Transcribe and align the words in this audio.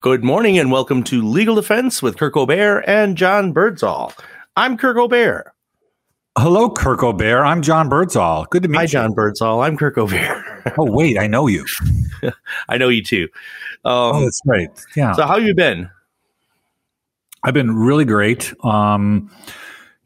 Good 0.00 0.22
morning 0.22 0.58
and 0.58 0.70
welcome 0.70 1.02
to 1.04 1.22
Legal 1.26 1.56
Defense 1.56 2.02
with 2.02 2.16
Kirk 2.16 2.36
Obear 2.36 2.88
and 2.88 3.16
John 3.16 3.52
Birdsall. 3.52 4.12
I'm 4.56 4.76
Kirk 4.76 4.96
Obear. 4.96 5.52
Hello, 6.38 6.70
Kirk 6.70 7.02
Obear. 7.02 7.44
I'm 7.44 7.62
John 7.62 7.88
Birdsall. 7.88 8.46
Good 8.50 8.62
to 8.62 8.68
meet 8.68 8.76
Hi, 8.76 8.82
you. 8.82 8.86
Hi, 8.88 8.92
John 8.92 9.12
Birdsall. 9.12 9.60
I'm 9.62 9.76
Kirk 9.76 9.98
Obear. 9.98 10.44
Oh, 10.76 10.84
wait, 10.90 11.16
I 11.18 11.26
know 11.28 11.46
you. 11.46 11.64
I 12.68 12.76
know 12.76 12.90
you 12.90 13.02
too. 13.02 13.28
Oh, 13.86 14.12
Um, 14.16 14.24
that's 14.24 14.40
right. 14.44 14.68
Yeah. 14.96 15.12
so, 15.12 15.24
how 15.24 15.38
you 15.38 15.54
been? 15.54 15.88
I've 17.42 17.54
been 17.54 17.74
really 17.74 18.04
great. 18.04 18.52
Um, 18.64 19.30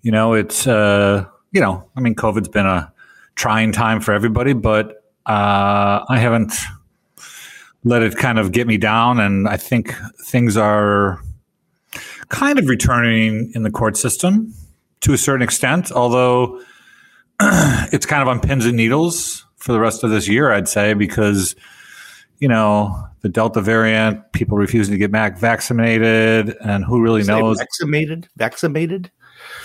you 0.02 0.12
know, 0.12 0.34
it's, 0.34 0.66
uh, 0.68 1.24
you 1.50 1.61
know, 1.61 1.88
I 1.96 2.00
mean, 2.00 2.14
COVID's 2.14 2.48
been 2.48 2.66
a 2.66 2.93
trying 3.34 3.72
time 3.72 4.00
for 4.00 4.12
everybody, 4.12 4.52
but 4.52 5.02
uh, 5.27 6.04
I 6.09 6.18
haven't 6.18 6.52
let 7.84 8.02
it 8.02 8.16
kind 8.16 8.38
of 8.38 8.52
get 8.52 8.66
me 8.66 8.76
down. 8.76 9.20
And 9.20 9.48
I 9.48 9.56
think 9.56 9.94
things 10.24 10.56
are 10.56 11.20
kind 12.28 12.59
of 12.59 12.68
returning 12.68 13.52
in 13.54 13.62
the 13.62 13.70
court 13.70 13.96
system 13.96 14.54
to 15.00 15.12
a 15.12 15.18
certain 15.18 15.42
extent, 15.42 15.90
although 15.92 16.60
it's 17.40 18.06
kind 18.06 18.23
of 18.23 18.28
on 18.28 18.40
pins 18.40 18.66
and 18.66 18.76
needles 18.76 19.45
for 19.56 19.73
the 19.73 19.80
rest 19.80 20.04
of 20.04 20.10
this 20.10 20.28
year, 20.28 20.52
I'd 20.52 20.68
say, 20.68 20.95
because, 20.95 21.54
you 22.38 22.48
know, 22.48 23.06
the 23.20 23.28
Delta 23.28 23.60
variant, 23.60 24.32
people 24.32 24.59
refusing 24.59 24.92
to 24.92 24.98
get 24.98 25.12
back 25.12 25.38
vaccinated, 25.38 26.56
and 26.60 26.84
who 26.84 27.01
really 27.01 27.23
knows? 27.23 27.59
Vaccinated? 27.59 28.28
Vaccinated? 28.37 29.10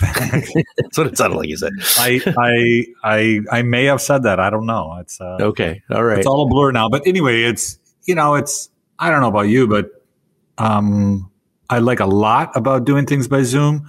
That's 0.00 0.98
what 0.98 1.06
it 1.08 1.16
sounded 1.18 1.36
like 1.36 1.48
you 1.48 1.56
said. 1.56 1.72
I, 1.98 2.20
I, 2.36 2.86
I, 3.04 3.40
I 3.58 3.62
may 3.62 3.84
have 3.84 4.00
said 4.00 4.24
that. 4.24 4.38
I 4.38 4.50
don't 4.50 4.66
know. 4.66 4.96
It's, 5.00 5.20
uh, 5.20 5.38
Okay. 5.40 5.82
All 5.90 6.04
right. 6.04 6.18
it's 6.18 6.26
all 6.26 6.46
a 6.46 6.48
blur 6.48 6.70
now. 6.72 6.88
But 6.88 7.06
anyway, 7.06 7.42
it's, 7.42 7.78
you 8.08 8.14
know, 8.14 8.34
it's, 8.34 8.70
I 8.98 9.10
don't 9.10 9.20
know 9.20 9.28
about 9.28 9.42
you, 9.42 9.68
but, 9.68 9.90
um, 10.56 11.30
I 11.70 11.78
like 11.78 12.00
a 12.00 12.06
lot 12.06 12.50
about 12.56 12.84
doing 12.84 13.04
things 13.04 13.28
by 13.28 13.42
Zoom, 13.42 13.88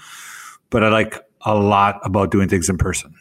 but 0.70 0.84
I 0.84 0.90
like 0.90 1.18
a 1.46 1.56
lot 1.56 2.02
about 2.04 2.30
doing 2.30 2.50
things 2.50 2.68
in 2.68 2.78
person. 2.78 3.16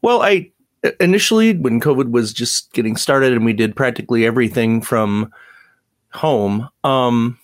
Well, 0.00 0.22
I 0.22 0.52
initially, 1.00 1.54
when 1.58 1.80
COVID 1.80 2.12
was 2.12 2.32
just 2.32 2.72
getting 2.72 2.96
started 2.96 3.32
and 3.32 3.44
we 3.44 3.52
did 3.52 3.74
practically 3.74 4.24
everything 4.24 4.80
from 4.80 5.32
home, 6.12 6.68
um, 6.84 7.36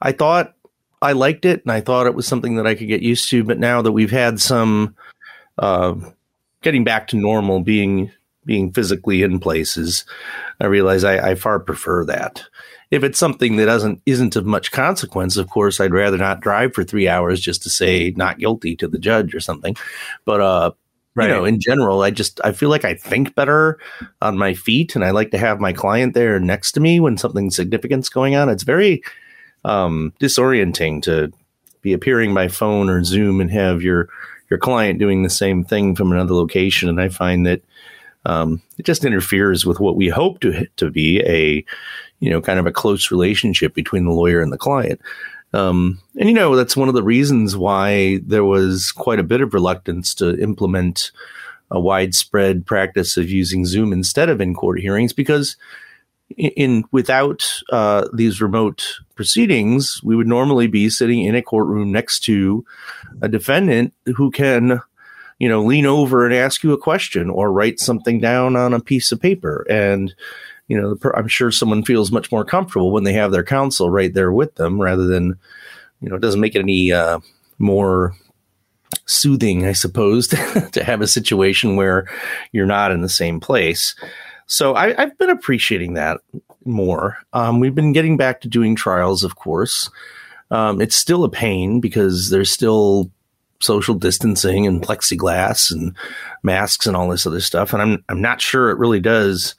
I 0.00 0.12
thought 0.12 0.54
I 1.02 1.12
liked 1.12 1.44
it 1.44 1.62
and 1.64 1.72
I 1.72 1.80
thought 1.80 2.06
it 2.06 2.14
was 2.14 2.28
something 2.28 2.54
that 2.54 2.66
I 2.68 2.76
could 2.76 2.86
get 2.86 3.02
used 3.02 3.28
to. 3.30 3.42
But 3.42 3.58
now 3.58 3.82
that 3.82 3.90
we've 3.90 4.12
had 4.12 4.40
some 4.40 4.94
uh, 5.58 5.96
getting 6.62 6.84
back 6.84 7.08
to 7.08 7.16
normal, 7.16 7.60
being 7.60 8.12
being 8.50 8.72
physically 8.72 9.22
in 9.22 9.38
places, 9.38 10.04
I 10.60 10.66
realize 10.66 11.04
I, 11.04 11.30
I 11.30 11.34
far 11.36 11.60
prefer 11.60 12.04
that. 12.06 12.42
If 12.90 13.04
it's 13.04 13.16
something 13.16 13.54
that 13.54 13.66
doesn't 13.66 14.02
isn't 14.06 14.34
of 14.34 14.44
much 14.44 14.72
consequence, 14.72 15.36
of 15.36 15.48
course, 15.48 15.80
I'd 15.80 15.92
rather 15.92 16.18
not 16.18 16.40
drive 16.40 16.74
for 16.74 16.82
three 16.82 17.06
hours 17.06 17.40
just 17.40 17.62
to 17.62 17.70
say 17.70 18.12
not 18.16 18.40
guilty 18.40 18.74
to 18.74 18.88
the 18.88 18.98
judge 18.98 19.36
or 19.36 19.38
something. 19.38 19.76
But 20.24 20.40
uh, 20.40 20.72
you 21.16 21.28
know, 21.28 21.44
in 21.44 21.60
general, 21.60 22.02
I 22.02 22.10
just 22.10 22.40
I 22.42 22.50
feel 22.50 22.70
like 22.70 22.84
I 22.84 22.94
think 22.94 23.36
better 23.36 23.78
on 24.20 24.36
my 24.36 24.54
feet, 24.54 24.96
and 24.96 25.04
I 25.04 25.12
like 25.12 25.30
to 25.30 25.38
have 25.38 25.60
my 25.60 25.72
client 25.72 26.14
there 26.14 26.40
next 26.40 26.72
to 26.72 26.80
me 26.80 26.98
when 26.98 27.16
something 27.16 27.52
significant's 27.52 28.08
going 28.08 28.34
on. 28.34 28.48
It's 28.48 28.64
very 28.64 29.04
um, 29.64 30.12
disorienting 30.18 31.02
to 31.02 31.32
be 31.82 31.92
appearing 31.92 32.34
by 32.34 32.48
phone 32.48 32.90
or 32.90 33.04
Zoom 33.04 33.40
and 33.40 33.52
have 33.52 33.80
your 33.80 34.08
your 34.50 34.58
client 34.58 34.98
doing 34.98 35.22
the 35.22 35.30
same 35.30 35.62
thing 35.62 35.94
from 35.94 36.10
another 36.10 36.34
location, 36.34 36.88
and 36.88 37.00
I 37.00 37.10
find 37.10 37.46
that 37.46 37.62
um, 38.26 38.62
it 38.78 38.84
just 38.84 39.04
interferes 39.04 39.64
with 39.64 39.80
what 39.80 39.96
we 39.96 40.08
hope 40.08 40.40
to 40.40 40.66
to 40.76 40.90
be 40.90 41.20
a 41.20 41.64
you 42.20 42.30
know 42.30 42.40
kind 42.40 42.58
of 42.58 42.66
a 42.66 42.72
close 42.72 43.10
relationship 43.10 43.74
between 43.74 44.04
the 44.04 44.12
lawyer 44.12 44.40
and 44.40 44.52
the 44.52 44.58
client. 44.58 45.00
Um, 45.52 46.00
and 46.18 46.28
you 46.28 46.34
know 46.34 46.54
that's 46.54 46.76
one 46.76 46.88
of 46.88 46.94
the 46.94 47.02
reasons 47.02 47.56
why 47.56 48.20
there 48.24 48.44
was 48.44 48.92
quite 48.92 49.18
a 49.18 49.24
bit 49.24 49.40
of 49.40 49.54
reluctance 49.54 50.14
to 50.14 50.38
implement 50.40 51.12
a 51.70 51.80
widespread 51.80 52.66
practice 52.66 53.16
of 53.16 53.30
using 53.30 53.64
Zoom 53.64 53.92
instead 53.92 54.28
of 54.28 54.40
in 54.40 54.54
court 54.54 54.80
hearings 54.80 55.12
because 55.12 55.56
in, 56.36 56.84
without 56.92 57.62
uh, 57.70 58.08
these 58.12 58.40
remote 58.40 59.00
proceedings, 59.14 60.00
we 60.02 60.16
would 60.16 60.28
normally 60.28 60.66
be 60.66 60.88
sitting 60.88 61.24
in 61.24 61.34
a 61.34 61.42
courtroom 61.42 61.92
next 61.92 62.20
to 62.20 62.64
a 63.20 63.28
defendant 63.28 63.92
who 64.16 64.30
can 64.30 64.80
you 65.40 65.48
know 65.48 65.62
lean 65.64 65.86
over 65.86 66.24
and 66.24 66.32
ask 66.32 66.62
you 66.62 66.72
a 66.72 66.78
question 66.78 67.28
or 67.28 67.52
write 67.52 67.80
something 67.80 68.20
down 68.20 68.54
on 68.54 68.72
a 68.72 68.80
piece 68.80 69.10
of 69.10 69.20
paper 69.20 69.66
and 69.68 70.14
you 70.70 70.80
know, 70.80 70.96
I'm 71.14 71.26
sure 71.26 71.50
someone 71.50 71.82
feels 71.82 72.12
much 72.12 72.30
more 72.30 72.44
comfortable 72.44 72.92
when 72.92 73.02
they 73.02 73.14
have 73.14 73.32
their 73.32 73.42
counsel 73.42 73.90
right 73.90 74.14
there 74.14 74.30
with 74.30 74.54
them 74.54 74.80
rather 74.80 75.04
than, 75.04 75.36
you 76.00 76.08
know, 76.08 76.14
it 76.14 76.22
doesn't 76.22 76.40
make 76.40 76.54
it 76.54 76.60
any 76.60 76.92
uh, 76.92 77.18
more 77.58 78.14
soothing, 79.04 79.66
I 79.66 79.72
suppose, 79.72 80.28
to 80.72 80.84
have 80.84 81.00
a 81.00 81.08
situation 81.08 81.74
where 81.74 82.08
you're 82.52 82.66
not 82.66 82.92
in 82.92 83.00
the 83.00 83.08
same 83.08 83.40
place. 83.40 83.96
So 84.46 84.76
I, 84.76 84.94
I've 84.96 85.18
been 85.18 85.30
appreciating 85.30 85.94
that 85.94 86.20
more. 86.64 87.18
Um, 87.32 87.58
we've 87.58 87.74
been 87.74 87.92
getting 87.92 88.16
back 88.16 88.40
to 88.42 88.48
doing 88.48 88.76
trials, 88.76 89.24
of 89.24 89.34
course. 89.34 89.90
Um, 90.52 90.80
it's 90.80 90.94
still 90.94 91.24
a 91.24 91.28
pain 91.28 91.80
because 91.80 92.30
there's 92.30 92.52
still 92.52 93.10
social 93.60 93.94
distancing 93.94 94.66
and 94.66 94.82
plexiglass 94.82 95.70
and 95.70 95.94
masks 96.42 96.86
and 96.86 96.96
all 96.96 97.08
this 97.08 97.26
other 97.26 97.40
stuff, 97.40 97.72
and 97.72 97.82
I'm 97.82 98.04
I'm 98.08 98.20
not 98.20 98.40
sure 98.40 98.70
it 98.70 98.78
really 98.78 99.00
does 99.00 99.54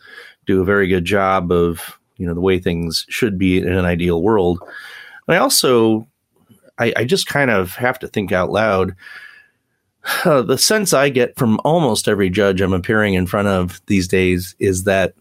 do 0.45 0.61
a 0.61 0.65
very 0.65 0.87
good 0.87 1.05
job 1.05 1.51
of 1.51 1.99
you 2.17 2.27
know 2.27 2.33
the 2.33 2.41
way 2.41 2.59
things 2.59 3.05
should 3.09 3.37
be 3.37 3.59
in 3.59 3.67
an 3.67 3.85
ideal 3.85 4.21
world. 4.21 4.59
And 5.27 5.35
I 5.35 5.39
also 5.39 6.07
I, 6.77 6.93
I 6.97 7.03
just 7.05 7.27
kind 7.27 7.51
of 7.51 7.75
have 7.75 7.99
to 7.99 8.07
think 8.07 8.31
out 8.31 8.51
loud. 8.51 8.95
Uh, 10.25 10.41
the 10.41 10.57
sense 10.57 10.93
I 10.93 11.09
get 11.09 11.37
from 11.37 11.59
almost 11.63 12.07
every 12.07 12.31
judge 12.31 12.59
I'm 12.59 12.73
appearing 12.73 13.13
in 13.13 13.27
front 13.27 13.47
of 13.47 13.79
these 13.85 14.07
days 14.07 14.55
is 14.57 14.85
that 14.85 15.13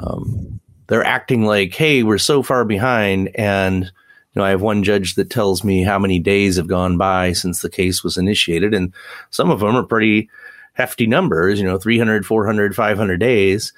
um, 0.00 0.60
they're 0.88 1.04
acting 1.04 1.44
like, 1.44 1.74
"Hey, 1.74 2.02
we're 2.02 2.18
so 2.18 2.42
far 2.42 2.64
behind," 2.64 3.30
and 3.36 3.92
you 4.34 4.40
know, 4.40 4.44
I 4.44 4.50
have 4.50 4.62
one 4.62 4.82
judge 4.82 5.14
that 5.14 5.30
tells 5.30 5.64
me 5.64 5.82
how 5.82 5.98
many 5.98 6.18
days 6.18 6.56
have 6.56 6.66
gone 6.66 6.96
by 6.96 7.32
since 7.32 7.62
the 7.62 7.70
case 7.70 8.02
was 8.02 8.16
initiated, 8.16 8.74
and 8.74 8.92
some 9.30 9.50
of 9.50 9.60
them 9.60 9.76
are 9.76 9.84
pretty 9.84 10.28
hefty 10.74 11.06
numbers. 11.06 11.60
You 11.60 11.66
know, 11.66 11.78
300, 11.78 12.26
400, 12.26 12.74
500 12.74 13.18
days 13.18 13.72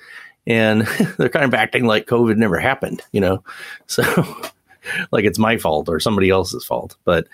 and 0.46 0.82
they're 1.18 1.28
kind 1.28 1.44
of 1.44 1.54
acting 1.54 1.86
like 1.86 2.06
COVID 2.06 2.36
never 2.36 2.58
happened, 2.58 3.02
you 3.12 3.20
know, 3.20 3.42
so 3.86 4.02
like 5.10 5.24
it's 5.24 5.38
my 5.38 5.56
fault 5.56 5.88
or 5.88 6.00
somebody 6.00 6.30
else's 6.30 6.64
fault. 6.64 6.96
But 7.04 7.26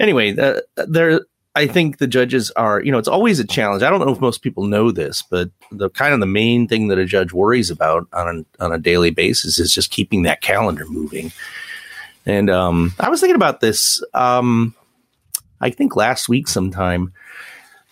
anyway, 0.00 0.36
uh, 0.36 0.60
there, 0.88 1.20
I 1.54 1.66
think 1.66 1.98
the 1.98 2.06
judges 2.06 2.50
are, 2.52 2.82
you 2.82 2.90
know, 2.90 2.98
it's 2.98 3.08
always 3.08 3.38
a 3.38 3.46
challenge. 3.46 3.82
I 3.82 3.90
don't 3.90 4.00
know 4.00 4.12
if 4.12 4.20
most 4.20 4.42
people 4.42 4.64
know 4.64 4.90
this, 4.90 5.22
but 5.22 5.50
the 5.70 5.90
kind 5.90 6.14
of 6.14 6.20
the 6.20 6.26
main 6.26 6.66
thing 6.66 6.88
that 6.88 6.98
a 6.98 7.04
judge 7.04 7.32
worries 7.32 7.70
about 7.70 8.08
on 8.12 8.46
on 8.58 8.72
a 8.72 8.78
daily 8.78 9.10
basis 9.10 9.58
is 9.58 9.74
just 9.74 9.90
keeping 9.90 10.22
that 10.22 10.40
calendar 10.40 10.86
moving. 10.86 11.30
And 12.26 12.50
um, 12.50 12.92
I 13.00 13.08
was 13.08 13.20
thinking 13.20 13.36
about 13.36 13.60
this, 13.60 14.02
um, 14.14 14.74
I 15.60 15.70
think 15.70 15.96
last 15.96 16.28
week 16.28 16.48
sometime 16.48 17.12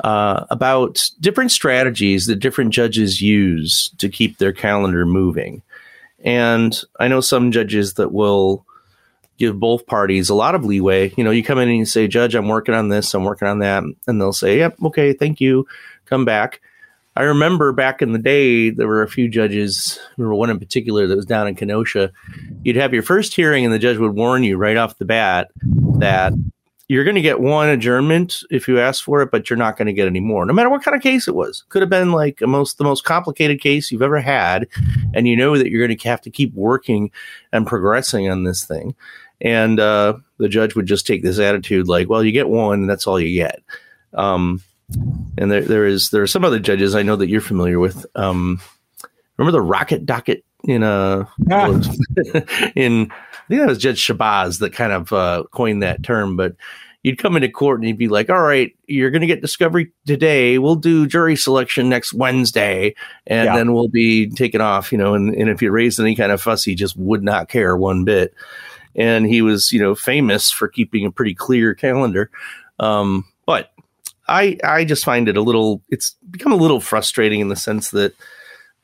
uh, 0.02 0.46
about 0.50 1.10
different 1.20 1.50
strategies 1.50 2.26
that 2.26 2.36
different 2.36 2.72
judges 2.72 3.20
use 3.20 3.90
to 3.98 4.08
keep 4.08 4.38
their 4.38 4.52
calendar 4.52 5.04
moving. 5.04 5.62
And 6.24 6.78
I 6.98 7.08
know 7.08 7.20
some 7.20 7.50
judges 7.50 7.94
that 7.94 8.12
will 8.12 8.64
give 9.38 9.58
both 9.58 9.86
parties 9.86 10.28
a 10.28 10.34
lot 10.34 10.54
of 10.54 10.64
leeway. 10.64 11.12
You 11.16 11.24
know, 11.24 11.30
you 11.30 11.42
come 11.42 11.58
in 11.58 11.68
and 11.68 11.78
you 11.78 11.86
say, 11.86 12.06
Judge, 12.06 12.34
I'm 12.34 12.48
working 12.48 12.74
on 12.74 12.88
this, 12.88 13.14
I'm 13.14 13.24
working 13.24 13.48
on 13.48 13.60
that. 13.60 13.82
And 14.06 14.20
they'll 14.20 14.32
say, 14.32 14.58
Yep, 14.58 14.76
okay, 14.86 15.12
thank 15.12 15.40
you. 15.40 15.66
Come 16.06 16.24
back. 16.24 16.60
I 17.16 17.22
remember 17.22 17.72
back 17.72 18.02
in 18.02 18.12
the 18.12 18.18
day, 18.18 18.70
there 18.70 18.86
were 18.86 19.02
a 19.02 19.08
few 19.08 19.28
judges, 19.28 19.98
there 20.16 20.26
were 20.26 20.34
one 20.34 20.50
in 20.50 20.58
particular 20.58 21.06
that 21.06 21.16
was 21.16 21.26
down 21.26 21.48
in 21.48 21.56
Kenosha. 21.56 22.12
You'd 22.62 22.76
have 22.76 22.94
your 22.94 23.02
first 23.02 23.34
hearing, 23.34 23.64
and 23.64 23.74
the 23.74 23.78
judge 23.78 23.98
would 23.98 24.14
warn 24.14 24.44
you 24.44 24.56
right 24.56 24.76
off 24.76 24.98
the 24.98 25.04
bat 25.04 25.50
that 25.98 26.32
you're 26.90 27.04
going 27.04 27.14
to 27.14 27.20
get 27.20 27.40
one 27.40 27.68
adjournment 27.68 28.42
if 28.50 28.66
you 28.66 28.80
ask 28.80 29.04
for 29.04 29.22
it, 29.22 29.30
but 29.30 29.48
you're 29.48 29.56
not 29.56 29.76
going 29.76 29.86
to 29.86 29.92
get 29.92 30.08
any 30.08 30.18
more, 30.18 30.44
no 30.44 30.52
matter 30.52 30.68
what 30.68 30.82
kind 30.82 30.96
of 30.96 31.02
case 31.02 31.28
it 31.28 31.36
was. 31.36 31.64
Could 31.68 31.82
have 31.82 31.88
been 31.88 32.10
like 32.10 32.40
a 32.40 32.48
most 32.48 32.78
the 32.78 32.84
most 32.84 33.04
complicated 33.04 33.60
case 33.60 33.92
you've 33.92 34.02
ever 34.02 34.20
had, 34.20 34.66
and 35.14 35.28
you 35.28 35.36
know 35.36 35.56
that 35.56 35.70
you're 35.70 35.86
going 35.86 35.96
to 35.96 36.08
have 36.08 36.20
to 36.22 36.30
keep 36.30 36.52
working 36.52 37.12
and 37.52 37.64
progressing 37.64 38.28
on 38.28 38.42
this 38.42 38.64
thing. 38.64 38.96
And 39.40 39.78
uh, 39.78 40.14
the 40.38 40.48
judge 40.48 40.74
would 40.74 40.86
just 40.86 41.06
take 41.06 41.22
this 41.22 41.38
attitude, 41.38 41.86
like, 41.86 42.08
"Well, 42.08 42.24
you 42.24 42.32
get 42.32 42.48
one, 42.48 42.80
and 42.80 42.90
that's 42.90 43.06
all 43.06 43.20
you 43.20 43.36
get." 43.36 43.62
Um, 44.14 44.60
and 45.38 45.50
there, 45.50 45.62
there 45.62 45.86
is 45.86 46.10
there 46.10 46.22
are 46.22 46.26
some 46.26 46.44
other 46.44 46.58
judges 46.58 46.94
I 46.94 47.02
know 47.02 47.16
that 47.16 47.28
you're 47.28 47.40
familiar 47.40 47.78
with. 47.78 48.04
Um, 48.14 48.60
remember 49.36 49.52
the 49.52 49.62
rocket 49.62 50.04
docket 50.06 50.44
in 50.64 50.82
uh 50.82 51.24
Yeah. 51.48 51.68
in 52.76 53.10
I 53.10 53.48
think 53.48 53.60
that 53.62 53.68
was 53.68 53.78
Judge 53.78 54.06
Shabazz 54.06 54.60
that 54.60 54.72
kind 54.72 54.92
of 54.92 55.12
uh, 55.12 55.44
coined 55.50 55.82
that 55.82 56.02
term, 56.04 56.36
but 56.36 56.54
you'd 57.02 57.18
come 57.18 57.34
into 57.34 57.48
court 57.48 57.80
and 57.80 57.88
you'd 57.88 57.96
be 57.98 58.06
like, 58.08 58.30
all 58.30 58.42
right, 58.42 58.76
you're 58.86 59.10
going 59.10 59.22
to 59.22 59.26
get 59.26 59.40
discovery 59.40 59.90
today. 60.06 60.58
We'll 60.58 60.76
do 60.76 61.06
jury 61.06 61.34
selection 61.34 61.88
next 61.88 62.12
Wednesday 62.12 62.94
and 63.26 63.46
Yeah. 63.46 63.56
then 63.56 63.72
we'll 63.72 63.88
be 63.88 64.28
taken 64.30 64.60
off, 64.60 64.92
you 64.92 64.98
know, 64.98 65.14
and, 65.14 65.34
and 65.34 65.48
if 65.48 65.62
you 65.62 65.70
raised 65.72 65.98
any 65.98 66.14
kind 66.14 66.30
of 66.30 66.40
fuss, 66.42 66.62
he 66.62 66.74
just 66.76 66.96
would 66.96 67.24
not 67.24 67.48
care 67.48 67.76
one 67.76 68.04
bit. 68.04 68.34
And 68.94 69.26
he 69.26 69.40
was, 69.42 69.72
you 69.72 69.80
know, 69.80 69.94
famous 69.94 70.50
for 70.50 70.68
keeping 70.68 71.06
a 71.06 71.10
pretty 71.10 71.34
clear 71.34 71.74
calendar. 71.74 72.30
Um, 72.78 73.24
I, 74.30 74.56
I 74.62 74.84
just 74.84 75.04
find 75.04 75.28
it 75.28 75.36
a 75.36 75.42
little, 75.42 75.82
it's 75.90 76.16
become 76.30 76.52
a 76.52 76.56
little 76.56 76.80
frustrating 76.80 77.40
in 77.40 77.48
the 77.48 77.56
sense 77.56 77.90
that, 77.90 78.14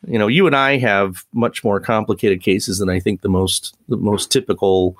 you 0.07 0.19
know, 0.19 0.27
you 0.27 0.47
and 0.47 0.57
I 0.57 0.77
have 0.79 1.25
much 1.33 1.63
more 1.63 1.81
complicated 1.81 2.43
cases 2.43 2.79
than 2.79 2.91
I 2.91 3.01
think 3.01 3.21
the 3.21 3.29
most, 3.29 3.77
the 3.89 3.97
most 3.97 4.33
typical 4.33 4.97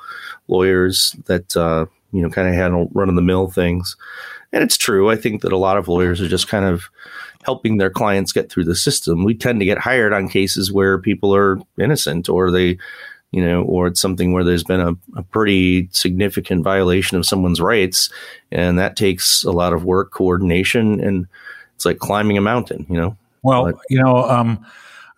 lawyers 0.47 1.17
that, 1.27 1.57
uh, 1.57 1.87
you 2.13 2.23
know, 2.23 2.31
kind 2.31 2.49
of 2.49 2.55
handle 2.55 2.89
run 2.95 3.09
of 3.09 3.17
the 3.17 3.23
mill 3.23 3.49
things. 3.51 3.97
And 4.53 4.63
it's 4.63 4.77
true. 4.77 5.11
I 5.11 5.17
think 5.17 5.43
that 5.43 5.53
a 5.53 5.59
lot 5.59 5.77
of 5.77 5.89
lawyers 5.89 6.21
are 6.21 6.29
just 6.29 6.49
kind 6.49 6.65
of 6.65 6.89
helping 7.45 7.77
their 7.77 7.91
clients 7.91 8.33
get 8.33 8.51
through 8.51 8.65
the 8.65 8.77
system. 8.77 9.25
We 9.25 9.35
tend 9.35 9.59
to 9.61 9.67
get 9.67 9.79
hired 9.79 10.13
on 10.13 10.29
cases 10.29 10.73
where 10.73 10.99
people 10.99 11.35
are 11.35 11.59
innocent 11.79 12.29
or 12.29 12.51
they, 12.53 12.79
you 13.32 13.44
know, 13.44 13.62
or 13.62 13.87
it's 13.87 14.00
something 14.00 14.32
where 14.32 14.44
there's 14.44 14.64
been 14.64 14.81
a, 14.81 14.93
a 15.17 15.23
pretty 15.23 15.88
significant 15.93 16.62
violation 16.64 17.19
of 17.19 17.26
someone's 17.26 17.61
rights. 17.61 18.11
And 18.50 18.78
that 18.78 18.96
takes 18.96 19.43
a 19.44 19.50
lot 19.50 19.73
of 19.73 19.84
work, 19.84 20.12
coordination, 20.12 21.00
and 21.00 21.26
it's 21.75 21.84
like 21.84 21.99
climbing 21.99 22.38
a 22.38 22.40
mountain, 22.40 22.87
you 22.88 22.96
know? 22.96 23.17
Well, 23.43 23.67
But- 23.67 23.76
you 23.90 24.02
know, 24.02 24.17
um, 24.17 24.64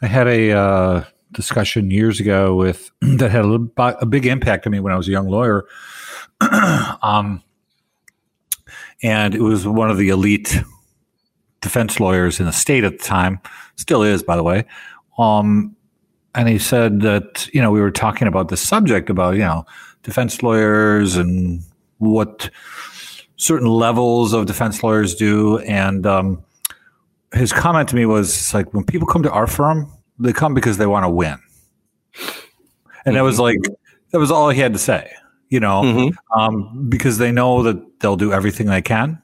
I 0.02 0.06
had 0.06 0.26
a 0.26 0.52
uh, 0.52 1.04
discussion 1.32 1.90
years 1.90 2.20
ago 2.20 2.54
with 2.56 2.90
that 3.00 3.30
had 3.30 3.44
a, 3.44 3.46
little, 3.46 3.70
a 3.76 4.06
big 4.06 4.26
impact 4.26 4.66
on 4.66 4.72
me 4.72 4.80
when 4.80 4.92
I 4.92 4.96
was 4.96 5.08
a 5.08 5.12
young 5.12 5.28
lawyer. 5.28 5.66
um, 7.02 7.42
and 9.02 9.34
it 9.34 9.42
was 9.42 9.66
one 9.66 9.90
of 9.90 9.98
the 9.98 10.08
elite 10.08 10.56
defense 11.60 12.00
lawyers 12.00 12.40
in 12.40 12.46
the 12.46 12.52
state 12.52 12.84
at 12.84 12.98
the 12.98 13.04
time, 13.04 13.40
still 13.76 14.02
is, 14.02 14.22
by 14.22 14.36
the 14.36 14.42
way. 14.42 14.64
Um, 15.18 15.76
and 16.34 16.48
he 16.48 16.58
said 16.58 17.00
that 17.02 17.48
you 17.52 17.60
know 17.60 17.70
we 17.70 17.80
were 17.80 17.90
talking 17.90 18.28
about 18.28 18.48
the 18.48 18.56
subject 18.56 19.10
about 19.10 19.34
you 19.34 19.40
know 19.40 19.64
defense 20.02 20.42
lawyers 20.42 21.16
and 21.16 21.62
what 21.98 22.50
certain 23.36 23.68
levels 23.68 24.32
of 24.32 24.46
defense 24.46 24.82
lawyers 24.82 25.14
do, 25.14 25.58
and 25.58 26.06
um, 26.06 26.42
his 27.32 27.52
comment 27.52 27.88
to 27.88 27.96
me 27.96 28.06
was 28.06 28.52
like 28.54 28.72
when 28.74 28.84
people 28.84 29.06
come 29.06 29.22
to 29.22 29.30
our 29.30 29.46
firm, 29.46 29.90
they 30.18 30.32
come 30.32 30.54
because 30.54 30.76
they 30.78 30.86
want 30.86 31.04
to 31.04 31.10
win. 31.10 31.38
And 33.04 33.16
that 33.16 33.22
was 33.22 33.38
like 33.38 33.58
that 34.12 34.18
was 34.18 34.30
all 34.30 34.50
he 34.50 34.60
had 34.60 34.72
to 34.72 34.78
say, 34.78 35.10
you 35.50 35.60
know, 35.60 35.82
Mhm. 35.82 36.12
um, 36.34 36.86
because 36.88 37.18
they 37.18 37.30
know 37.32 37.62
that 37.62 38.00
they'll 38.00 38.16
do 38.16 38.32
everything 38.32 38.66
they 38.66 38.82
can, 38.82 39.20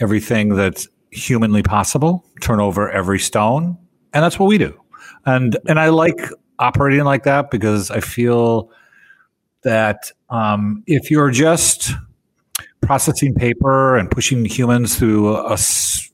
everything 0.00 0.50
that's 0.56 0.88
humanly 1.10 1.62
possible, 1.62 2.24
turn 2.40 2.60
over 2.60 2.90
every 2.90 3.18
stone, 3.18 3.76
and 4.12 4.22
that's 4.24 4.38
what 4.38 4.46
we 4.46 4.58
do. 4.58 4.77
And 5.28 5.58
and 5.68 5.78
I 5.78 5.90
like 5.90 6.20
operating 6.58 7.04
like 7.04 7.24
that 7.24 7.50
because 7.50 7.90
I 7.90 8.00
feel 8.00 8.70
that 9.62 10.10
um, 10.30 10.82
if 10.86 11.10
you're 11.10 11.30
just 11.30 11.92
processing 12.80 13.34
paper 13.34 13.98
and 13.98 14.10
pushing 14.10 14.44
humans 14.46 14.96
through 14.96 15.36
a 15.36 15.58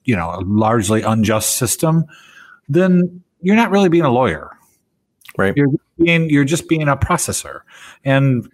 you 0.05 0.17
know 0.17 0.31
a 0.31 0.41
largely 0.41 1.03
unjust 1.03 1.57
system, 1.57 2.05
then 2.69 3.23
you're 3.41 3.55
not 3.57 3.71
really 3.71 3.89
being 3.89 4.05
a 4.05 4.11
lawyer. 4.11 4.51
Right. 5.39 5.55
You're 5.57 5.69
being 5.97 6.29
you're 6.29 6.45
just 6.45 6.69
being 6.69 6.89
a 6.89 6.97
processor, 6.97 7.61
and 8.05 8.49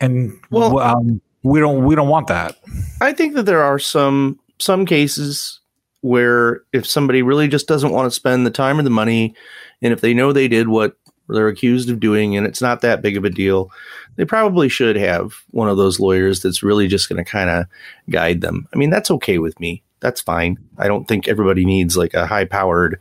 and 0.00 0.38
Well- 0.50 0.78
um, 0.78 1.20
we 1.42 1.58
don't 1.58 1.84
we 1.84 1.96
don't 1.96 2.08
want 2.08 2.28
that. 2.28 2.56
I 3.00 3.12
think 3.12 3.34
that 3.34 3.46
there 3.46 3.62
are 3.62 3.78
some 3.80 4.38
some 4.60 4.86
cases 4.86 5.60
where 6.00 6.62
if 6.72 6.86
somebody 6.86 7.22
really 7.22 7.48
just 7.48 7.66
doesn't 7.66 7.92
want 7.92 8.06
to 8.06 8.14
spend 8.14 8.46
the 8.46 8.50
time 8.50 8.78
or 8.78 8.82
the 8.82 8.90
money, 8.90 9.34
and 9.82 9.92
if 9.92 10.00
they 10.00 10.14
know 10.14 10.32
they 10.32 10.48
did 10.48 10.68
what 10.68 10.96
they're 11.28 11.48
accused 11.48 11.90
of 11.90 12.00
doing 12.00 12.36
and 12.36 12.46
it's 12.46 12.62
not 12.62 12.80
that 12.80 13.02
big 13.02 13.16
of 13.16 13.24
a 13.24 13.30
deal, 13.30 13.70
they 14.16 14.24
probably 14.24 14.68
should 14.68 14.96
have 14.96 15.34
one 15.50 15.68
of 15.68 15.76
those 15.76 16.00
lawyers 16.00 16.40
that's 16.40 16.62
really 16.62 16.88
just 16.88 17.08
going 17.08 17.22
to 17.22 17.30
kind 17.30 17.50
of 17.50 17.66
guide 18.08 18.40
them. 18.40 18.66
I 18.72 18.76
mean, 18.76 18.90
that's 18.90 19.10
okay 19.10 19.38
with 19.38 19.58
me. 19.60 19.82
That's 20.00 20.20
fine. 20.20 20.58
I 20.78 20.88
don't 20.88 21.06
think 21.06 21.26
everybody 21.26 21.64
needs 21.64 21.96
like 21.96 22.14
a 22.14 22.26
high 22.26 22.44
powered, 22.44 23.00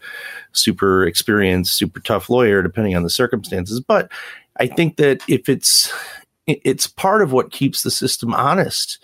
super 0.51 1.05
experienced, 1.05 1.75
super 1.75 1.99
tough 1.99 2.29
lawyer, 2.29 2.61
depending 2.61 2.95
on 2.95 3.03
the 3.03 3.09
circumstances. 3.09 3.79
But 3.79 4.11
I 4.59 4.67
think 4.67 4.97
that 4.97 5.21
if 5.27 5.47
it's 5.47 5.93
it's 6.47 6.87
part 6.87 7.21
of 7.21 7.31
what 7.31 7.51
keeps 7.51 7.83
the 7.83 7.91
system 7.91 8.33
honest 8.33 9.03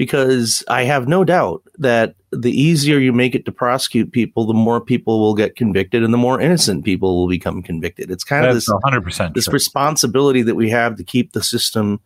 because 0.00 0.64
I 0.66 0.84
have 0.84 1.08
no 1.08 1.24
doubt 1.24 1.62
that 1.76 2.14
the 2.32 2.58
easier 2.58 2.98
you 2.98 3.12
make 3.12 3.34
it 3.34 3.44
to 3.44 3.52
prosecute 3.52 4.12
people, 4.12 4.46
the 4.46 4.54
more 4.54 4.80
people 4.80 5.20
will 5.20 5.34
get 5.34 5.56
convicted 5.56 6.02
and 6.02 6.10
the 6.10 6.16
more 6.16 6.40
innocent 6.40 6.86
people 6.86 7.18
will 7.18 7.28
become 7.28 7.62
convicted. 7.62 8.10
It's 8.10 8.24
kind 8.24 8.46
of 8.46 8.54
this 8.54 8.66
100 8.66 9.04
percent 9.04 9.34
this 9.34 9.48
responsibility 9.48 10.40
that 10.40 10.54
we 10.54 10.70
have 10.70 10.96
to 10.96 11.04
keep 11.04 11.32
the 11.32 11.42
system 11.42 12.00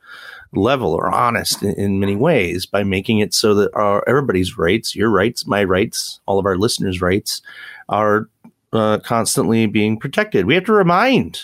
level 0.52 0.92
or 0.92 1.08
honest 1.08 1.62
in, 1.62 1.74
in 1.74 2.00
many 2.00 2.16
ways 2.16 2.66
by 2.66 2.82
making 2.82 3.20
it 3.20 3.32
so 3.32 3.54
that 3.54 3.72
our 3.76 4.02
everybody's 4.08 4.58
rights, 4.58 4.96
your 4.96 5.10
rights, 5.10 5.46
my 5.46 5.62
rights, 5.62 6.18
all 6.26 6.40
of 6.40 6.46
our 6.46 6.58
listeners' 6.58 7.00
rights, 7.00 7.42
are 7.88 8.28
uh, 8.72 8.98
constantly 9.04 9.66
being 9.66 10.00
protected. 10.00 10.46
We 10.46 10.54
have 10.54 10.64
to 10.64 10.72
remind 10.72 11.42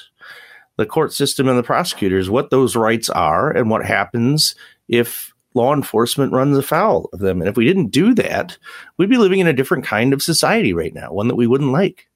the 0.78 0.86
court 0.86 1.12
system 1.12 1.46
and 1.46 1.56
the 1.56 1.62
prosecutors 1.62 2.28
what 2.28 2.50
those 2.50 2.74
rights 2.74 3.08
are 3.08 3.52
and 3.52 3.70
what 3.70 3.86
happens 3.86 4.56
if 4.88 5.29
law 5.54 5.74
enforcement 5.74 6.32
runs 6.32 6.56
afoul 6.56 7.08
of 7.12 7.20
them. 7.20 7.40
And 7.40 7.48
if 7.48 7.56
we 7.56 7.64
didn't 7.64 7.88
do 7.88 8.14
that, 8.14 8.56
we'd 8.96 9.10
be 9.10 9.16
living 9.16 9.40
in 9.40 9.46
a 9.46 9.52
different 9.52 9.84
kind 9.84 10.12
of 10.12 10.22
society 10.22 10.72
right 10.72 10.94
now, 10.94 11.12
one 11.12 11.28
that 11.28 11.34
we 11.34 11.46
wouldn't 11.46 11.72
like. 11.72 12.08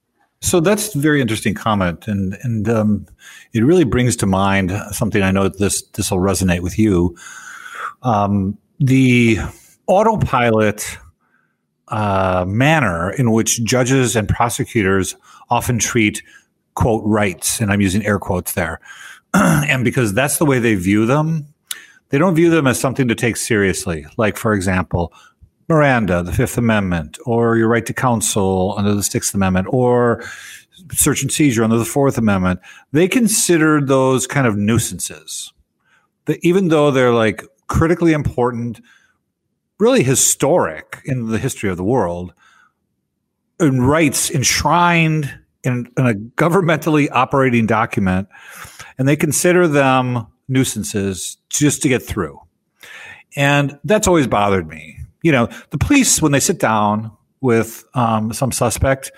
So 0.44 0.60
that's 0.60 0.94
a 0.94 0.98
very 0.98 1.22
interesting 1.22 1.54
comment, 1.54 2.06
and 2.06 2.36
and 2.42 2.68
um, 2.68 3.06
it 3.54 3.64
really 3.64 3.84
brings 3.84 4.14
to 4.16 4.26
mind 4.26 4.72
something 4.90 5.22
I 5.22 5.30
know 5.30 5.48
this 5.48 5.80
this 5.92 6.10
will 6.10 6.18
resonate 6.18 6.60
with 6.60 6.78
you. 6.78 7.16
Um, 8.02 8.58
the 8.78 9.38
autopilot 9.86 10.98
uh, 11.88 12.44
manner 12.46 13.10
in 13.12 13.32
which 13.32 13.64
judges 13.64 14.16
and 14.16 14.28
prosecutors 14.28 15.16
often 15.48 15.78
treat 15.78 16.22
quote 16.74 17.02
rights, 17.06 17.58
and 17.58 17.72
I'm 17.72 17.80
using 17.80 18.04
air 18.04 18.18
quotes 18.18 18.52
there, 18.52 18.80
and 19.34 19.82
because 19.82 20.12
that's 20.12 20.36
the 20.36 20.44
way 20.44 20.58
they 20.58 20.74
view 20.74 21.06
them, 21.06 21.53
they 22.14 22.18
don't 22.18 22.36
view 22.36 22.48
them 22.48 22.68
as 22.68 22.78
something 22.78 23.08
to 23.08 23.14
take 23.16 23.36
seriously. 23.36 24.06
Like 24.16 24.36
for 24.36 24.54
example, 24.54 25.12
Miranda, 25.68 26.22
the 26.22 26.32
Fifth 26.32 26.56
Amendment, 26.56 27.18
or 27.26 27.56
your 27.56 27.66
right 27.66 27.84
to 27.86 27.92
counsel 27.92 28.72
under 28.78 28.94
the 28.94 29.02
Sixth 29.02 29.34
Amendment, 29.34 29.66
or 29.70 30.22
search 30.92 31.22
and 31.22 31.32
seizure 31.32 31.64
under 31.64 31.76
the 31.76 31.84
Fourth 31.84 32.16
Amendment, 32.16 32.60
they 32.92 33.08
consider 33.08 33.80
those 33.80 34.28
kind 34.28 34.46
of 34.46 34.56
nuisances. 34.56 35.52
That 36.26 36.38
even 36.46 36.68
though 36.68 36.92
they're 36.92 37.10
like 37.10 37.42
critically 37.66 38.12
important, 38.12 38.80
really 39.80 40.04
historic 40.04 41.00
in 41.04 41.30
the 41.30 41.38
history 41.38 41.68
of 41.68 41.76
the 41.76 41.82
world, 41.82 42.32
and 43.58 43.88
rights 43.88 44.30
enshrined 44.30 45.36
in, 45.64 45.90
in 45.98 46.06
a 46.06 46.14
governmentally 46.14 47.08
operating 47.10 47.66
document, 47.66 48.28
and 48.98 49.08
they 49.08 49.16
consider 49.16 49.66
them 49.66 50.28
nuisances 50.48 51.36
just 51.48 51.82
to 51.82 51.88
get 51.88 52.02
through. 52.02 52.40
And 53.36 53.78
that's 53.84 54.06
always 54.06 54.26
bothered 54.26 54.68
me 54.68 55.04
you 55.24 55.32
know, 55.32 55.48
the 55.70 55.78
police, 55.78 56.22
when 56.22 56.32
they 56.32 56.38
sit 56.38 56.60
down 56.60 57.10
with 57.40 57.84
um, 57.94 58.32
some 58.34 58.52
suspect, 58.52 59.10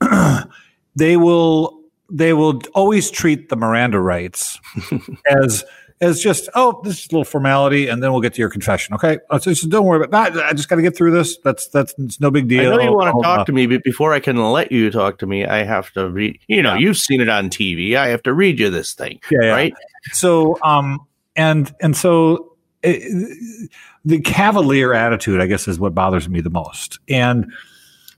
they 0.96 1.16
will 1.16 1.78
they 2.12 2.32
will 2.32 2.60
always 2.74 3.08
treat 3.10 3.50
the 3.50 3.56
Miranda 3.56 4.00
rights 4.00 4.58
as 5.26 5.64
as 6.00 6.20
just 6.20 6.48
oh 6.54 6.80
this 6.84 7.00
is 7.00 7.06
a 7.06 7.12
little 7.12 7.24
formality 7.24 7.88
and 7.88 8.02
then 8.02 8.10
we'll 8.12 8.20
get 8.22 8.32
to 8.34 8.40
your 8.40 8.48
confession 8.50 8.94
okay 8.94 9.18
Uh, 9.30 9.38
so 9.38 9.52
don't 9.68 9.84
worry 9.84 10.02
about 10.04 10.32
that 10.32 10.44
I 10.46 10.52
just 10.52 10.68
got 10.68 10.76
to 10.76 10.82
get 10.82 10.96
through 10.96 11.10
this 11.10 11.36
that's 11.38 11.68
that's 11.68 11.94
it's 11.98 12.20
no 12.20 12.30
big 12.30 12.48
deal 12.48 12.72
I 12.72 12.76
know 12.76 12.82
you 12.82 12.92
want 12.96 13.14
to 13.16 13.22
talk 13.22 13.40
uh, 13.40 13.44
to 13.44 13.52
me, 13.52 13.66
but 13.66 13.82
before 13.84 14.12
I 14.14 14.20
can 14.20 14.36
let 14.52 14.72
you 14.72 14.90
talk 14.90 15.18
to 15.18 15.26
me, 15.26 15.44
I 15.44 15.62
have 15.64 15.90
to 15.92 16.08
read. 16.08 16.38
You 16.48 16.62
know, 16.62 16.72
Yeah. 16.74 16.78
you've 16.80 16.96
seen 16.96 17.20
it 17.20 17.28
on 17.28 17.50
TV. 17.50 17.96
I 17.96 18.08
have 18.08 18.22
to 18.24 18.32
read 18.32 18.58
you 18.58 18.70
this 18.70 18.94
thing, 18.94 19.20
yeah, 19.30 19.38
yeah. 19.42 19.50
right? 19.50 19.74
so 20.12 20.58
um 20.62 20.98
and 21.36 21.74
and 21.80 21.94
so 21.96 22.56
it, 22.82 23.68
the 24.06 24.18
cavalier 24.22 24.94
attitude 24.94 25.38
i 25.42 25.46
guess 25.46 25.68
is 25.68 25.78
what 25.78 25.94
bothers 25.94 26.26
me 26.30 26.40
the 26.40 26.48
most 26.48 26.98
and 27.10 27.52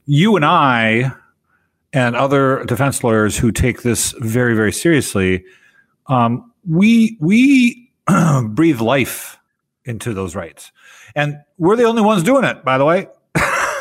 you 0.07 0.37
and 0.37 0.45
i 0.45 1.11
and 1.93 2.15
other 2.15 2.65
defense 2.67 3.03
lawyers 3.03 3.37
who 3.37 3.51
take 3.51 3.83
this 3.83 4.13
very 4.21 4.55
very 4.55 4.71
seriously 4.73 5.45
um 6.07 6.52
we 6.69 7.17
we 7.21 7.91
breathe 8.49 8.81
life 8.81 9.39
into 9.85 10.15
those 10.15 10.35
rights 10.35 10.73
and 11.17 11.37
we're 11.59 11.77
the 11.77 11.85
only 11.85 12.03
ones 12.03 12.23
doing 12.23 12.45
it 12.45 12.65
by 12.65 12.79
the 12.79 12.85
way 12.85 13.07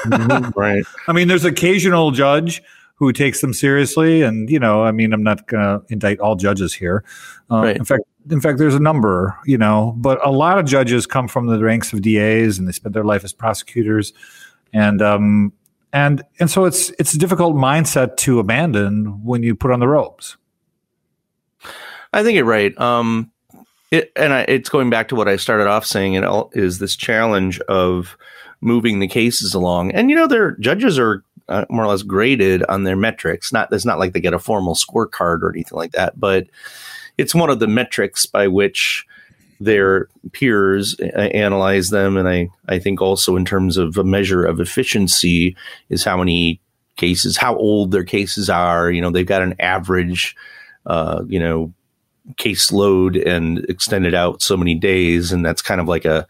right. 0.55 0.83
I 1.07 1.13
mean, 1.13 1.27
there's 1.27 1.45
occasional 1.45 2.11
judge 2.11 2.61
who 2.95 3.11
takes 3.11 3.41
them 3.41 3.53
seriously, 3.53 4.21
and 4.21 4.50
you 4.50 4.59
know, 4.59 4.83
I 4.83 4.91
mean, 4.91 5.13
I'm 5.13 5.23
not 5.23 5.47
going 5.47 5.63
to 5.63 5.85
indict 5.91 6.19
all 6.19 6.35
judges 6.35 6.73
here. 6.73 7.03
Uh, 7.50 7.61
Right. 7.61 7.77
In 7.77 7.85
fact, 7.85 8.03
in 8.29 8.39
fact, 8.39 8.59
there's 8.59 8.75
a 8.75 8.79
number, 8.79 9.38
you 9.45 9.57
know, 9.57 9.95
but 9.97 10.25
a 10.25 10.31
lot 10.31 10.59
of 10.59 10.65
judges 10.65 11.07
come 11.07 11.27
from 11.27 11.47
the 11.47 11.59
ranks 11.59 11.91
of 11.91 12.01
DAs 12.01 12.59
and 12.59 12.67
they 12.67 12.71
spend 12.71 12.93
their 12.93 13.03
life 13.03 13.23
as 13.23 13.33
prosecutors, 13.33 14.13
and 14.73 15.01
um, 15.01 15.53
and 15.93 16.23
and 16.39 16.50
so 16.50 16.65
it's 16.65 16.89
it's 17.00 17.13
a 17.13 17.17
difficult 17.17 17.55
mindset 17.55 18.17
to 18.17 18.39
abandon 18.39 19.23
when 19.23 19.43
you 19.43 19.55
put 19.55 19.71
on 19.71 19.79
the 19.79 19.88
robes. 19.88 20.38
I 22.13 22.23
think 22.23 22.35
you're 22.35 22.45
right. 22.45 22.77
Um, 22.79 23.31
it, 23.91 24.11
and 24.15 24.33
I, 24.33 24.41
it's 24.41 24.69
going 24.69 24.89
back 24.89 25.09
to 25.09 25.15
what 25.15 25.27
I 25.27 25.35
started 25.35 25.67
off 25.67 25.85
saying. 25.85 26.21
is 26.53 26.79
this 26.79 26.95
challenge 26.95 27.59
of 27.61 28.17
moving 28.61 28.99
the 28.99 29.07
cases 29.07 29.53
along, 29.53 29.91
and 29.91 30.09
you 30.09 30.15
know, 30.15 30.27
their 30.27 30.51
judges 30.57 30.97
are 30.97 31.23
uh, 31.49 31.65
more 31.69 31.83
or 31.85 31.87
less 31.87 32.03
graded 32.03 32.63
on 32.63 32.83
their 32.83 32.95
metrics. 32.95 33.51
Not 33.51 33.71
it's 33.73 33.85
not 33.85 33.99
like 33.99 34.13
they 34.13 34.21
get 34.21 34.33
a 34.33 34.39
formal 34.39 34.75
scorecard 34.75 35.41
or 35.41 35.51
anything 35.51 35.77
like 35.77 35.91
that, 35.91 36.19
but 36.19 36.47
it's 37.17 37.35
one 37.35 37.49
of 37.49 37.59
the 37.59 37.67
metrics 37.67 38.25
by 38.25 38.47
which 38.47 39.05
their 39.59 40.07
peers 40.31 40.99
uh, 40.99 41.05
analyze 41.19 41.89
them. 41.89 42.17
And 42.17 42.27
I, 42.27 42.49
I 42.67 42.79
think 42.79 42.99
also 42.99 43.35
in 43.35 43.45
terms 43.45 43.77
of 43.77 43.97
a 43.97 44.03
measure 44.03 44.43
of 44.43 44.59
efficiency 44.59 45.55
is 45.89 46.03
how 46.03 46.17
many 46.17 46.59
cases, 46.95 47.37
how 47.37 47.55
old 47.55 47.91
their 47.91 48.03
cases 48.03 48.49
are. 48.49 48.89
You 48.89 49.01
know, 49.01 49.11
they've 49.11 49.25
got 49.25 49.43
an 49.43 49.55
average, 49.59 50.35
uh, 50.87 51.23
you 51.27 51.39
know, 51.39 51.73
case 52.37 52.71
load 52.71 53.15
and 53.15 53.59
extended 53.69 54.13
out 54.13 54.41
so 54.41 54.55
many 54.55 54.75
days. 54.75 55.31
And 55.31 55.45
that's 55.45 55.61
kind 55.61 55.81
of 55.81 55.87
like 55.87 56.05
a, 56.05 56.27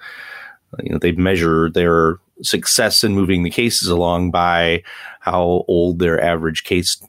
you 0.82 0.92
know, 0.92 0.98
they 0.98 1.12
measure 1.14 1.70
their 1.70 2.18
success 2.42 3.04
in 3.04 3.14
moving 3.14 3.44
the 3.44 3.50
cases 3.50 3.88
along 3.90 4.32
by 4.32 4.84
how 5.20 5.66
old 5.68 6.00
their 6.00 6.22
average 6.24 6.64
case 6.64 7.02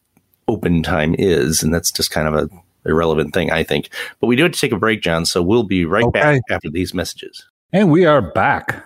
open 0.48 0.82
time 0.82 1.14
is. 1.18 1.62
And 1.62 1.72
that's 1.72 1.90
just 1.90 2.10
kind 2.10 2.28
of 2.28 2.34
a 2.34 2.48
irrelevant 2.84 3.32
thing, 3.32 3.50
I 3.50 3.62
think. 3.62 3.88
But 4.20 4.26
we 4.26 4.36
do 4.36 4.42
have 4.42 4.52
to 4.52 4.58
take 4.58 4.72
a 4.72 4.78
break, 4.78 5.02
John. 5.02 5.24
So 5.24 5.42
we'll 5.42 5.62
be 5.62 5.84
right 5.84 6.04
okay. 6.04 6.20
back 6.20 6.42
after 6.50 6.70
these 6.70 6.92
messages. 6.92 7.46
And 7.72 7.90
we 7.90 8.04
are 8.04 8.20
back 8.20 8.84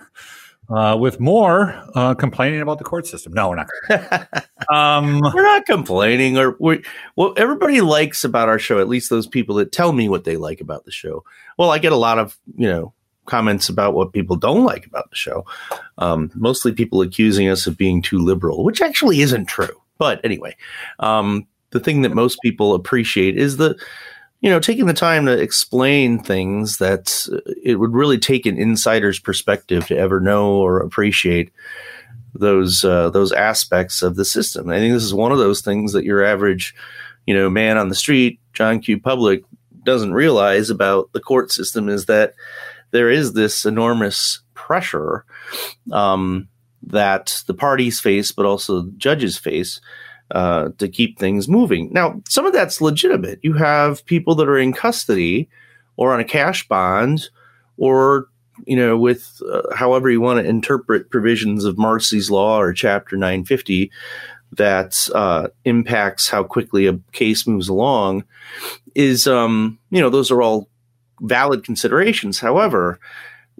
uh, 0.69 0.97
with 0.99 1.19
more 1.19 1.81
uh, 1.95 2.13
complaining 2.13 2.61
about 2.61 2.77
the 2.77 2.83
court 2.83 3.07
system. 3.07 3.33
No, 3.33 3.49
we're 3.49 3.55
not. 3.55 3.67
um, 4.73 5.21
we're 5.33 5.43
not 5.43 5.65
complaining, 5.65 6.37
or 6.37 6.55
we 6.59 6.83
what 7.15 7.37
everybody 7.37 7.81
likes 7.81 8.23
about 8.23 8.49
our 8.49 8.59
show. 8.59 8.79
At 8.79 8.89
least 8.89 9.09
those 9.09 9.27
people 9.27 9.55
that 9.55 9.71
tell 9.71 9.93
me 9.93 10.09
what 10.09 10.23
they 10.23 10.37
like 10.37 10.61
about 10.61 10.85
the 10.85 10.91
show. 10.91 11.23
Well, 11.57 11.71
I 11.71 11.79
get 11.79 11.91
a 11.91 11.97
lot 11.97 12.19
of 12.19 12.37
you 12.55 12.67
know 12.67 12.93
comments 13.25 13.69
about 13.69 13.93
what 13.93 14.13
people 14.13 14.35
don't 14.35 14.63
like 14.63 14.85
about 14.85 15.09
the 15.09 15.15
show. 15.15 15.45
Um, 15.97 16.31
mostly 16.33 16.71
people 16.71 17.01
accusing 17.01 17.47
us 17.47 17.67
of 17.67 17.77
being 17.77 18.01
too 18.01 18.19
liberal, 18.19 18.63
which 18.63 18.81
actually 18.81 19.21
isn't 19.21 19.45
true. 19.45 19.81
But 19.97 20.23
anyway, 20.23 20.55
um, 20.99 21.47
the 21.71 21.79
thing 21.79 22.01
that 22.01 22.13
most 22.13 22.39
people 22.41 22.73
appreciate 22.73 23.37
is 23.37 23.57
the 23.57 23.77
you 24.41 24.49
know 24.49 24.59
taking 24.59 24.85
the 24.85 24.93
time 24.93 25.25
to 25.25 25.31
explain 25.31 26.19
things 26.19 26.77
that 26.77 27.27
uh, 27.31 27.39
it 27.63 27.75
would 27.75 27.93
really 27.93 28.17
take 28.17 28.45
an 28.45 28.57
insider's 28.57 29.19
perspective 29.19 29.87
to 29.87 29.97
ever 29.97 30.19
know 30.19 30.51
or 30.55 30.79
appreciate 30.79 31.51
those 32.33 32.83
uh, 32.83 33.09
those 33.09 33.31
aspects 33.31 34.01
of 34.01 34.15
the 34.15 34.25
system. 34.25 34.69
I 34.69 34.77
think 34.77 34.93
this 34.93 35.03
is 35.03 35.13
one 35.13 35.31
of 35.31 35.39
those 35.39 35.61
things 35.61 35.93
that 35.93 36.05
your 36.05 36.23
average 36.23 36.75
you 37.25 37.33
know 37.33 37.49
man 37.49 37.77
on 37.77 37.89
the 37.89 37.95
street, 37.95 38.39
John 38.53 38.79
Q. 38.79 38.99
Public, 38.99 39.43
doesn't 39.83 40.13
realize 40.13 40.69
about 40.69 41.11
the 41.13 41.21
court 41.21 41.51
system 41.51 41.89
is 41.89 42.05
that 42.05 42.33
there 42.91 43.09
is 43.09 43.33
this 43.33 43.65
enormous 43.65 44.41
pressure 44.53 45.25
um, 45.91 46.47
that 46.83 47.43
the 47.47 47.53
parties 47.53 47.99
face, 47.99 48.31
but 48.31 48.45
also 48.45 48.83
judges 48.97 49.37
face 49.37 49.81
uh, 50.31 50.69
to 50.77 50.87
keep 50.87 51.17
things 51.17 51.47
moving. 51.47 51.91
Now, 51.91 52.21
some 52.27 52.45
of 52.45 52.53
that's 52.53 52.81
legitimate. 52.81 53.39
You 53.41 53.53
have 53.53 54.05
people 54.05 54.35
that 54.35 54.49
are 54.49 54.57
in 54.57 54.73
custody 54.73 55.49
or 55.95 56.13
on 56.13 56.19
a 56.19 56.25
cash 56.25 56.67
bond 56.67 57.29
or 57.77 58.27
you 58.65 58.75
know, 58.75 58.97
with 58.97 59.41
uh, 59.51 59.61
however 59.75 60.09
you 60.09 60.19
want 60.19 60.39
to 60.39 60.49
interpret 60.49 61.11
provisions 61.11 61.63
of 61.63 61.77
Marsy's 61.77 62.31
Law 62.31 62.59
or 62.59 62.73
Chapter 62.73 63.15
950 63.15 63.91
that 64.53 65.09
uh, 65.13 65.49
impacts 65.65 66.29
how 66.29 66.43
quickly 66.43 66.87
a 66.87 66.99
case 67.11 67.45
moves 67.45 67.67
along, 67.67 68.23
is, 68.95 69.27
um, 69.27 69.77
you 69.89 70.01
know, 70.01 70.09
those 70.09 70.31
are 70.31 70.41
all 70.41 70.69
valid 71.21 71.63
considerations. 71.63 72.39
However, 72.39 72.99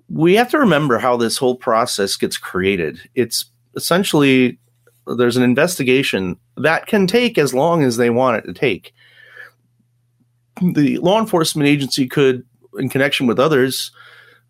we 0.10 0.36
have 0.36 0.50
to 0.52 0.60
remember 0.60 0.98
how 0.98 1.18
this 1.18 1.38
whole 1.38 1.56
process 1.56 2.16
gets 2.16 2.38
created. 2.38 3.00
It's 3.16 3.46
essentially 3.76 4.58
there's 5.16 5.38
an 5.38 5.44
investigation 5.44 6.38
that 6.56 6.88
can 6.88 7.08
take 7.08 7.38
as 7.38 7.54
long 7.54 7.84
as 7.84 7.98
they 7.98 8.10
want 8.10 8.38
it 8.38 8.48
to 8.48 8.54
take. 8.54 8.94
The 10.62 10.98
law 10.98 11.20
enforcement 11.20 11.70
agency 11.70 12.08
could, 12.08 12.46
in 12.78 12.90
connection 12.90 13.28
with 13.28 13.40
others, 13.40 13.92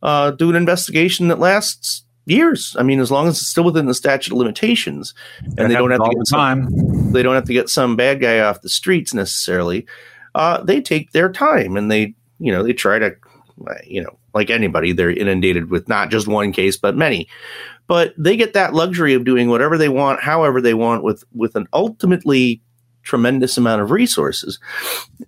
uh, 0.02 0.32
do 0.32 0.50
an 0.50 0.56
investigation 0.56 1.28
that 1.28 1.40
lasts 1.40 2.04
years. 2.26 2.76
I 2.80 2.84
mean, 2.84 3.00
as 3.00 3.12
long 3.12 3.28
as 3.28 3.38
it's 3.38 3.48
still 3.48 3.64
within 3.64 3.86
the 3.86 3.94
statute 3.94 4.32
of 4.34 4.38
limitations, 4.38 5.14
and 5.58 5.70
they 5.70 5.76
don't 5.76 5.92
have 5.92 6.04
to 6.04 6.16
get 6.16 6.28
some, 6.28 6.40
time. 6.40 7.12
they 7.12 7.24
don't 7.24 7.36
have 7.36 7.46
to 7.46 7.54
get 7.54 7.70
some 7.70 7.96
bad 7.96 8.22
guy 8.22 8.40
off 8.40 8.62
the 8.62 8.70
streets 8.70 9.14
necessarily. 9.14 9.86
Uh, 10.36 10.64
they 10.64 10.82
take 10.82 11.12
their 11.12 11.32
time 11.32 11.76
and 11.78 11.92
they, 11.92 12.14
you 12.40 12.52
know, 12.52 12.64
they 12.64 12.74
try 12.74 13.00
to, 13.00 13.16
you 13.86 14.02
know, 14.04 14.18
like 14.34 14.50
anybody, 14.50 14.92
they're 14.92 15.10
inundated 15.10 15.72
with 15.72 15.88
not 15.88 16.12
just 16.12 16.28
one 16.28 16.52
case 16.52 16.78
but 16.78 16.96
many 16.96 17.28
but 17.88 18.14
they 18.18 18.36
get 18.36 18.54
that 18.54 18.74
luxury 18.74 19.14
of 19.14 19.24
doing 19.24 19.50
whatever 19.50 19.78
they 19.78 19.90
want, 19.90 20.22
however 20.22 20.62
they 20.62 20.74
want, 20.74 21.04
with 21.04 21.24
with 21.34 21.56
an 21.56 21.68
ultimately 21.74 22.62
tremendous 23.04 23.58
amount 23.58 23.82
of 23.82 23.92
resources. 23.92 24.60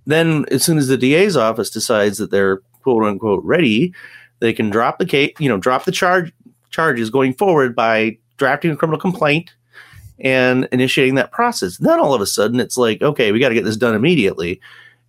Then, 0.05 0.45
as 0.51 0.63
soon 0.63 0.77
as 0.77 0.89
the 0.89 0.97
DA's 0.97 1.37
office 1.37 1.69
decides 1.69 2.17
that 2.17 2.31
they're 2.31 2.57
quote 2.83 3.03
unquote 3.03 3.43
ready, 3.43 3.93
they 4.39 4.53
can 4.53 4.69
drop 4.69 4.99
the 4.99 5.05
case, 5.05 5.31
you 5.39 5.49
know, 5.49 5.57
drop 5.57 5.85
the 5.85 5.91
charge 5.91 6.31
charges 6.69 7.09
going 7.09 7.33
forward 7.33 7.75
by 7.75 8.17
drafting 8.37 8.71
a 8.71 8.75
criminal 8.75 8.99
complaint 8.99 9.53
and 10.19 10.67
initiating 10.71 11.15
that 11.15 11.31
process. 11.31 11.77
Then 11.77 11.99
all 11.99 12.13
of 12.13 12.21
a 12.21 12.25
sudden, 12.25 12.59
it's 12.59 12.77
like, 12.77 13.01
okay, 13.01 13.31
we 13.31 13.39
got 13.39 13.49
to 13.49 13.55
get 13.55 13.63
this 13.63 13.77
done 13.77 13.95
immediately, 13.95 14.59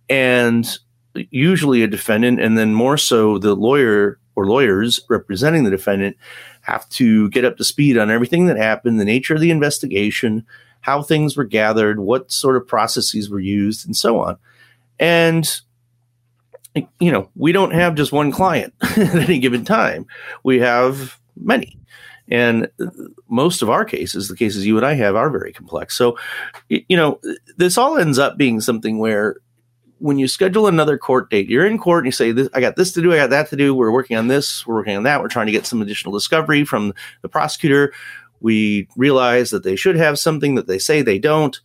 and 0.09 0.67
usually 1.13 1.83
a 1.83 1.87
defendant, 1.87 2.39
and 2.39 2.57
then 2.57 2.73
more 2.73 2.97
so 2.97 3.37
the 3.37 3.53
lawyer 3.53 4.17
or 4.35 4.45
lawyers 4.47 5.01
representing 5.09 5.65
the 5.65 5.69
defendant 5.69 6.15
have 6.61 6.87
to 6.89 7.29
get 7.29 7.45
up 7.45 7.57
to 7.57 7.63
speed 7.63 7.97
on 7.97 8.11
everything 8.11 8.45
that 8.47 8.57
happened, 8.57 8.99
the 8.99 9.05
nature 9.05 9.33
of 9.33 9.41
the 9.41 9.51
investigation, 9.51 10.45
how 10.81 11.01
things 11.01 11.35
were 11.35 11.43
gathered, 11.43 11.99
what 11.99 12.31
sort 12.31 12.55
of 12.55 12.67
processes 12.67 13.29
were 13.29 13.39
used, 13.39 13.85
and 13.85 13.95
so 13.95 14.19
on. 14.19 14.37
And 14.99 15.61
you 16.99 17.11
know, 17.11 17.29
we 17.35 17.51
don't 17.51 17.73
have 17.73 17.95
just 17.95 18.11
one 18.11 18.31
client 18.31 18.73
at 18.81 19.15
any 19.15 19.39
given 19.39 19.65
time. 19.65 20.05
We 20.43 20.59
have 20.59 21.19
many. 21.35 21.77
And 22.29 22.69
most 23.27 23.61
of 23.61 23.69
our 23.69 23.83
cases, 23.83 24.29
the 24.29 24.37
cases 24.37 24.65
you 24.65 24.77
and 24.77 24.85
I 24.85 24.93
have, 24.93 25.15
are 25.17 25.29
very 25.29 25.51
complex. 25.51 25.97
So, 25.97 26.17
you 26.69 26.95
know, 26.95 27.19
this 27.57 27.77
all 27.77 27.97
ends 27.97 28.17
up 28.17 28.37
being 28.37 28.61
something 28.61 28.99
where 28.99 29.35
when 30.01 30.17
you 30.17 30.27
schedule 30.27 30.65
another 30.67 30.97
court 30.97 31.29
date, 31.29 31.47
you're 31.47 31.65
in 31.65 31.77
court 31.77 31.99
and 32.03 32.07
you 32.07 32.11
say, 32.11 32.49
I 32.53 32.59
got 32.59 32.75
this 32.75 32.91
to 32.93 33.01
do, 33.01 33.13
I 33.13 33.17
got 33.17 33.29
that 33.29 33.49
to 33.49 33.55
do. 33.55 33.75
We're 33.75 33.91
working 33.91 34.17
on 34.17 34.27
this, 34.27 34.65
we're 34.65 34.75
working 34.75 34.97
on 34.97 35.03
that. 35.03 35.21
We're 35.21 35.27
trying 35.27 35.45
to 35.45 35.51
get 35.51 35.67
some 35.67 35.81
additional 35.81 36.13
discovery 36.13 36.65
from 36.65 36.93
the 37.21 37.29
prosecutor. 37.29 37.93
We 38.39 38.87
realize 38.97 39.51
that 39.51 39.63
they 39.63 39.75
should 39.75 39.95
have 39.95 40.17
something 40.17 40.55
that 40.55 40.65
they 40.65 40.79
say 40.79 41.01
they 41.01 41.19
don't. 41.19 41.59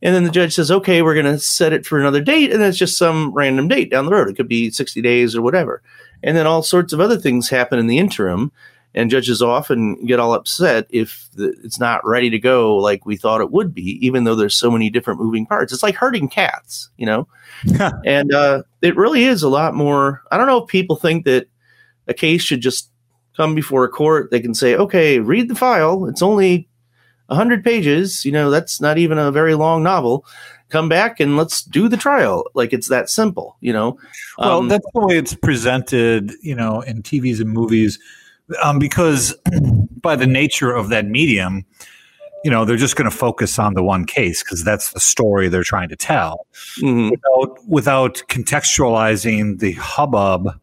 And 0.00 0.14
then 0.14 0.24
the 0.24 0.30
judge 0.30 0.54
says, 0.54 0.70
okay, 0.70 1.02
we're 1.02 1.14
going 1.14 1.26
to 1.26 1.38
set 1.38 1.72
it 1.72 1.84
for 1.84 1.98
another 1.98 2.20
date. 2.20 2.52
And 2.52 2.62
it's 2.62 2.78
just 2.78 2.96
some 2.96 3.32
random 3.34 3.66
date 3.68 3.90
down 3.90 4.06
the 4.06 4.12
road. 4.12 4.28
It 4.28 4.36
could 4.36 4.48
be 4.48 4.70
60 4.70 5.00
days 5.02 5.34
or 5.34 5.42
whatever. 5.42 5.82
And 6.22 6.36
then 6.36 6.46
all 6.46 6.62
sorts 6.62 6.92
of 6.92 7.00
other 7.00 7.18
things 7.18 7.48
happen 7.48 7.78
in 7.78 7.88
the 7.88 7.98
interim 7.98 8.52
and 8.94 9.10
judges 9.10 9.40
often 9.40 10.04
get 10.04 10.20
all 10.20 10.34
upset 10.34 10.86
if 10.90 11.28
the, 11.34 11.54
it's 11.64 11.80
not 11.80 12.06
ready 12.06 12.30
to 12.30 12.38
go 12.38 12.76
like 12.76 13.06
we 13.06 13.16
thought 13.16 13.40
it 13.40 13.50
would 13.50 13.74
be, 13.74 13.98
even 14.06 14.24
though 14.24 14.34
there's 14.34 14.54
so 14.54 14.70
many 14.70 14.90
different 14.90 15.20
moving 15.20 15.46
parts. 15.46 15.72
It's 15.72 15.82
like 15.82 15.94
herding 15.94 16.28
cats, 16.28 16.90
you 16.96 17.06
know? 17.06 17.26
and 18.04 18.32
uh, 18.34 18.62
it 18.82 18.96
really 18.96 19.24
is 19.24 19.42
a 19.42 19.48
lot 19.48 19.74
more. 19.74 20.22
I 20.30 20.36
don't 20.36 20.46
know 20.46 20.62
if 20.62 20.68
people 20.68 20.96
think 20.96 21.24
that 21.24 21.48
a 22.06 22.14
case 22.14 22.42
should 22.42 22.60
just 22.60 22.90
come 23.36 23.54
before 23.54 23.84
a 23.84 23.88
court. 23.88 24.30
They 24.30 24.40
can 24.40 24.54
say, 24.54 24.76
okay, 24.76 25.20
read 25.20 25.48
the 25.48 25.54
file. 25.54 26.06
It's 26.06 26.22
only 26.22 26.68
100 27.26 27.64
pages. 27.64 28.26
You 28.26 28.32
know, 28.32 28.50
that's 28.50 28.80
not 28.80 28.98
even 28.98 29.16
a 29.16 29.32
very 29.32 29.54
long 29.54 29.82
novel. 29.82 30.26
Come 30.68 30.88
back 30.88 31.18
and 31.18 31.36
let's 31.36 31.62
do 31.62 31.88
the 31.88 31.96
trial. 31.96 32.44
Like 32.54 32.74
it's 32.74 32.88
that 32.88 33.08
simple, 33.08 33.56
you 33.60 33.72
know? 33.72 33.98
Well, 34.36 34.58
um, 34.58 34.68
that's 34.68 34.86
the 34.92 35.00
way 35.00 35.16
it's 35.16 35.34
presented, 35.34 36.32
you 36.42 36.54
know, 36.54 36.82
in 36.82 37.02
TVs 37.02 37.40
and 37.40 37.50
movies 37.50 37.98
um, 38.62 38.78
because 38.78 39.34
by 40.00 40.16
the 40.16 40.26
nature 40.26 40.72
of 40.72 40.88
that 40.88 41.06
medium, 41.06 41.64
you 42.44 42.50
know, 42.50 42.64
they're 42.64 42.76
just 42.76 42.96
going 42.96 43.10
to 43.10 43.16
focus 43.16 43.58
on 43.58 43.74
the 43.74 43.82
one 43.82 44.04
case 44.04 44.42
because 44.42 44.64
that's 44.64 44.92
the 44.92 45.00
story 45.00 45.48
they're 45.48 45.62
trying 45.62 45.88
to 45.88 45.96
tell 45.96 46.46
mm-hmm. 46.80 47.10
without, 47.10 47.68
without 47.68 48.22
contextualizing 48.28 49.60
the 49.60 49.72
hubbub 49.72 50.60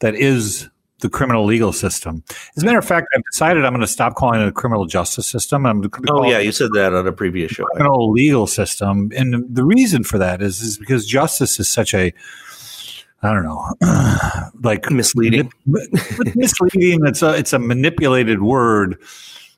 that 0.00 0.14
is 0.14 0.68
the 1.00 1.08
criminal 1.08 1.44
legal 1.44 1.72
system. 1.72 2.22
As 2.56 2.62
a 2.62 2.66
matter 2.66 2.78
of 2.78 2.84
fact, 2.84 3.08
I've 3.14 3.22
decided 3.30 3.64
I'm 3.64 3.72
going 3.72 3.80
to 3.80 3.86
stop 3.86 4.14
calling 4.14 4.40
it 4.40 4.48
a 4.48 4.52
criminal 4.52 4.86
justice 4.86 5.26
system. 5.26 5.66
I'm 5.66 5.82
oh 6.10 6.24
yeah, 6.24 6.38
you 6.38 6.52
said 6.52 6.70
that 6.74 6.92
on 6.92 7.06
a 7.06 7.12
previous 7.12 7.52
show. 7.52 7.64
Criminal 7.64 8.10
legal 8.10 8.46
system, 8.46 9.10
and 9.16 9.44
the 9.48 9.64
reason 9.64 10.04
for 10.04 10.18
that 10.18 10.42
is 10.42 10.60
is 10.60 10.76
because 10.76 11.06
justice 11.06 11.58
is 11.58 11.68
such 11.68 11.94
a 11.94 12.12
I 13.22 13.34
don't 13.34 13.44
know, 13.44 14.50
like 14.62 14.90
misleading. 14.90 15.52
misleading. 16.34 17.06
It's 17.06 17.22
a 17.22 17.34
it's 17.34 17.52
a 17.52 17.58
manipulated 17.58 18.42
word 18.42 18.98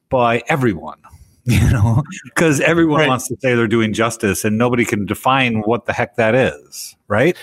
by 0.08 0.42
everyone, 0.48 0.98
you 1.44 1.70
know, 1.70 2.02
because 2.24 2.60
everyone 2.60 3.00
right. 3.00 3.08
wants 3.08 3.28
to 3.28 3.36
say 3.40 3.54
they're 3.54 3.68
doing 3.68 3.92
justice, 3.92 4.44
and 4.44 4.58
nobody 4.58 4.84
can 4.84 5.06
define 5.06 5.60
what 5.60 5.86
the 5.86 5.92
heck 5.92 6.16
that 6.16 6.34
is, 6.34 6.96
right? 7.06 7.36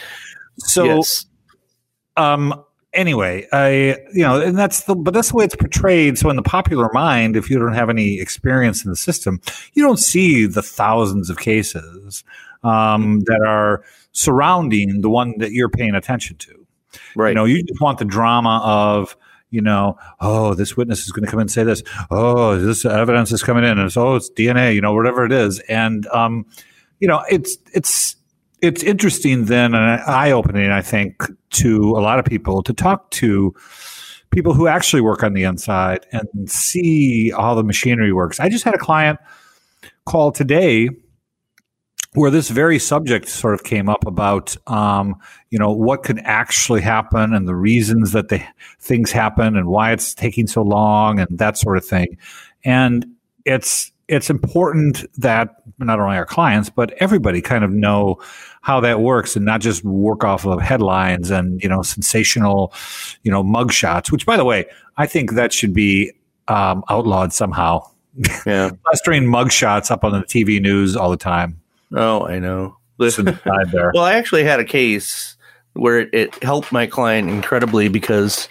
So, 0.57 0.83
yes. 0.83 1.25
um, 2.17 2.65
anyway, 2.93 3.47
I 3.53 3.97
you 4.13 4.23
know, 4.23 4.41
and 4.41 4.57
that's 4.57 4.83
the 4.83 4.95
but 4.95 5.13
that's 5.13 5.29
the 5.29 5.38
way 5.38 5.45
it's 5.45 5.55
portrayed. 5.55 6.17
So 6.17 6.29
in 6.29 6.35
the 6.35 6.43
popular 6.43 6.89
mind, 6.93 7.38
if 7.38 7.49
you 7.49 7.59
don't 7.59 7.73
have 7.73 7.89
any 7.89 8.19
experience 8.19 8.83
in 8.83 8.91
the 8.91 8.97
system, 8.97 9.39
you 9.73 9.83
don't 9.83 9.99
see 9.99 10.45
the 10.45 10.61
thousands 10.61 11.29
of 11.29 11.38
cases 11.38 12.23
um, 12.63 13.21
that 13.21 13.41
are 13.45 13.83
surrounding 14.19 15.01
the 15.01 15.09
one 15.09 15.38
that 15.38 15.51
you're 15.51 15.69
paying 15.69 15.95
attention 15.95 16.35
to. 16.38 16.67
Right. 17.15 17.29
You 17.29 17.35
know, 17.35 17.45
you 17.45 17.63
just 17.63 17.81
want 17.81 17.99
the 17.99 18.05
drama 18.05 18.61
of 18.63 19.15
you 19.51 19.61
know, 19.61 19.97
oh, 20.19 20.53
this 20.53 20.77
witness 20.77 21.05
is 21.05 21.11
going 21.11 21.25
to 21.25 21.31
come 21.31 21.39
and 21.39 21.49
say 21.49 21.63
this. 21.63 21.81
Oh, 22.11 22.59
this 22.59 22.85
evidence 22.85 23.31
is 23.31 23.41
coming 23.41 23.63
in, 23.63 23.71
and 23.71 23.81
it's 23.81 23.97
oh, 23.97 24.15
it's 24.15 24.29
DNA. 24.29 24.75
You 24.75 24.81
know, 24.81 24.93
whatever 24.93 25.25
it 25.25 25.31
is, 25.31 25.59
and 25.61 26.05
um, 26.07 26.45
you 26.99 27.07
know, 27.07 27.23
it's 27.31 27.57
it's 27.73 28.15
it's 28.61 28.83
interesting 28.83 29.45
then 29.45 29.73
and 29.73 30.01
eye 30.01 30.31
opening, 30.31 30.69
I 30.69 30.81
think, 30.81 31.23
to 31.51 31.97
a 31.97 32.01
lot 32.01 32.19
of 32.19 32.25
people 32.25 32.61
to 32.63 32.73
talk 32.73 33.09
to 33.11 33.55
people 34.31 34.53
who 34.53 34.67
actually 34.67 35.01
work 35.01 35.23
on 35.23 35.33
the 35.33 35.43
inside 35.43 36.05
and 36.11 36.27
see 36.49 37.31
how 37.31 37.55
the 37.55 37.63
machinery 37.63 38.13
works. 38.13 38.39
I 38.39 38.49
just 38.49 38.63
had 38.63 38.75
a 38.75 38.79
client 38.79 39.19
call 40.05 40.31
today 40.31 40.89
where 42.19 42.29
this 42.29 42.49
very 42.49 42.77
subject 42.77 43.29
sort 43.29 43.53
of 43.53 43.63
came 43.63 43.88
up 43.88 44.05
about 44.05 44.57
um, 44.67 45.15
you 45.51 45.57
know 45.57 45.71
what 45.71 46.03
could 46.03 46.19
actually 46.25 46.81
happen 46.81 47.33
and 47.33 47.47
the 47.47 47.55
reasons 47.55 48.11
that 48.11 48.27
the 48.27 48.43
things 48.81 49.09
happen 49.09 49.55
and 49.55 49.67
why 49.67 49.93
it's 49.93 50.13
taking 50.13 50.45
so 50.45 50.61
long 50.61 51.17
and 51.17 51.38
that 51.38 51.57
sort 51.57 51.77
of 51.77 51.85
thing. 51.85 52.17
And 52.65 53.05
it's 53.45 53.93
it's 54.09 54.29
important 54.29 55.05
that 55.17 55.63
not 55.77 55.99
only 56.01 56.17
our 56.17 56.25
clients 56.25 56.69
but 56.69 56.91
everybody 56.99 57.41
kind 57.41 57.63
of 57.63 57.71
know 57.71 58.19
how 58.61 58.81
that 58.81 58.99
works 58.99 59.38
and 59.38 59.45
not 59.45 59.61
just 59.61 59.85
work 59.85 60.25
off 60.25 60.45
of 60.45 60.59
headlines 60.59 61.29
and 61.29 61.63
you 61.63 61.69
know 61.69 61.81
sensational 61.83 62.73
you 63.23 63.31
know 63.31 63.43
mugshots 63.43 64.11
which 64.11 64.25
by 64.25 64.35
the 64.35 64.43
way 64.43 64.65
i 64.97 65.05
think 65.05 65.33
that 65.33 65.53
should 65.53 65.73
be 65.73 66.11
um, 66.47 66.83
outlawed 66.89 67.31
somehow. 67.31 67.88
Yeah. 68.45 68.71
Plastering 68.83 69.25
mugshots 69.25 69.91
up 69.91 70.03
on 70.03 70.11
the 70.11 70.25
tv 70.25 70.59
news 70.61 70.97
all 70.97 71.11
the 71.11 71.17
time 71.17 71.61
oh 71.96 72.25
i 72.25 72.39
know 72.39 72.77
there. 73.72 73.91
well 73.93 74.03
i 74.03 74.13
actually 74.13 74.43
had 74.43 74.60
a 74.60 74.65
case 74.65 75.38
where 75.74 76.00
it, 76.00 76.10
it 76.13 76.43
helped 76.43 76.72
my 76.72 76.86
client 76.86 77.29
incredibly 77.29 77.88
because 77.88 78.48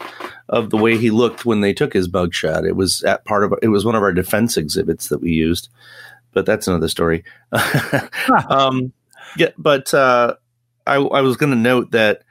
of 0.49 0.71
the 0.71 0.77
way 0.77 0.97
he 0.97 1.11
looked 1.11 1.45
when 1.45 1.61
they 1.61 1.75
took 1.75 1.93
his 1.93 2.09
mugshot. 2.09 2.67
It 2.67 2.77
was 2.77 3.03
at 3.03 3.25
part 3.25 3.45
of 3.45 3.55
it 3.63 3.69
was 3.69 3.85
one 3.85 3.95
of 3.95 4.03
our 4.03 4.13
defense 4.13 4.57
exhibits 4.57 5.09
that 5.09 5.21
we 5.21 5.31
used, 5.31 5.69
but 6.33 6.47
that's 6.47 6.67
another 6.67 6.89
story. 6.89 7.25
um, 8.49 8.93
yeah, 9.37 9.51
but 9.59 9.93
uh, 9.93 10.37
I, 10.87 10.97
I 10.97 11.21
was 11.21 11.37
going 11.37 11.53
to 11.53 11.59
note 11.59 11.91
that 11.91 12.23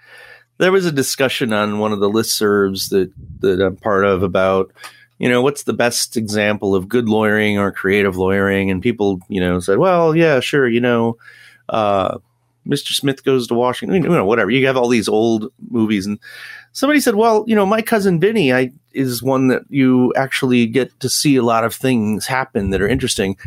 there 0.58 0.72
was 0.72 0.86
a 0.86 0.92
discussion 0.92 1.54
on 1.54 1.80
one 1.80 1.94
of 1.94 2.00
the 2.00 2.10
listservs 2.10 2.90
that 2.90 3.12
that 3.42 3.62
I'm 3.64 3.76
part 3.76 4.06
of 4.06 4.24
about 4.24 4.72
you 5.20 5.30
know 5.30 5.42
what's 5.42 5.64
the 5.64 5.74
best 5.74 6.18
example 6.18 6.76
of 6.76 6.90
good 6.90 7.10
lawyering 7.10 7.58
or 7.58 7.72
creative 7.72 8.18
lawyering, 8.18 8.72
and 8.72 8.82
people 8.82 9.20
you 9.30 9.42
know 9.42 9.60
said, 9.60 9.78
well, 9.78 10.16
yeah, 10.16 10.40
sure, 10.40 10.68
you 10.68 10.82
know. 10.82 11.18
Uh, 11.70 12.18
Mr. 12.68 12.92
Smith 12.94 13.24
goes 13.24 13.48
to 13.48 13.54
Washington, 13.54 14.04
you 14.04 14.10
know, 14.10 14.26
whatever. 14.26 14.52
You 14.52 14.66
have 14.68 14.78
all 14.78 14.90
these 14.90 15.08
old 15.08 15.52
movies, 15.70 16.06
and 16.06 16.20
somebody 16.74 17.00
said, 17.00 17.16
"Well, 17.16 17.46
you 17.48 17.56
know, 17.56 17.66
my 17.66 17.82
cousin 17.82 18.20
Vinny, 18.20 18.54
I 18.54 18.72
is 18.94 19.24
one 19.24 19.48
that 19.48 19.64
you 19.70 20.14
actually 20.16 20.66
get 20.66 21.00
to 21.00 21.10
see 21.10 21.36
a 21.36 21.44
lot 21.44 21.64
of 21.64 21.74
things 21.74 22.28
happen 22.28 22.72
that 22.72 22.82
are 22.82 22.88
interesting." 22.88 23.38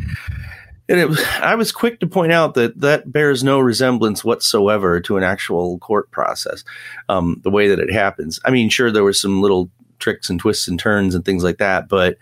And 0.89 0.99
it 0.99 1.07
was, 1.07 1.23
I 1.39 1.55
was 1.55 1.71
quick 1.71 1.99
to 2.01 2.07
point 2.07 2.31
out 2.31 2.55
that 2.55 2.81
that 2.81 3.11
bears 3.11 3.43
no 3.43 3.59
resemblance 3.59 4.25
whatsoever 4.25 4.99
to 5.01 5.17
an 5.17 5.23
actual 5.23 5.77
court 5.79 6.11
process, 6.11 6.65
um, 7.07 7.39
the 7.43 7.51
way 7.51 7.69
that 7.69 7.79
it 7.79 7.91
happens. 7.91 8.39
I 8.43 8.51
mean, 8.51 8.69
sure, 8.69 8.91
there 8.91 9.03
were 9.03 9.13
some 9.13 9.41
little 9.41 9.69
tricks 10.01 10.29
and 10.29 10.39
twists 10.39 10.67
and 10.67 10.79
turns 10.79 11.15
and 11.15 11.23
things 11.23 11.43
like 11.43 11.57
that, 11.57 11.87
but 11.87 12.17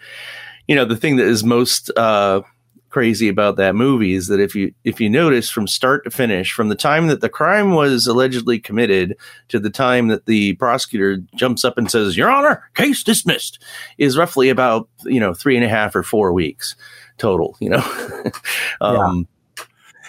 you 0.67 0.75
know, 0.75 0.85
the 0.85 0.95
thing 0.95 1.15
that 1.15 1.25
is 1.25 1.43
most 1.43 1.89
uh, 1.97 2.41
crazy 2.89 3.27
about 3.27 3.55
that 3.55 3.75
movie 3.75 4.13
is 4.13 4.27
that 4.27 4.39
if 4.39 4.53
you 4.53 4.73
if 4.83 5.01
you 5.01 5.09
notice 5.09 5.49
from 5.49 5.67
start 5.67 6.03
to 6.03 6.11
finish, 6.11 6.51
from 6.53 6.69
the 6.69 6.75
time 6.75 7.07
that 7.07 7.21
the 7.21 7.29
crime 7.29 7.73
was 7.73 8.05
allegedly 8.05 8.59
committed 8.59 9.15
to 9.47 9.59
the 9.59 9.69
time 9.69 10.09
that 10.09 10.27
the 10.27 10.53
prosecutor 10.55 11.17
jumps 11.35 11.65
up 11.65 11.77
and 11.77 11.89
says, 11.89 12.15
"Your 12.15 12.29
Honor, 12.29 12.69
case 12.75 13.03
dismissed," 13.03 13.63
is 13.97 14.17
roughly 14.17 14.49
about 14.49 14.87
you 15.05 15.19
know 15.19 15.33
three 15.33 15.55
and 15.55 15.65
a 15.65 15.69
half 15.69 15.95
or 15.95 16.03
four 16.03 16.33
weeks 16.33 16.75
total, 17.17 17.55
you 17.59 17.69
know? 17.69 18.31
um, 18.81 19.27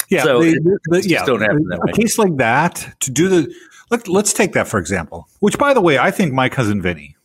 yeah. 0.08 0.22
So 0.22 0.40
the, 0.40 0.78
the, 0.84 1.08
yeah, 1.08 1.24
don't 1.24 1.40
happen 1.40 1.66
that 1.68 1.80
way. 1.80 1.90
A 1.90 1.94
case 1.94 2.18
like 2.18 2.36
that 2.36 2.96
to 3.00 3.10
do 3.10 3.28
the, 3.28 3.54
let, 3.90 4.08
let's 4.08 4.32
take 4.32 4.52
that 4.54 4.68
for 4.68 4.78
example, 4.78 5.28
which 5.40 5.58
by 5.58 5.74
the 5.74 5.80
way, 5.80 5.98
I 5.98 6.10
think 6.10 6.32
my 6.32 6.48
cousin 6.48 6.80
Vinny 6.80 7.16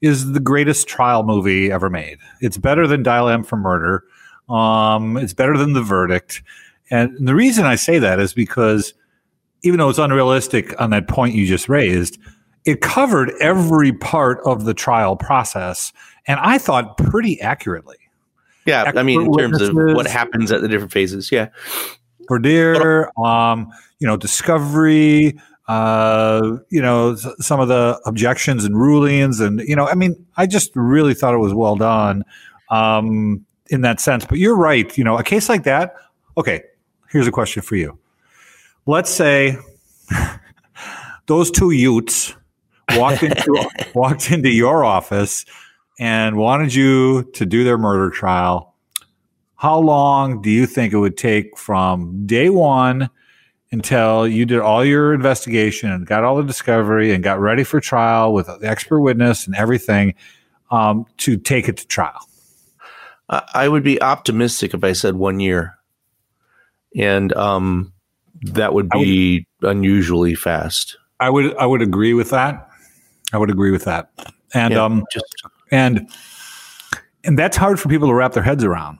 is 0.00 0.32
the 0.32 0.40
greatest 0.40 0.88
trial 0.88 1.22
movie 1.22 1.70
ever 1.70 1.90
made. 1.90 2.18
It's 2.40 2.56
better 2.56 2.86
than 2.86 3.02
Dial 3.02 3.28
M 3.28 3.42
for 3.42 3.56
Murder. 3.56 4.04
Um, 4.48 5.16
it's 5.16 5.32
better 5.32 5.56
than 5.56 5.72
The 5.72 5.82
Verdict. 5.82 6.42
And 6.90 7.16
the 7.26 7.34
reason 7.34 7.64
I 7.64 7.74
say 7.74 7.98
that 7.98 8.20
is 8.20 8.32
because 8.32 8.94
even 9.62 9.78
though 9.78 9.88
it's 9.88 9.98
unrealistic 9.98 10.78
on 10.80 10.90
that 10.90 11.08
point 11.08 11.34
you 11.34 11.46
just 11.46 11.68
raised, 11.68 12.18
it 12.64 12.80
covered 12.80 13.32
every 13.40 13.92
part 13.92 14.40
of 14.44 14.64
the 14.64 14.74
trial 14.74 15.16
process. 15.16 15.92
And 16.26 16.38
I 16.40 16.58
thought 16.58 16.96
pretty 16.98 17.40
accurately. 17.40 17.96
Yeah, 18.66 18.90
I 18.96 19.04
mean, 19.04 19.22
in 19.22 19.32
terms 19.32 19.62
of 19.62 19.74
what 19.74 20.06
happens 20.06 20.50
at 20.50 20.60
the 20.60 20.68
different 20.68 20.92
phases. 20.92 21.30
Yeah, 21.30 21.48
voir 22.26 22.40
dire, 22.40 23.10
um, 23.18 23.70
you 24.00 24.06
know, 24.08 24.16
discovery, 24.16 25.38
uh, 25.68 26.58
you 26.68 26.80
know, 26.80 27.16
some 27.40 27.60
of 27.60 27.68
the 27.68 28.00
objections 28.06 28.64
and 28.64 28.78
rulings, 28.78 29.40
and 29.40 29.60
you 29.60 29.74
know, 29.74 29.86
I 29.86 29.94
mean, 29.94 30.26
I 30.36 30.46
just 30.46 30.70
really 30.74 31.14
thought 31.14 31.34
it 31.34 31.38
was 31.38 31.54
well 31.54 31.76
done 31.76 32.24
um, 32.70 33.44
in 33.68 33.80
that 33.80 34.00
sense. 34.00 34.24
But 34.24 34.38
you're 34.38 34.56
right. 34.56 34.96
You 34.96 35.04
know, 35.04 35.18
a 35.18 35.24
case 35.24 35.48
like 35.48 35.64
that. 35.64 35.94
Okay, 36.38 36.62
here's 37.10 37.26
a 37.26 37.32
question 37.32 37.62
for 37.62 37.76
you. 37.76 37.98
Let's 38.86 39.10
say 39.10 39.56
those 41.26 41.50
two 41.50 41.72
Utes 41.72 42.34
walked 42.90 43.22
into 43.24 43.70
walked 43.94 44.30
into 44.30 44.50
your 44.50 44.84
office 44.84 45.44
and 45.98 46.36
wanted 46.36 46.74
you 46.74 47.24
to 47.34 47.46
do 47.46 47.64
their 47.64 47.78
murder 47.78 48.10
trial, 48.10 48.74
how 49.56 49.78
long 49.78 50.42
do 50.42 50.50
you 50.50 50.66
think 50.66 50.92
it 50.92 50.98
would 50.98 51.16
take 51.16 51.56
from 51.58 52.26
day 52.26 52.50
one 52.50 53.10
until 53.72 54.26
you 54.26 54.46
did 54.46 54.60
all 54.60 54.84
your 54.84 55.12
investigation 55.12 55.90
and 55.90 56.06
got 56.06 56.24
all 56.24 56.36
the 56.36 56.44
discovery 56.44 57.12
and 57.12 57.22
got 57.22 57.40
ready 57.40 57.64
for 57.64 57.80
trial 57.80 58.32
with 58.32 58.46
the 58.46 58.68
expert 58.68 59.00
witness 59.00 59.46
and 59.46 59.56
everything 59.56 60.14
um, 60.70 61.06
to 61.18 61.36
take 61.36 61.68
it 61.68 61.76
to 61.78 61.86
trial? 61.86 62.26
I 63.28 63.68
would 63.68 63.82
be 63.82 64.00
optimistic 64.00 64.72
if 64.72 64.84
I 64.84 64.92
said 64.92 65.16
one 65.16 65.40
year, 65.40 65.76
and 66.96 67.32
um, 67.34 67.92
that 68.42 68.72
would 68.72 68.88
be 68.88 69.46
would, 69.60 69.70
unusually 69.70 70.36
fast. 70.36 70.96
I 71.18 71.30
would 71.30 71.56
I 71.56 71.66
would 71.66 71.82
agree 71.82 72.14
with 72.14 72.30
that. 72.30 72.68
I 73.32 73.38
would 73.38 73.50
agree 73.50 73.72
with 73.72 73.84
that. 73.84 74.10
And 74.54 74.74
yeah, 74.74 74.84
um, 74.84 75.04
just 75.12 75.24
and 75.72 76.08
and 77.24 77.36
that's 77.36 77.56
hard 77.56 77.80
for 77.80 77.88
people 77.88 78.08
to 78.08 78.14
wrap 78.14 78.32
their 78.32 78.44
heads 78.44 78.62
around 78.62 78.98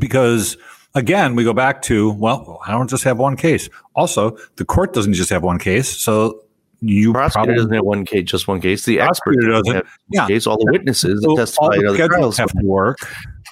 because 0.00 0.56
again, 0.94 1.34
we 1.34 1.44
go 1.44 1.52
back 1.52 1.82
to, 1.82 2.12
well, 2.12 2.60
I 2.66 2.72
don't 2.72 2.88
just 2.88 3.04
have 3.04 3.18
one 3.18 3.36
case. 3.36 3.68
Also, 3.94 4.36
the 4.56 4.64
court 4.64 4.92
doesn't 4.92 5.14
just 5.14 5.30
have 5.30 5.42
one 5.42 5.58
case. 5.58 5.88
So 5.96 6.42
you 6.80 7.12
prosecutor 7.12 7.32
probably, 7.32 7.54
doesn't 7.56 7.74
have 7.74 7.84
one 7.84 8.04
case, 8.04 8.24
just 8.24 8.48
one 8.48 8.60
case. 8.60 8.84
The 8.84 9.00
expert 9.00 9.36
doesn't 9.40 9.74
have 9.74 9.98
yeah. 10.10 10.26
case. 10.26 10.46
All 10.46 10.56
the 10.56 10.70
witnesses 10.70 11.22
so 11.22 11.36
testify 11.36 11.76
in 11.76 11.86
other 11.86 12.08
trials 12.08 12.36
have 12.38 12.50
to 12.50 12.64
work. 12.64 12.98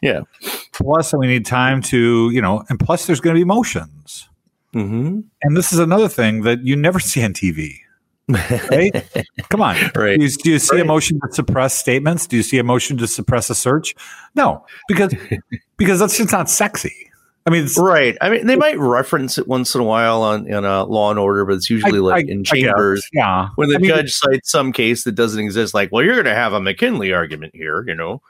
Yeah. 0.02 0.20
Plus, 0.72 1.12
we 1.14 1.26
need 1.26 1.46
time 1.46 1.82
to, 1.82 2.30
you 2.30 2.42
know, 2.42 2.64
and 2.68 2.78
plus, 2.78 3.06
there's 3.06 3.20
going 3.20 3.34
to 3.34 3.40
be 3.40 3.44
motions. 3.44 4.28
Mm-hmm. 4.74 5.20
And 5.42 5.56
this 5.56 5.72
is 5.72 5.78
another 5.78 6.08
thing 6.08 6.42
that 6.42 6.62
you 6.64 6.76
never 6.76 7.00
see 7.00 7.24
on 7.24 7.32
TV 7.32 7.80
right? 8.28 9.04
Come 9.50 9.62
on. 9.62 9.76
Right. 9.96 10.18
Do 10.18 10.24
you, 10.24 10.30
do 10.30 10.50
you 10.50 10.58
see 10.58 10.76
right. 10.76 10.82
a 10.82 10.84
motion 10.84 11.20
to 11.20 11.32
suppress 11.32 11.74
statements? 11.74 12.26
Do 12.26 12.36
you 12.36 12.42
see 12.42 12.58
a 12.58 12.64
motion 12.64 12.96
to 12.98 13.06
suppress 13.06 13.48
a 13.50 13.54
search? 13.54 13.94
No, 14.34 14.64
because 14.88 15.14
because 15.76 16.00
that's 16.00 16.18
just 16.18 16.32
not 16.32 16.50
sexy. 16.50 17.10
I 17.46 17.50
mean, 17.50 17.68
right. 17.78 18.18
I 18.20 18.28
mean, 18.28 18.46
they 18.46 18.56
might 18.56 18.76
reference 18.78 19.38
it 19.38 19.46
once 19.46 19.74
in 19.74 19.80
a 19.80 19.84
while 19.84 20.22
on 20.22 20.48
in 20.48 20.64
a 20.64 20.84
Law 20.84 21.10
and 21.10 21.18
Order, 21.18 21.44
but 21.44 21.54
it's 21.54 21.70
usually 21.70 21.98
I, 21.98 22.02
like 22.02 22.26
I, 22.26 22.32
in 22.32 22.42
chambers. 22.42 23.08
Yeah, 23.12 23.50
when 23.54 23.68
the 23.68 23.76
I 23.76 23.86
judge 23.86 24.12
cites 24.12 24.50
some 24.50 24.72
case 24.72 25.04
that 25.04 25.12
doesn't 25.12 25.40
exist, 25.40 25.72
like, 25.72 25.92
well, 25.92 26.02
you're 26.02 26.14
going 26.14 26.26
to 26.26 26.34
have 26.34 26.52
a 26.52 26.60
McKinley 26.60 27.12
argument 27.12 27.54
here, 27.54 27.84
you 27.86 27.94
know. 27.94 28.20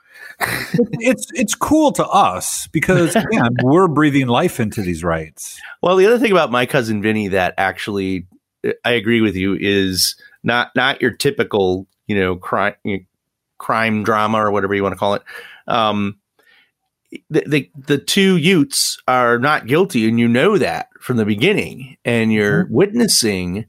it's 1.01 1.27
it's 1.33 1.55
cool 1.55 1.93
to 1.93 2.07
us 2.07 2.67
because 2.69 3.17
again, 3.17 3.57
we're 3.63 3.89
breathing 3.89 4.27
life 4.27 4.61
into 4.61 4.83
these 4.83 5.03
rights. 5.03 5.59
Well, 5.83 5.97
the 5.97 6.07
other 6.07 6.19
thing 6.19 6.33
about 6.33 6.51
my 6.51 6.67
cousin 6.67 7.01
Vinny 7.01 7.29
that 7.29 7.55
actually 7.57 8.27
I 8.85 8.93
agree 8.93 9.21
with 9.21 9.37
you, 9.37 9.57
is 9.59 10.17
not 10.43 10.75
not 10.75 11.01
your 11.01 11.11
typical, 11.11 11.87
you 12.07 12.19
know, 12.19 12.37
crime 12.37 12.75
crime 13.59 14.05
drama 14.05 14.39
or 14.39 14.51
whatever 14.51 14.75
you 14.75 14.83
want 14.83 14.95
to 14.95 14.99
call 14.99 15.15
it. 15.15 15.23
Um, 15.67 16.19
the, 17.31 17.45
the, 17.47 17.71
the 17.77 17.99
two 17.99 18.37
Utes 18.37 18.99
are 19.07 19.39
not 19.39 19.67
guilty, 19.67 20.09
and 20.09 20.19
you 20.19 20.29
know 20.29 20.59
that 20.59 20.89
from 21.01 21.17
the 21.17 21.25
beginning, 21.25 21.97
and 22.05 22.33
you're 22.33 22.65
mm-hmm. 22.65 22.75
witnessing 22.75 23.67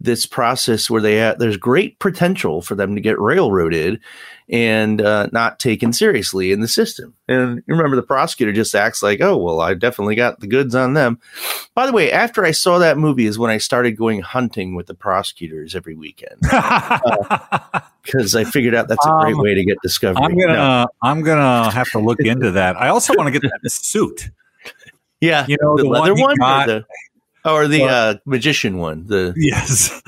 this 0.00 0.24
process 0.24 0.88
where 0.88 1.02
they 1.02 1.16
have, 1.16 1.38
there's 1.38 1.56
great 1.56 1.98
potential 1.98 2.62
for 2.62 2.74
them 2.74 2.94
to 2.94 3.00
get 3.00 3.20
railroaded 3.20 4.00
and 4.48 5.00
uh, 5.00 5.28
not 5.30 5.60
taken 5.60 5.92
seriously 5.92 6.50
in 6.50 6.60
the 6.60 6.66
system. 6.66 7.14
And 7.28 7.62
remember, 7.68 7.94
the 7.94 8.02
prosecutor 8.02 8.52
just 8.52 8.74
acts 8.74 9.02
like, 9.02 9.20
"Oh, 9.20 9.36
well, 9.36 9.60
I 9.60 9.74
definitely 9.74 10.16
got 10.16 10.40
the 10.40 10.48
goods 10.48 10.74
on 10.74 10.94
them." 10.94 11.20
By 11.74 11.86
the 11.86 11.92
way, 11.92 12.10
after 12.10 12.44
I 12.44 12.50
saw 12.50 12.78
that 12.78 12.98
movie, 12.98 13.26
is 13.26 13.38
when 13.38 13.50
I 13.50 13.58
started 13.58 13.92
going 13.92 14.22
hunting 14.22 14.74
with 14.74 14.86
the 14.86 14.94
prosecutors 14.94 15.76
every 15.76 15.94
weekend 15.94 16.40
because 18.02 18.34
uh, 18.34 18.40
I 18.40 18.44
figured 18.44 18.74
out 18.74 18.88
that's 18.88 19.06
a 19.06 19.18
great 19.20 19.34
um, 19.34 19.40
way 19.40 19.54
to 19.54 19.64
get 19.64 19.78
discovered. 19.82 20.20
I'm 20.20 20.36
gonna, 20.36 20.54
no. 20.54 20.86
I'm 21.02 21.22
gonna 21.22 21.70
have 21.70 21.90
to 21.90 22.00
look 22.00 22.20
into 22.20 22.50
that. 22.52 22.76
I 22.76 22.88
also 22.88 23.14
want 23.16 23.32
to 23.32 23.38
get 23.38 23.42
that 23.42 23.70
suit. 23.70 24.30
Yeah, 25.22 25.44
you 25.46 25.58
know 25.60 25.76
the, 25.76 25.82
the 25.82 25.88
leather 25.90 26.14
one. 26.14 26.34
Got, 26.38 26.66
the, 26.66 26.84
or 27.44 27.68
the 27.68 27.84
uh, 27.84 28.14
magician 28.24 28.78
one, 28.78 29.06
the 29.06 29.32
yes, 29.36 30.00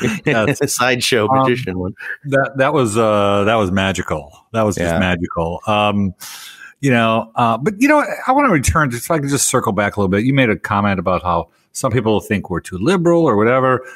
sideshow 0.72 1.28
um, 1.28 1.38
magician 1.38 1.78
one. 1.78 1.94
That 2.26 2.52
that 2.56 2.74
was 2.74 2.98
uh, 2.98 3.44
that 3.44 3.54
was 3.54 3.70
magical. 3.70 4.46
That 4.52 4.62
was 4.62 4.76
just 4.76 4.98
magical. 4.98 5.60
Um, 5.66 6.14
you 6.80 6.90
know, 6.90 7.30
uh, 7.36 7.58
but 7.58 7.74
you 7.80 7.88
know, 7.88 8.04
I 8.26 8.32
want 8.32 8.46
to 8.46 8.52
return 8.52 8.90
to 8.90 8.96
if 8.96 9.10
I 9.10 9.18
could 9.18 9.28
just 9.28 9.48
circle 9.48 9.72
back 9.72 9.96
a 9.96 10.00
little 10.00 10.10
bit. 10.10 10.24
You 10.24 10.34
made 10.34 10.50
a 10.50 10.58
comment 10.58 10.98
about 10.98 11.22
how 11.22 11.48
some 11.72 11.92
people 11.92 12.20
think 12.20 12.50
we're 12.50 12.60
too 12.60 12.78
liberal 12.78 13.24
or 13.24 13.36
whatever, 13.36 13.86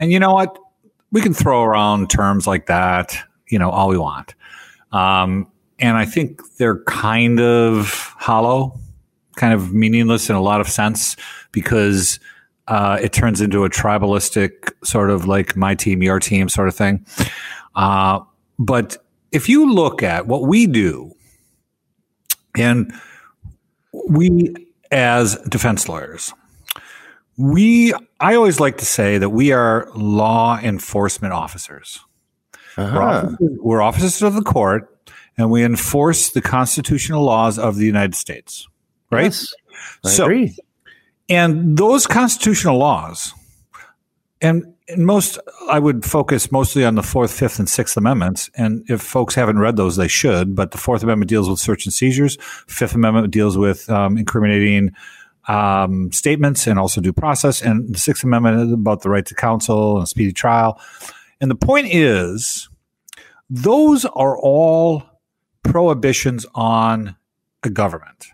and 0.00 0.12
you 0.12 0.18
know 0.18 0.34
what? 0.34 0.58
We 1.12 1.20
can 1.20 1.34
throw 1.34 1.62
around 1.62 2.08
terms 2.08 2.46
like 2.46 2.66
that, 2.66 3.16
you 3.48 3.58
know, 3.58 3.70
all 3.70 3.88
we 3.88 3.98
want. 3.98 4.34
Um, 4.92 5.46
and 5.78 5.96
I 5.96 6.04
think 6.04 6.40
they're 6.56 6.82
kind 6.84 7.40
of 7.40 7.88
hollow, 8.16 8.78
kind 9.36 9.52
of 9.52 9.74
meaningless 9.74 10.30
in 10.30 10.36
a 10.36 10.40
lot 10.40 10.60
of 10.60 10.68
sense 10.68 11.16
because 11.50 12.18
uh, 12.68 12.98
it 13.00 13.12
turns 13.12 13.40
into 13.40 13.64
a 13.64 13.70
tribalistic 13.70 14.72
sort 14.84 15.10
of 15.10 15.26
like 15.26 15.56
my 15.56 15.74
team, 15.74 16.02
your 16.02 16.20
team 16.20 16.48
sort 16.48 16.68
of 16.68 16.74
thing. 16.74 17.04
Uh, 17.74 18.20
but 18.58 18.96
if 19.32 19.48
you 19.48 19.72
look 19.72 20.02
at 20.02 20.26
what 20.26 20.42
we 20.42 20.66
do, 20.66 21.12
and 22.56 22.92
we 24.08 24.54
as 24.90 25.36
defense 25.48 25.88
lawyers, 25.88 26.32
we 27.36 27.94
I 28.20 28.34
always 28.34 28.60
like 28.60 28.78
to 28.78 28.84
say 28.84 29.18
that 29.18 29.30
we 29.30 29.52
are 29.52 29.88
law 29.94 30.58
enforcement 30.58 31.32
officers. 31.32 32.00
Uh-huh. 32.76 32.94
We're, 32.94 33.02
officers 33.02 33.58
we're 33.60 33.82
officers 33.82 34.22
of 34.22 34.34
the 34.34 34.42
court, 34.42 35.08
and 35.36 35.50
we 35.50 35.64
enforce 35.64 36.30
the 36.30 36.42
constitutional 36.42 37.24
laws 37.24 37.58
of 37.58 37.76
the 37.76 37.86
United 37.86 38.14
States. 38.14 38.68
Right. 39.10 39.24
Yes, 39.24 39.54
I 40.04 40.08
so, 40.08 40.24
agree. 40.24 40.56
And 41.28 41.76
those 41.76 42.06
constitutional 42.06 42.78
laws, 42.78 43.32
and 44.40 44.74
most, 44.96 45.38
I 45.70 45.78
would 45.78 46.04
focus 46.04 46.50
mostly 46.50 46.84
on 46.84 46.96
the 46.96 47.02
Fourth, 47.02 47.32
Fifth, 47.32 47.58
and 47.58 47.68
Sixth 47.68 47.96
Amendments. 47.96 48.50
And 48.56 48.84
if 48.90 49.00
folks 49.00 49.34
haven't 49.34 49.58
read 49.58 49.76
those, 49.76 49.96
they 49.96 50.08
should. 50.08 50.54
But 50.56 50.72
the 50.72 50.78
Fourth 50.78 51.02
Amendment 51.02 51.28
deals 51.28 51.48
with 51.48 51.60
search 51.60 51.86
and 51.86 51.92
seizures. 51.92 52.36
Fifth 52.66 52.94
Amendment 52.94 53.30
deals 53.30 53.56
with 53.56 53.88
um, 53.88 54.18
incriminating 54.18 54.92
um, 55.48 56.10
statements 56.12 56.66
and 56.66 56.78
also 56.78 57.00
due 57.00 57.12
process. 57.12 57.62
And 57.62 57.94
the 57.94 57.98
Sixth 57.98 58.24
Amendment 58.24 58.60
is 58.60 58.72
about 58.72 59.02
the 59.02 59.10
right 59.10 59.24
to 59.26 59.34
counsel 59.34 59.98
and 59.98 60.08
speedy 60.08 60.32
trial. 60.32 60.80
And 61.40 61.50
the 61.50 61.56
point 61.56 61.88
is, 61.90 62.68
those 63.48 64.04
are 64.04 64.36
all 64.38 65.04
prohibitions 65.62 66.46
on 66.54 67.16
a 67.62 67.70
government. 67.70 68.26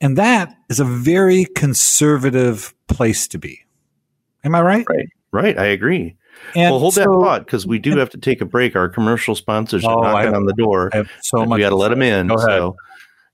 And 0.00 0.16
that 0.16 0.54
is 0.68 0.80
a 0.80 0.84
very 0.84 1.44
conservative 1.56 2.74
place 2.86 3.26
to 3.28 3.38
be. 3.38 3.64
Am 4.44 4.54
I 4.54 4.62
right? 4.62 4.86
Right. 4.88 5.08
Right. 5.32 5.58
I 5.58 5.66
agree. 5.66 6.16
And 6.54 6.70
well, 6.70 6.78
hold 6.78 6.94
so, 6.94 7.00
that 7.00 7.06
thought 7.06 7.44
because 7.44 7.66
we 7.66 7.78
do 7.78 7.96
have 7.98 8.10
to 8.10 8.18
take 8.18 8.40
a 8.40 8.44
break. 8.44 8.76
Our 8.76 8.88
commercial 8.88 9.34
sponsors 9.34 9.84
are 9.84 9.98
oh, 9.98 10.02
knocking 10.02 10.34
on 10.34 10.46
the 10.46 10.52
door. 10.54 10.90
so 11.22 11.44
much. 11.44 11.56
We 11.56 11.62
got 11.62 11.70
to 11.70 11.76
let 11.76 11.88
them 11.88 12.02
in. 12.02 12.28
So 12.38 12.76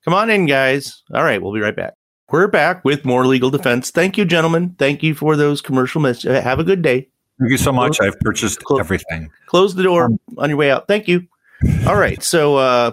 come 0.04 0.14
on 0.14 0.30
in, 0.30 0.46
guys. 0.46 1.02
All 1.12 1.22
right. 1.22 1.40
We'll 1.40 1.52
be 1.52 1.60
right 1.60 1.76
back. 1.76 1.94
We're 2.30 2.48
back 2.48 2.84
with 2.84 3.04
more 3.04 3.26
legal 3.26 3.50
defense. 3.50 3.90
Thank 3.90 4.16
you, 4.16 4.24
gentlemen. 4.24 4.74
Thank 4.78 5.02
you 5.02 5.14
for 5.14 5.36
those 5.36 5.60
commercial 5.60 6.00
messages. 6.00 6.42
Have 6.42 6.58
a 6.58 6.64
good 6.64 6.80
day. 6.80 7.08
Thank 7.38 7.50
you 7.50 7.58
so 7.58 7.72
much. 7.72 8.00
I've 8.00 8.18
purchased 8.20 8.64
close, 8.64 8.80
everything. 8.80 9.30
Close 9.46 9.74
the 9.74 9.82
door 9.82 10.06
um, 10.06 10.18
on 10.38 10.48
your 10.48 10.56
way 10.56 10.70
out. 10.70 10.88
Thank 10.88 11.06
you. 11.06 11.26
All 11.86 11.96
right. 11.96 12.22
So, 12.22 12.56
uh, 12.56 12.92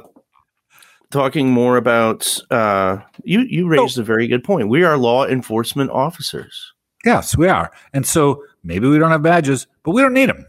talking 1.12 1.52
more 1.52 1.78
about 1.78 2.40
uh, 2.50 2.98
you 3.24 3.42
you 3.42 3.68
raised 3.68 3.98
a 3.98 4.04
very 4.04 4.28
good 4.28 4.44
point. 4.44 4.70
We 4.70 4.84
are 4.84 4.98
law 4.98 5.26
enforcement 5.26 5.92
officers. 5.92 6.74
Yes, 7.06 7.38
we 7.38 7.48
are. 7.48 7.72
And 7.94 8.06
so 8.06 8.44
maybe 8.64 8.88
we 8.88 9.00
don't 9.00 9.12
have 9.12 9.24
badges, 9.24 9.68
but 9.84 9.92
we 9.92 10.02
don't 10.02 10.14
need 10.14 10.30
them. 10.30 10.46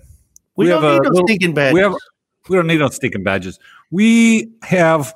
We, 0.56 0.66
we 0.66 0.70
don't 0.70 0.82
need 0.82 1.10
no 1.10 1.24
stinking 1.24 1.54
badges. 1.54 1.74
We, 1.74 1.80
have, 1.80 1.94
we 2.48 2.56
don't 2.56 2.66
need 2.66 2.78
no 2.78 2.88
stinking 2.88 3.22
badges. 3.22 3.58
We 3.90 4.52
have 4.62 5.14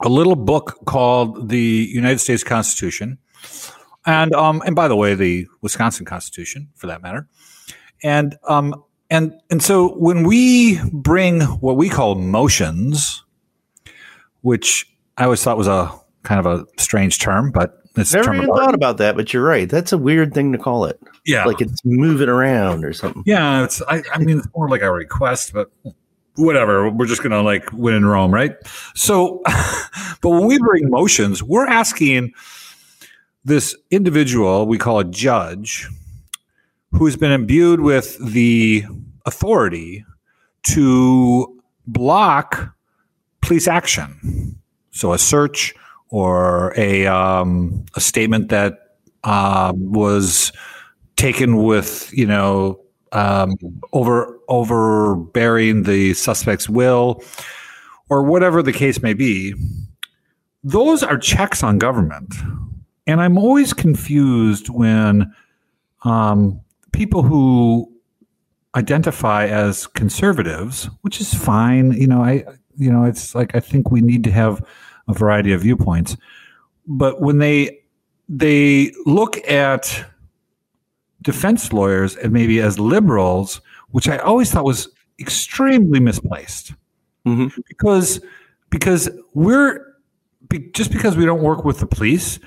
a 0.00 0.08
little 0.08 0.36
book 0.36 0.78
called 0.84 1.48
the 1.48 1.58
United 1.58 2.20
States 2.20 2.44
Constitution. 2.44 3.18
And 4.04 4.32
um, 4.34 4.62
and 4.66 4.74
by 4.74 4.88
the 4.88 4.96
way, 4.96 5.14
the 5.14 5.46
Wisconsin 5.60 6.04
Constitution, 6.04 6.70
for 6.74 6.88
that 6.88 7.02
matter. 7.02 7.28
And 8.02 8.36
um, 8.48 8.84
and 9.10 9.34
and 9.50 9.62
so 9.62 9.94
when 9.94 10.24
we 10.26 10.80
bring 10.92 11.40
what 11.42 11.76
we 11.76 11.88
call 11.88 12.16
motions 12.16 13.24
which 14.42 14.86
I 15.16 15.24
always 15.24 15.42
thought 15.42 15.56
was 15.56 15.68
a 15.68 15.92
kind 16.22 16.44
of 16.44 16.46
a 16.46 16.66
strange 16.80 17.18
term, 17.18 17.50
but 17.50 17.78
it's 17.96 18.14
never 18.14 18.34
even 18.34 18.48
thought 18.48 18.74
about 18.74 18.98
that. 18.98 19.16
But 19.16 19.32
you're 19.32 19.44
right; 19.44 19.68
that's 19.68 19.92
a 19.92 19.98
weird 19.98 20.34
thing 20.34 20.52
to 20.52 20.58
call 20.58 20.84
it. 20.84 21.00
Yeah, 21.26 21.44
like 21.44 21.60
it's 21.60 21.84
moving 21.84 22.28
around 22.28 22.84
or 22.84 22.92
something. 22.92 23.22
Yeah, 23.26 23.64
it's. 23.64 23.82
I, 23.82 24.02
I 24.12 24.18
mean, 24.18 24.38
it's 24.38 24.48
more 24.56 24.68
like 24.68 24.82
a 24.82 24.90
request, 24.90 25.52
but 25.52 25.70
whatever. 26.36 26.88
We're 26.88 27.06
just 27.06 27.22
gonna 27.22 27.42
like 27.42 27.70
win 27.72 27.94
in 27.94 28.06
Rome, 28.06 28.32
right? 28.32 28.56
So, 28.94 29.42
but 30.20 30.30
when 30.30 30.46
we 30.46 30.58
bring 30.58 30.88
motions, 30.88 31.42
we're 31.42 31.66
asking 31.66 32.32
this 33.44 33.76
individual 33.90 34.66
we 34.66 34.78
call 34.78 35.00
a 35.00 35.04
judge 35.04 35.88
who's 36.92 37.16
been 37.16 37.32
imbued 37.32 37.80
with 37.80 38.16
the 38.32 38.84
authority 39.26 40.04
to 40.62 41.60
block 41.86 42.74
police 43.52 43.68
action. 43.68 44.58
So 44.92 45.12
a 45.12 45.18
search 45.18 45.74
or 46.08 46.72
a 46.74 47.06
um, 47.06 47.84
a 47.94 48.00
statement 48.00 48.48
that 48.48 48.96
uh, 49.24 49.74
was 49.76 50.52
taken 51.16 51.58
with 51.58 52.10
you 52.14 52.26
know 52.26 52.80
um, 53.12 53.56
over 53.92 54.38
overbearing 54.48 55.82
the 55.82 56.14
suspect's 56.14 56.66
will 56.66 57.22
or 58.08 58.22
whatever 58.22 58.62
the 58.62 58.72
case 58.72 59.02
may 59.02 59.12
be. 59.12 59.52
Those 60.64 61.02
are 61.02 61.18
checks 61.18 61.62
on 61.62 61.76
government, 61.76 62.34
and 63.06 63.20
I'm 63.20 63.36
always 63.36 63.74
confused 63.74 64.70
when 64.70 65.30
um, 66.04 66.58
people 66.92 67.22
who 67.22 67.92
identify 68.74 69.46
as 69.46 69.86
conservatives, 69.88 70.88
which 71.02 71.20
is 71.20 71.34
fine. 71.34 71.92
You 71.92 72.06
know, 72.06 72.22
I 72.22 72.44
you 72.76 72.90
know, 72.90 73.04
it's 73.04 73.34
like 73.34 73.54
I 73.54 73.60
think 73.60 73.90
we 73.90 74.00
need 74.00 74.24
to 74.24 74.30
have 74.30 74.64
a 75.08 75.14
variety 75.14 75.52
of 75.52 75.62
viewpoints. 75.62 76.16
But 76.86 77.20
when 77.20 77.38
they 77.38 77.80
they 78.28 78.92
look 79.04 79.36
at 79.48 80.04
defense 81.20 81.72
lawyers 81.72 82.16
and 82.16 82.32
maybe 82.32 82.60
as 82.60 82.78
liberals, 82.78 83.60
which 83.90 84.08
I 84.08 84.18
always 84.18 84.50
thought 84.50 84.64
was 84.64 84.88
extremely 85.20 86.00
misplaced, 86.00 86.74
mm-hmm. 87.26 87.48
because 87.68 88.20
because 88.70 89.10
we're 89.34 89.94
just 90.72 90.92
because 90.92 91.16
we 91.16 91.24
don't 91.24 91.42
work 91.42 91.64
with 91.64 91.78
the 91.78 91.86
police 91.86 92.38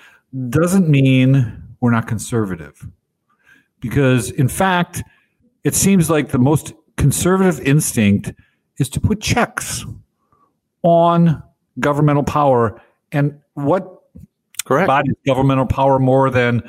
doesn't 0.50 0.90
mean 0.90 1.64
we're 1.80 1.92
not 1.92 2.08
conservative. 2.08 2.88
Because 3.80 4.32
in 4.32 4.48
fact, 4.48 5.04
it 5.64 5.76
seems 5.76 6.10
like 6.10 6.30
the 6.30 6.40
most 6.40 6.74
conservative 6.98 7.60
instinct 7.62 8.34
is 8.78 8.90
to 8.90 9.00
put 9.00 9.22
checks 9.22 9.86
on 10.86 11.44
governmental 11.80 12.24
power. 12.24 12.82
And 13.12 13.42
what 13.56 14.04
correct. 14.64 14.88
bodies 14.88 15.16
governmental 15.26 15.66
power 15.66 16.00
more 16.00 16.30
than 16.30 16.62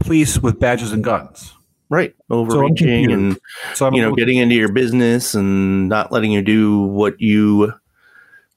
police 0.00 0.38
with 0.38 0.58
badges 0.58 0.92
and 0.92 1.04
guns? 1.04 1.52
Right. 1.88 2.14
Overreaching 2.30 3.08
so 3.08 3.12
and 3.12 3.40
so 3.74 3.92
you 3.92 4.00
know 4.00 4.14
getting 4.14 4.38
into 4.38 4.54
your 4.54 4.72
business 4.72 5.34
and 5.34 5.88
not 5.88 6.12
letting 6.12 6.32
you 6.32 6.42
do 6.42 6.82
what 6.82 7.20
you 7.20 7.74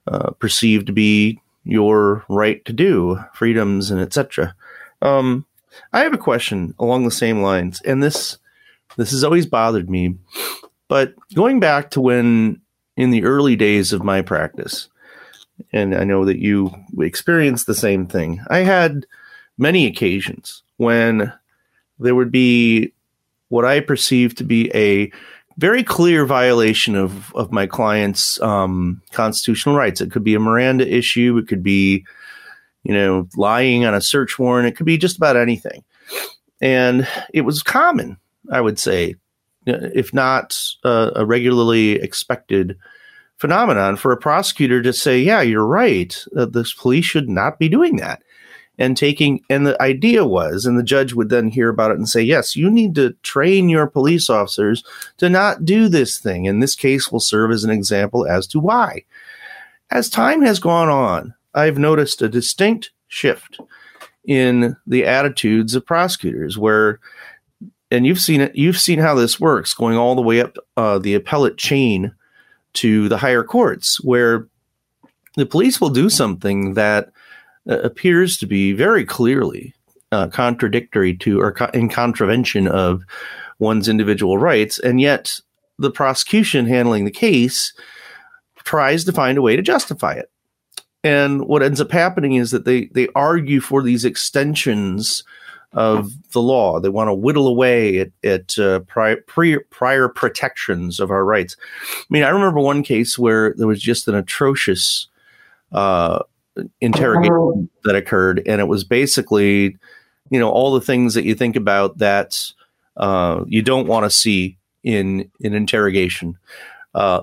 uh, 0.06 0.30
perceive 0.32 0.86
to 0.86 0.92
be 0.92 1.40
your 1.64 2.24
right 2.28 2.64
to 2.64 2.72
do 2.72 3.18
freedoms 3.32 3.90
and 3.90 3.98
etc 3.98 4.54
um, 5.00 5.46
i 5.94 6.00
have 6.00 6.12
a 6.12 6.18
question 6.18 6.74
along 6.78 7.04
the 7.04 7.10
same 7.10 7.40
lines 7.40 7.80
and 7.82 8.02
this 8.02 8.38
This 8.96 9.10
has 9.10 9.24
always 9.24 9.46
bothered 9.46 9.90
me. 9.90 10.16
But 10.88 11.14
going 11.34 11.60
back 11.60 11.90
to 11.90 12.00
when 12.00 12.60
in 12.96 13.10
the 13.10 13.24
early 13.24 13.56
days 13.56 13.92
of 13.92 14.04
my 14.04 14.22
practice, 14.22 14.88
and 15.72 15.94
I 15.94 16.04
know 16.04 16.24
that 16.24 16.38
you 16.38 16.72
experienced 16.98 17.66
the 17.66 17.74
same 17.74 18.06
thing, 18.06 18.40
I 18.48 18.58
had 18.58 19.06
many 19.58 19.86
occasions 19.86 20.62
when 20.76 21.32
there 21.98 22.14
would 22.14 22.30
be 22.30 22.92
what 23.48 23.64
I 23.64 23.80
perceived 23.80 24.38
to 24.38 24.44
be 24.44 24.70
a 24.74 25.12
very 25.56 25.84
clear 25.84 26.26
violation 26.26 26.96
of, 26.96 27.34
of 27.34 27.52
my 27.52 27.66
client's 27.66 28.40
um, 28.40 29.00
constitutional 29.12 29.76
rights. 29.76 30.00
It 30.00 30.10
could 30.10 30.24
be 30.24 30.34
a 30.34 30.40
Miranda 30.40 30.92
issue. 30.92 31.38
It 31.38 31.46
could 31.46 31.62
be, 31.62 32.04
you 32.82 32.92
know, 32.92 33.28
lying 33.36 33.84
on 33.84 33.94
a 33.94 34.00
search 34.00 34.38
warrant. 34.38 34.66
It 34.66 34.76
could 34.76 34.86
be 34.86 34.98
just 34.98 35.16
about 35.16 35.36
anything. 35.36 35.84
And 36.60 37.06
it 37.32 37.42
was 37.42 37.62
common, 37.62 38.16
I 38.50 38.60
would 38.60 38.78
say, 38.78 39.14
if 39.66 40.12
not 40.12 40.60
uh, 40.82 41.12
a 41.14 41.24
regularly 41.24 41.92
expected 41.92 42.76
phenomenon 43.38 43.96
for 43.96 44.12
a 44.12 44.16
prosecutor 44.16 44.82
to 44.82 44.92
say, 44.92 45.18
yeah, 45.18 45.40
you're 45.40 45.66
right. 45.66 46.24
Uh, 46.36 46.46
the 46.46 46.70
police 46.78 47.04
should 47.04 47.28
not 47.28 47.58
be 47.58 47.68
doing 47.68 47.96
that 47.96 48.22
and 48.78 48.96
taking 48.96 49.42
and 49.48 49.66
the 49.66 49.80
idea 49.80 50.24
was 50.24 50.66
and 50.66 50.78
the 50.78 50.82
judge 50.82 51.14
would 51.14 51.28
then 51.28 51.48
hear 51.48 51.68
about 51.68 51.90
it 51.90 51.96
and 51.96 52.08
say 52.08 52.20
yes 52.20 52.56
you 52.56 52.70
need 52.70 52.94
to 52.94 53.12
train 53.22 53.68
your 53.68 53.86
police 53.86 54.28
officers 54.28 54.84
to 55.16 55.28
not 55.28 55.64
do 55.64 55.88
this 55.88 56.18
thing 56.18 56.48
and 56.48 56.62
this 56.62 56.74
case 56.74 57.10
will 57.10 57.20
serve 57.20 57.50
as 57.50 57.64
an 57.64 57.70
example 57.70 58.26
as 58.26 58.46
to 58.46 58.58
why 58.58 59.04
as 59.90 60.08
time 60.08 60.42
has 60.42 60.58
gone 60.58 60.88
on 60.88 61.34
i've 61.54 61.78
noticed 61.78 62.22
a 62.22 62.28
distinct 62.28 62.90
shift 63.08 63.60
in 64.24 64.76
the 64.86 65.04
attitudes 65.04 65.74
of 65.74 65.86
prosecutors 65.86 66.58
where 66.58 66.98
and 67.90 68.06
you've 68.06 68.20
seen 68.20 68.40
it 68.40 68.56
you've 68.56 68.78
seen 68.78 68.98
how 68.98 69.14
this 69.14 69.38
works 69.38 69.74
going 69.74 69.96
all 69.96 70.14
the 70.14 70.22
way 70.22 70.40
up 70.40 70.56
uh, 70.76 70.98
the 70.98 71.14
appellate 71.14 71.56
chain 71.56 72.12
to 72.74 73.08
the 73.08 73.18
higher 73.18 73.44
courts 73.44 74.02
where 74.02 74.48
the 75.36 75.46
police 75.46 75.80
will 75.80 75.90
do 75.90 76.08
something 76.08 76.74
that 76.74 77.10
uh, 77.68 77.78
appears 77.80 78.36
to 78.38 78.46
be 78.46 78.72
very 78.72 79.04
clearly 79.04 79.74
uh, 80.12 80.28
contradictory 80.28 81.16
to 81.16 81.40
or 81.40 81.52
co- 81.52 81.70
in 81.74 81.88
contravention 81.88 82.68
of 82.68 83.02
one's 83.58 83.88
individual 83.88 84.38
rights, 84.38 84.78
and 84.78 85.00
yet 85.00 85.40
the 85.78 85.90
prosecution 85.90 86.66
handling 86.66 87.04
the 87.04 87.10
case 87.10 87.72
tries 88.64 89.04
to 89.04 89.12
find 89.12 89.38
a 89.38 89.42
way 89.42 89.56
to 89.56 89.62
justify 89.62 90.12
it. 90.12 90.30
And 91.02 91.46
what 91.46 91.62
ends 91.62 91.80
up 91.80 91.90
happening 91.90 92.34
is 92.34 92.50
that 92.50 92.64
they 92.64 92.86
they 92.86 93.08
argue 93.14 93.60
for 93.60 93.82
these 93.82 94.04
extensions 94.04 95.24
of 95.74 96.12
the 96.32 96.40
law. 96.40 96.80
They 96.80 96.88
want 96.88 97.08
to 97.08 97.14
whittle 97.14 97.46
away 97.46 97.98
at, 97.98 98.10
at 98.22 98.58
uh, 98.58 98.80
prior, 98.80 99.16
pre, 99.26 99.58
prior 99.70 100.08
protections 100.08 101.00
of 101.00 101.10
our 101.10 101.24
rights. 101.24 101.56
I 101.98 102.04
mean, 102.08 102.22
I 102.22 102.30
remember 102.30 102.60
one 102.60 102.82
case 102.82 103.18
where 103.18 103.54
there 103.54 103.66
was 103.66 103.82
just 103.82 104.08
an 104.08 104.14
atrocious 104.14 105.08
uh, 105.72 106.20
interrogation 106.80 107.68
that 107.84 107.96
occurred, 107.96 108.42
and 108.46 108.60
it 108.60 108.68
was 108.68 108.84
basically, 108.84 109.76
you 110.30 110.38
know, 110.38 110.50
all 110.50 110.72
the 110.72 110.80
things 110.80 111.14
that 111.14 111.24
you 111.24 111.34
think 111.34 111.56
about 111.56 111.98
that 111.98 112.52
uh, 112.96 113.44
you 113.46 113.60
don't 113.60 113.88
want 113.88 114.04
to 114.04 114.10
see 114.10 114.56
in 114.82 115.30
in 115.40 115.54
interrogation. 115.54 116.38
Uh, 116.94 117.22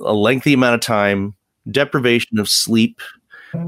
a 0.00 0.12
lengthy 0.12 0.52
amount 0.52 0.74
of 0.74 0.82
time, 0.82 1.34
deprivation 1.70 2.38
of 2.38 2.48
sleep. 2.48 3.00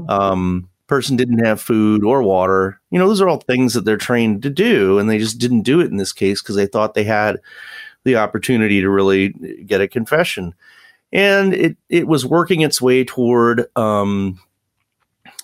Um, 0.07 0.69
person 0.89 1.15
didn't 1.15 1.45
have 1.45 1.61
food 1.61 2.03
or 2.03 2.21
water. 2.21 2.81
You 2.91 2.99
know, 2.99 3.07
those 3.07 3.21
are 3.21 3.29
all 3.29 3.39
things 3.39 3.73
that 3.73 3.85
they're 3.85 3.97
trained 3.97 4.43
to 4.43 4.49
do, 4.49 4.99
and 4.99 5.09
they 5.09 5.17
just 5.17 5.39
didn't 5.39 5.61
do 5.61 5.79
it 5.79 5.91
in 5.91 5.97
this 5.97 6.11
case 6.11 6.41
because 6.41 6.55
they 6.55 6.67
thought 6.67 6.93
they 6.93 7.05
had 7.05 7.37
the 8.03 8.17
opportunity 8.17 8.81
to 8.81 8.89
really 8.89 9.29
get 9.65 9.81
a 9.81 9.87
confession. 9.87 10.53
And 11.13 11.53
it 11.53 11.77
it 11.89 12.07
was 12.07 12.25
working 12.25 12.61
its 12.61 12.81
way 12.81 13.03
toward 13.03 13.65
um, 13.77 14.39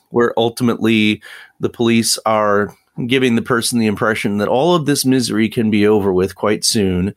where 0.09 0.33
ultimately 0.37 1.21
the 1.59 1.69
police 1.69 2.19
are 2.25 2.75
giving 3.07 3.35
the 3.35 3.41
person 3.41 3.79
the 3.79 3.87
impression 3.87 4.37
that 4.37 4.47
all 4.47 4.75
of 4.75 4.85
this 4.85 5.05
misery 5.05 5.49
can 5.49 5.69
be 5.69 5.85
over 5.85 6.13
with 6.13 6.35
quite 6.35 6.63
soon 6.63 7.13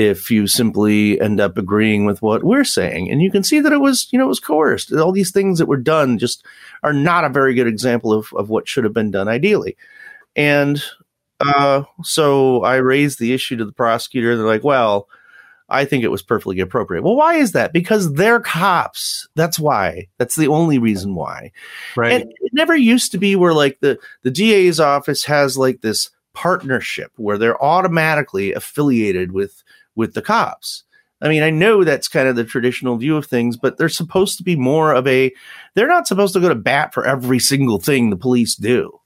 if 0.00 0.30
you 0.30 0.46
simply 0.46 1.20
end 1.20 1.40
up 1.40 1.58
agreeing 1.58 2.06
with 2.06 2.22
what 2.22 2.42
we're 2.42 2.64
saying. 2.64 3.10
And 3.10 3.20
you 3.20 3.30
can 3.30 3.44
see 3.44 3.60
that 3.60 3.72
it 3.72 3.82
was, 3.82 4.08
you 4.10 4.18
know, 4.18 4.24
it 4.24 4.28
was 4.28 4.40
coerced. 4.40 4.90
All 4.94 5.12
these 5.12 5.30
things 5.30 5.58
that 5.58 5.66
were 5.66 5.76
done 5.76 6.16
just 6.16 6.42
are 6.82 6.94
not 6.94 7.26
a 7.26 7.28
very 7.28 7.52
good 7.52 7.66
example 7.66 8.10
of, 8.10 8.32
of 8.34 8.48
what 8.48 8.66
should 8.66 8.84
have 8.84 8.94
been 8.94 9.10
done 9.10 9.28
ideally. 9.28 9.76
And 10.34 10.82
uh, 11.38 11.82
so 12.02 12.62
I 12.62 12.76
raised 12.76 13.18
the 13.18 13.34
issue 13.34 13.56
to 13.56 13.64
the 13.66 13.72
prosecutor. 13.72 14.36
They're 14.36 14.46
like, 14.46 14.64
well, 14.64 15.06
I 15.68 15.84
think 15.84 16.02
it 16.02 16.10
was 16.10 16.22
perfectly 16.22 16.60
appropriate. 16.60 17.02
Well, 17.02 17.14
why 17.14 17.34
is 17.34 17.52
that? 17.52 17.74
Because 17.74 18.14
they're 18.14 18.40
cops. 18.40 19.28
That's 19.36 19.58
why. 19.58 20.08
That's 20.16 20.34
the 20.34 20.48
only 20.48 20.78
reason 20.78 21.14
why. 21.14 21.52
Right. 21.94 22.22
And 22.22 22.30
it 22.40 22.52
never 22.54 22.74
used 22.74 23.12
to 23.12 23.18
be 23.18 23.36
where 23.36 23.52
like 23.52 23.80
the 23.80 23.98
the 24.22 24.30
DA's 24.30 24.80
office 24.80 25.24
has 25.26 25.58
like 25.58 25.82
this 25.82 26.10
partnership 26.32 27.12
where 27.16 27.36
they're 27.36 27.62
automatically 27.62 28.54
affiliated 28.54 29.32
with 29.32 29.62
with 29.94 30.14
the 30.14 30.22
cops. 30.22 30.84
I 31.22 31.28
mean, 31.28 31.42
I 31.42 31.50
know 31.50 31.84
that's 31.84 32.08
kind 32.08 32.28
of 32.28 32.36
the 32.36 32.44
traditional 32.44 32.96
view 32.96 33.16
of 33.16 33.26
things, 33.26 33.56
but 33.56 33.76
they're 33.76 33.90
supposed 33.90 34.38
to 34.38 34.44
be 34.44 34.56
more 34.56 34.94
of 34.94 35.06
a 35.06 35.32
they're 35.74 35.86
not 35.86 36.06
supposed 36.06 36.32
to 36.34 36.40
go 36.40 36.48
to 36.48 36.54
bat 36.54 36.94
for 36.94 37.04
every 37.04 37.38
single 37.38 37.78
thing 37.78 38.08
the 38.08 38.16
police 38.16 38.54
do, 38.54 38.98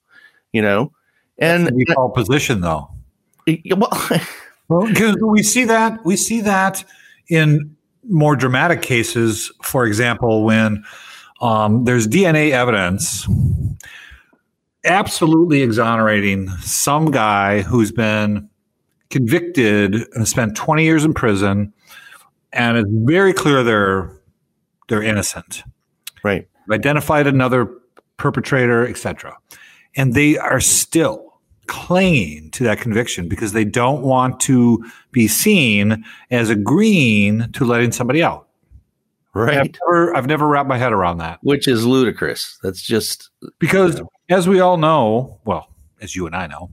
you 0.53 0.62
know? 0.62 0.92
And 1.38 1.66
the 1.66 1.85
default 1.85 2.14
position 2.14 2.61
though. 2.61 2.88
Well, 3.47 3.90
Well, 4.68 4.87
because 4.87 5.16
we 5.20 5.42
see 5.42 5.64
that 5.64 6.05
we 6.05 6.16
see 6.16 6.40
that 6.40 6.85
in 7.29 7.77
more 8.09 8.37
dramatic 8.37 8.83
cases. 8.83 9.53
For 9.62 9.85
example, 9.87 10.44
when 10.44 10.85
um, 11.40 11.85
there's 11.85 12.09
DNA 12.09 12.51
evidence 12.51 13.29
absolutely 14.85 15.62
exonerating 15.62 16.49
some 16.61 17.11
guy 17.11 17.62
who's 17.62 17.92
been 17.92 18.49
convicted 19.14 19.94
and 20.14 20.27
spent 20.27 20.57
20 20.57 20.83
years 20.83 21.05
in 21.05 21.14
prison, 21.14 21.72
and 22.53 22.77
it's 22.77 22.90
very 22.90 23.33
clear 23.33 23.62
they're 23.62 24.11
they're 24.88 25.03
innocent. 25.03 25.62
Right. 26.24 26.48
Identified 26.70 27.29
another 27.29 27.70
perpetrator, 28.16 28.87
etc. 28.87 29.37
And 29.94 30.14
they 30.14 30.37
are 30.37 30.61
still 30.61 31.38
clinging 31.68 32.50
to 32.50 32.64
that 32.64 32.81
conviction 32.81 33.29
because 33.29 33.53
they 33.53 33.64
don't 33.64 34.03
want 34.03 34.40
to 34.40 34.85
be 35.12 35.29
seen 35.29 36.05
as 36.31 36.50
agreeing 36.50 37.53
to 37.53 37.64
letting 37.64 37.92
somebody 37.92 38.22
out. 38.22 38.48
Right. 39.33 39.59
I've 39.59 39.70
never, 39.81 40.16
I've 40.16 40.27
never 40.27 40.46
wrapped 40.46 40.68
my 40.68 40.77
head 40.79 40.92
around 40.92 41.18
that. 41.18 41.38
Which 41.42 41.68
is 41.68 41.87
ludicrous. 41.87 42.59
That's 42.62 42.83
just 42.83 43.31
because, 43.61 43.94
you 43.94 44.03
know. 44.03 44.11
as 44.29 44.48
we 44.48 44.61
all 44.61 44.77
know, 44.77 45.40
well, 45.44 45.68
as 46.00 46.16
you 46.16 46.27
and 46.27 46.35
I 46.35 46.48
know, 46.48 46.70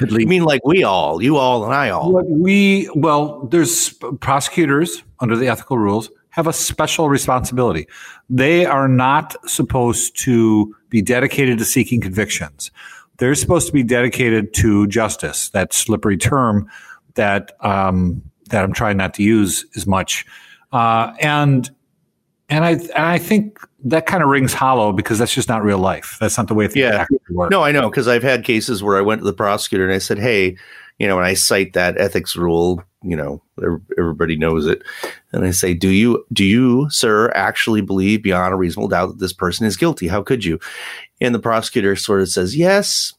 you 0.00 0.26
mean 0.26 0.44
like 0.44 0.64
we 0.64 0.84
all, 0.84 1.22
you 1.22 1.36
all, 1.36 1.64
and 1.64 1.74
I 1.74 1.90
all? 1.90 2.12
What 2.12 2.28
we 2.28 2.90
well, 2.94 3.46
there's 3.46 3.90
prosecutors 4.20 5.02
under 5.20 5.36
the 5.36 5.48
ethical 5.48 5.78
rules 5.78 6.10
have 6.30 6.46
a 6.46 6.52
special 6.52 7.08
responsibility. 7.10 7.86
They 8.30 8.64
are 8.64 8.88
not 8.88 9.36
supposed 9.48 10.18
to 10.20 10.74
be 10.88 11.02
dedicated 11.02 11.58
to 11.58 11.64
seeking 11.64 12.00
convictions 12.00 12.70
they're 13.22 13.36
supposed 13.36 13.68
to 13.68 13.72
be 13.72 13.84
dedicated 13.84 14.52
to 14.54 14.86
justice. 14.88 15.50
That 15.50 15.72
slippery 15.72 16.16
term 16.16 16.68
that 17.14 17.52
um, 17.60 18.20
that 18.50 18.64
I'm 18.64 18.72
trying 18.72 18.96
not 18.96 19.14
to 19.14 19.22
use 19.22 19.64
as 19.76 19.86
much, 19.86 20.26
uh, 20.72 21.12
and 21.20 21.70
and 22.52 22.64
I 22.64 22.70
and 22.72 23.06
I 23.06 23.18
think 23.18 23.58
that 23.84 24.06
kind 24.06 24.22
of 24.22 24.28
rings 24.28 24.52
hollow 24.52 24.92
because 24.92 25.18
that's 25.18 25.34
just 25.34 25.48
not 25.48 25.64
real 25.64 25.78
life. 25.78 26.18
That's 26.20 26.36
not 26.36 26.48
the 26.48 26.54
way 26.54 26.66
things 26.66 26.76
yeah. 26.76 27.00
actually 27.02 27.18
work. 27.30 27.50
No, 27.50 27.62
I 27.62 27.72
know 27.72 27.88
because 27.88 28.08
I've 28.08 28.22
had 28.22 28.44
cases 28.44 28.82
where 28.82 28.96
I 28.96 29.00
went 29.00 29.22
to 29.22 29.24
the 29.24 29.32
prosecutor 29.32 29.84
and 29.84 29.92
I 29.92 29.98
said, 29.98 30.18
"Hey, 30.18 30.56
you 30.98 31.08
know," 31.08 31.16
and 31.18 31.26
I 31.26 31.34
cite 31.34 31.72
that 31.72 31.98
ethics 31.98 32.36
rule. 32.36 32.84
You 33.02 33.16
know, 33.16 33.42
everybody 33.98 34.36
knows 34.36 34.66
it, 34.66 34.82
and 35.32 35.44
I 35.44 35.50
say, 35.50 35.74
"Do 35.74 35.88
you, 35.88 36.24
do 36.32 36.44
you, 36.44 36.88
sir, 36.90 37.32
actually 37.34 37.80
believe 37.80 38.22
beyond 38.22 38.52
a 38.52 38.56
reasonable 38.56 38.88
doubt 38.88 39.06
that 39.08 39.18
this 39.18 39.32
person 39.32 39.66
is 39.66 39.76
guilty? 39.76 40.08
How 40.08 40.22
could 40.22 40.44
you?" 40.44 40.60
And 41.22 41.34
the 41.34 41.38
prosecutor 41.38 41.94
sort 41.96 42.20
of 42.20 42.28
says, 42.28 42.56
Yes, 42.56 43.14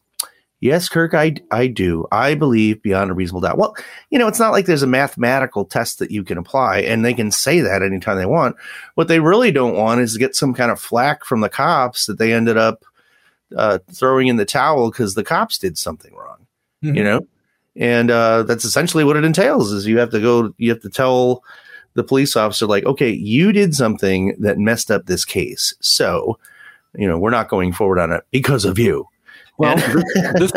yes, 0.64 0.88
Kirk, 0.88 1.14
I, 1.14 1.36
I 1.52 1.68
do. 1.68 2.08
I 2.12 2.36
believe 2.36 2.82
beyond 2.82 3.12
a 3.12 3.14
reasonable 3.14 3.42
doubt. 3.42 3.58
Well, 3.58 3.76
you 4.10 4.18
know, 4.18 4.28
it's 4.28 4.40
not 4.40 4.54
like 4.54 4.66
there's 4.66 4.82
a 4.82 4.88
mathematical 4.88 5.66
test 5.66 6.00
that 6.00 6.10
you 6.10 6.24
can 6.24 6.38
apply 6.38 6.80
and 6.80 7.04
they 7.04 7.14
can 7.14 7.32
say 7.32 7.60
that 7.60 7.84
anytime 7.84 8.18
they 8.18 8.26
want. 8.26 8.56
What 8.96 9.10
they 9.10 9.20
really 9.20 9.52
don't 9.52 9.76
want 9.76 10.00
is 10.00 10.14
to 10.14 10.20
get 10.20 10.36
some 10.36 10.54
kind 10.54 10.72
of 10.72 10.80
flack 10.80 11.26
from 11.26 11.42
the 11.42 11.50
cops 11.50 12.06
that 12.06 12.18
they 12.18 12.32
ended 12.34 12.58
up 12.58 12.86
uh, 13.56 13.80
throwing 13.92 14.30
in 14.30 14.38
the 14.38 14.46
towel 14.46 14.90
because 14.90 15.16
the 15.16 15.24
cops 15.24 15.58
did 15.58 15.78
something 15.78 16.16
wrong, 16.16 16.48
mm-hmm. 16.82 16.96
you 16.96 17.04
know? 17.04 17.28
And 17.76 18.10
uh, 18.10 18.44
that's 18.44 18.66
essentially 18.66 19.04
what 19.04 19.18
it 19.18 19.26
entails 19.26 19.74
is 19.74 19.86
you 19.86 19.98
have 19.98 20.12
to 20.12 20.22
go, 20.22 20.54
you 20.58 20.70
have 20.70 20.82
to 20.82 20.90
tell 20.90 21.44
the 21.96 22.04
police 22.04 22.36
officer, 22.36 22.66
like, 22.66 22.86
okay, 22.86 23.10
you 23.10 23.52
did 23.52 23.76
something 23.76 24.36
that 24.40 24.58
messed 24.58 24.90
up 24.90 25.06
this 25.06 25.26
case. 25.26 25.76
So, 25.82 26.40
you 26.96 27.08
know, 27.08 27.18
we're 27.20 27.32
not 27.32 27.50
going 27.50 27.74
forward 27.74 28.00
on 28.00 28.12
it 28.12 28.24
because 28.32 28.66
of 28.66 28.80
you. 28.80 29.08
Well, 29.58 29.76
this, 30.36 30.52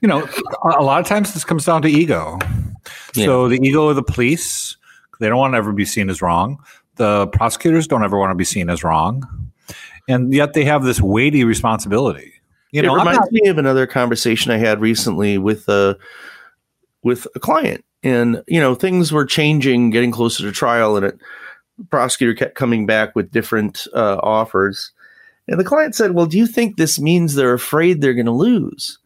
you 0.00 0.08
know, 0.08 0.28
a 0.62 0.82
lot 0.82 1.00
of 1.00 1.06
times 1.06 1.34
this 1.34 1.44
comes 1.44 1.64
down 1.64 1.82
to 1.82 1.88
ego. 1.88 2.38
So 3.12 3.48
the 3.48 3.58
ego 3.62 3.88
of 3.88 3.96
the 3.96 4.02
police, 4.02 4.76
they 5.20 5.28
don't 5.28 5.38
want 5.38 5.54
to 5.54 5.58
ever 5.58 5.72
be 5.72 5.84
seen 5.84 6.10
as 6.10 6.22
wrong. 6.22 6.62
The 6.96 7.28
prosecutors 7.28 7.86
don't 7.86 8.04
ever 8.04 8.18
want 8.18 8.30
to 8.30 8.34
be 8.34 8.44
seen 8.44 8.68
as 8.68 8.82
wrong, 8.84 9.52
and 10.08 10.32
yet 10.32 10.52
they 10.52 10.64
have 10.64 10.82
this 10.82 11.00
weighty 11.00 11.44
responsibility. 11.44 12.34
You 12.72 12.82
know, 12.82 12.94
it 12.94 12.98
reminds 12.98 13.20
not, 13.20 13.32
me 13.32 13.48
of 13.48 13.58
another 13.58 13.86
conversation 13.86 14.52
I 14.52 14.58
had 14.58 14.80
recently 14.80 15.38
with 15.38 15.68
a 15.68 15.96
with 17.02 17.26
a 17.34 17.40
client, 17.40 17.84
and 18.02 18.42
you 18.46 18.60
know, 18.60 18.74
things 18.74 19.12
were 19.12 19.24
changing, 19.24 19.90
getting 19.90 20.10
closer 20.10 20.42
to 20.42 20.52
trial, 20.52 20.96
and 20.96 21.06
it 21.06 21.20
prosecutor 21.88 22.34
kept 22.34 22.54
coming 22.54 22.86
back 22.86 23.16
with 23.16 23.30
different 23.30 23.86
uh, 23.94 24.18
offers. 24.22 24.92
And 25.48 25.58
the 25.58 25.64
client 25.64 25.94
said, 25.94 26.12
Well, 26.12 26.26
do 26.26 26.38
you 26.38 26.46
think 26.46 26.76
this 26.76 26.98
means 26.98 27.34
they're 27.34 27.54
afraid 27.54 28.00
they're 28.00 28.14
going 28.14 28.26
to 28.26 28.32
lose? 28.32 28.98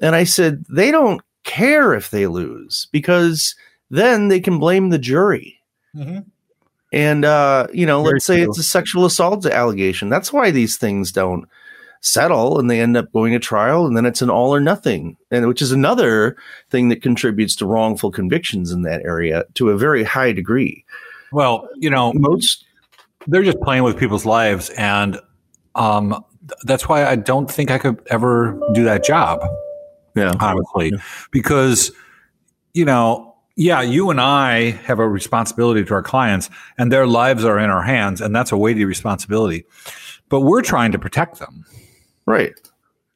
And 0.00 0.14
I 0.14 0.24
said, 0.24 0.64
They 0.68 0.90
don't 0.90 1.20
care 1.44 1.94
if 1.94 2.10
they 2.10 2.26
lose 2.26 2.88
because 2.92 3.54
then 3.90 4.28
they 4.28 4.40
can 4.40 4.58
blame 4.58 4.90
the 4.90 4.98
jury. 4.98 5.60
Mm-hmm. 5.94 6.20
And, 6.92 7.24
uh, 7.24 7.66
you 7.72 7.86
know, 7.86 8.02
Very 8.02 8.14
let's 8.14 8.24
say 8.24 8.42
true. 8.42 8.50
it's 8.50 8.58
a 8.58 8.62
sexual 8.62 9.04
assault 9.04 9.44
allegation. 9.46 10.08
That's 10.08 10.32
why 10.32 10.50
these 10.50 10.76
things 10.76 11.12
don't 11.12 11.46
settle 12.00 12.58
and 12.60 12.70
they 12.70 12.80
end 12.80 12.98
up 12.98 13.10
going 13.12 13.32
to 13.32 13.38
trial 13.38 13.86
and 13.86 13.96
then 13.96 14.04
it's 14.04 14.20
an 14.20 14.28
all 14.28 14.54
or 14.54 14.60
nothing 14.60 15.16
and 15.30 15.48
which 15.48 15.62
is 15.62 15.72
another 15.72 16.36
thing 16.68 16.90
that 16.90 17.00
contributes 17.00 17.56
to 17.56 17.64
wrongful 17.64 18.10
convictions 18.10 18.70
in 18.70 18.82
that 18.82 19.00
area 19.06 19.42
to 19.54 19.70
a 19.70 19.78
very 19.78 20.04
high 20.04 20.30
degree 20.30 20.84
well, 21.34 21.68
you 21.74 21.90
know, 21.90 22.12
most 22.14 22.64
they're 23.26 23.42
just 23.42 23.60
playing 23.60 23.82
with 23.82 23.98
people's 23.98 24.24
lives, 24.24 24.70
and 24.70 25.18
um, 25.74 26.24
that's 26.64 26.88
why 26.88 27.06
I 27.06 27.16
don't 27.16 27.50
think 27.50 27.70
I 27.70 27.78
could 27.78 28.00
ever 28.10 28.58
do 28.74 28.84
that 28.84 29.04
job. 29.04 29.40
Yeah, 30.14 30.32
honestly, 30.40 30.90
yeah. 30.90 31.02
because 31.32 31.90
you 32.72 32.84
know, 32.84 33.34
yeah, 33.56 33.80
you 33.82 34.10
and 34.10 34.20
I 34.20 34.70
have 34.70 34.98
a 34.98 35.08
responsibility 35.08 35.84
to 35.84 35.94
our 35.94 36.02
clients, 36.02 36.50
and 36.78 36.92
their 36.92 37.06
lives 37.06 37.44
are 37.44 37.58
in 37.58 37.70
our 37.70 37.82
hands, 37.82 38.20
and 38.20 38.34
that's 38.34 38.52
a 38.52 38.56
weighty 38.56 38.84
responsibility. 38.84 39.64
But 40.28 40.40
we're 40.40 40.62
trying 40.62 40.92
to 40.92 40.98
protect 40.98 41.38
them, 41.38 41.64
right, 42.26 42.54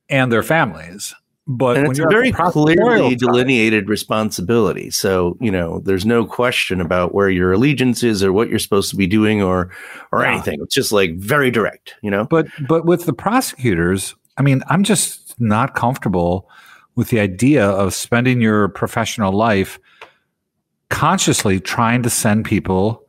and 0.09 0.33
their 0.33 0.43
families. 0.43 1.15
But 1.51 1.79
it's 1.79 1.99
a 1.99 2.07
very 2.11 2.31
clearly 2.31 3.17
delineated 3.17 3.89
responsibility. 3.89 4.91
So, 4.91 5.39
you 5.41 5.51
know, 5.51 5.81
there's 5.81 6.05
no 6.05 6.27
question 6.27 6.79
about 6.79 7.15
where 7.15 7.31
your 7.31 7.55
allegiance 7.55 8.03
is 8.03 8.23
or 8.23 8.35
what 8.35 8.51
you're 8.51 8.59
supposed 8.59 8.91
to 8.91 8.97
be 8.97 9.07
doing 9.07 9.43
or 9.43 9.71
or 10.13 10.23
yeah. 10.23 10.33
anything. 10.33 10.59
It's 10.63 10.75
just 10.75 10.93
like 10.93 11.17
very 11.17 11.51
direct, 11.51 11.95
you 12.03 12.11
know? 12.11 12.27
But 12.27 12.49
but 12.69 12.85
with 12.85 13.07
the 13.07 13.15
prosecutors, 13.15 14.15
I 14.37 14.43
mean, 14.43 14.63
I'm 14.69 14.85
just 14.85 15.41
not 15.41 15.75
comfortable 15.75 16.51
with 16.97 17.09
the 17.09 17.19
idea 17.19 17.65
of 17.65 17.95
spending 17.95 18.43
your 18.43 18.69
professional 18.69 19.33
life 19.33 19.81
consciously 20.91 21.61
trying 21.61 22.03
to 22.03 22.11
send 22.11 22.45
people 22.45 23.07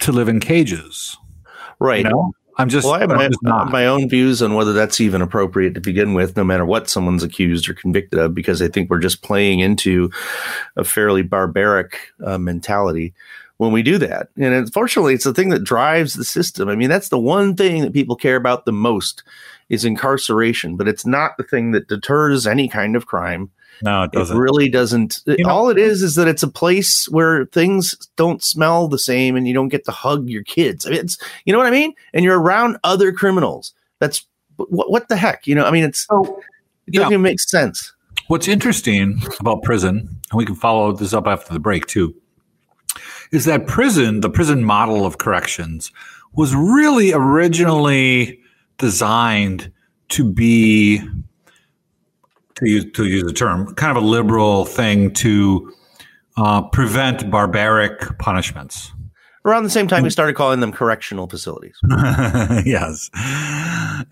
to 0.00 0.12
live 0.12 0.28
in 0.28 0.40
cages. 0.40 1.16
Right. 1.78 2.04
You 2.04 2.10
know? 2.10 2.32
I'm 2.58 2.68
just, 2.68 2.84
well, 2.84 2.94
I 2.94 3.00
have 3.00 3.10
my, 3.42 3.64
my, 3.64 3.86
own 3.86 4.08
views 4.08 4.42
on 4.42 4.54
whether 4.54 4.72
that's 4.72 5.00
even 5.00 5.22
appropriate 5.22 5.74
to 5.74 5.80
begin 5.80 6.12
with, 6.12 6.36
no 6.36 6.44
matter 6.44 6.66
what 6.66 6.88
someone's 6.88 7.22
accused 7.22 7.68
or 7.68 7.74
convicted 7.74 8.18
of, 8.18 8.34
because 8.34 8.60
I 8.60 8.68
think 8.68 8.90
we're 8.90 8.98
just 8.98 9.22
playing 9.22 9.60
into 9.60 10.10
a 10.76 10.84
fairly 10.84 11.22
barbaric 11.22 11.98
uh, 12.22 12.36
mentality 12.36 13.14
when 13.56 13.72
we 13.72 13.82
do 13.82 13.96
that. 13.98 14.28
And 14.36 14.52
unfortunately, 14.52 15.14
it's 15.14 15.24
the 15.24 15.32
thing 15.32 15.48
that 15.50 15.64
drives 15.64 16.14
the 16.14 16.24
system. 16.24 16.68
I 16.68 16.74
mean, 16.74 16.90
that's 16.90 17.08
the 17.08 17.18
one 17.18 17.56
thing 17.56 17.82
that 17.82 17.92
people 17.92 18.16
care 18.16 18.36
about 18.36 18.66
the 18.66 18.72
most 18.72 19.22
is 19.68 19.84
incarceration, 19.84 20.76
but 20.76 20.88
it's 20.88 21.06
not 21.06 21.36
the 21.38 21.44
thing 21.44 21.70
that 21.72 21.88
deters 21.88 22.46
any 22.46 22.68
kind 22.68 22.96
of 22.96 23.06
crime. 23.06 23.50
No, 23.80 24.02
it 24.02 24.12
doesn't. 24.12 24.36
It 24.36 24.40
really 24.40 24.68
doesn't. 24.68 25.20
You 25.26 25.48
all 25.48 25.70
it 25.70 25.78
is 25.78 26.02
is 26.02 26.14
that 26.16 26.28
it's 26.28 26.42
a 26.42 26.48
place 26.48 27.08
where 27.08 27.46
things 27.46 27.96
don't 28.16 28.42
smell 28.42 28.88
the 28.88 28.98
same, 28.98 29.36
and 29.36 29.48
you 29.48 29.54
don't 29.54 29.68
get 29.68 29.84
to 29.86 29.92
hug 29.92 30.28
your 30.28 30.42
kids. 30.42 30.86
I 30.86 30.90
mean, 30.90 31.00
it's 31.00 31.18
you 31.44 31.52
know 31.52 31.58
what 31.58 31.66
I 31.66 31.70
mean. 31.72 31.94
And 32.12 32.24
you're 32.24 32.40
around 32.40 32.78
other 32.84 33.12
criminals. 33.12 33.72
That's 33.98 34.26
what, 34.56 34.90
what 34.90 35.08
the 35.08 35.16
heck, 35.16 35.46
you 35.46 35.54
know. 35.54 35.64
I 35.64 35.70
mean, 35.70 35.84
it's 35.84 36.06
so, 36.06 36.40
it 36.86 36.94
doesn't 36.94 37.12
even 37.12 37.22
make 37.22 37.40
sense. 37.40 37.92
What's 38.28 38.48
interesting 38.48 39.20
about 39.40 39.62
prison, 39.62 40.20
and 40.30 40.38
we 40.38 40.44
can 40.44 40.54
follow 40.54 40.92
this 40.92 41.12
up 41.12 41.26
after 41.26 41.52
the 41.52 41.60
break 41.60 41.86
too, 41.86 42.14
is 43.32 43.46
that 43.46 43.66
prison, 43.66 44.20
the 44.20 44.30
prison 44.30 44.64
model 44.64 45.04
of 45.04 45.18
corrections, 45.18 45.90
was 46.34 46.54
really 46.54 47.12
originally 47.12 48.40
designed 48.78 49.72
to 50.10 50.24
be 50.24 51.00
to 52.56 52.68
use 52.68 52.86
to 52.92 53.06
use 53.06 53.24
the 53.24 53.32
term, 53.32 53.74
kind 53.74 53.96
of 53.96 54.02
a 54.02 54.06
liberal 54.06 54.64
thing 54.64 55.12
to 55.14 55.72
uh, 56.36 56.62
prevent 56.62 57.30
barbaric 57.30 58.18
punishments. 58.18 58.92
Around 59.44 59.64
the 59.64 59.70
same 59.70 59.88
time, 59.88 60.04
we 60.04 60.10
started 60.10 60.34
calling 60.34 60.60
them 60.60 60.70
correctional 60.70 61.28
facilities. 61.28 61.76
yes, 62.64 63.10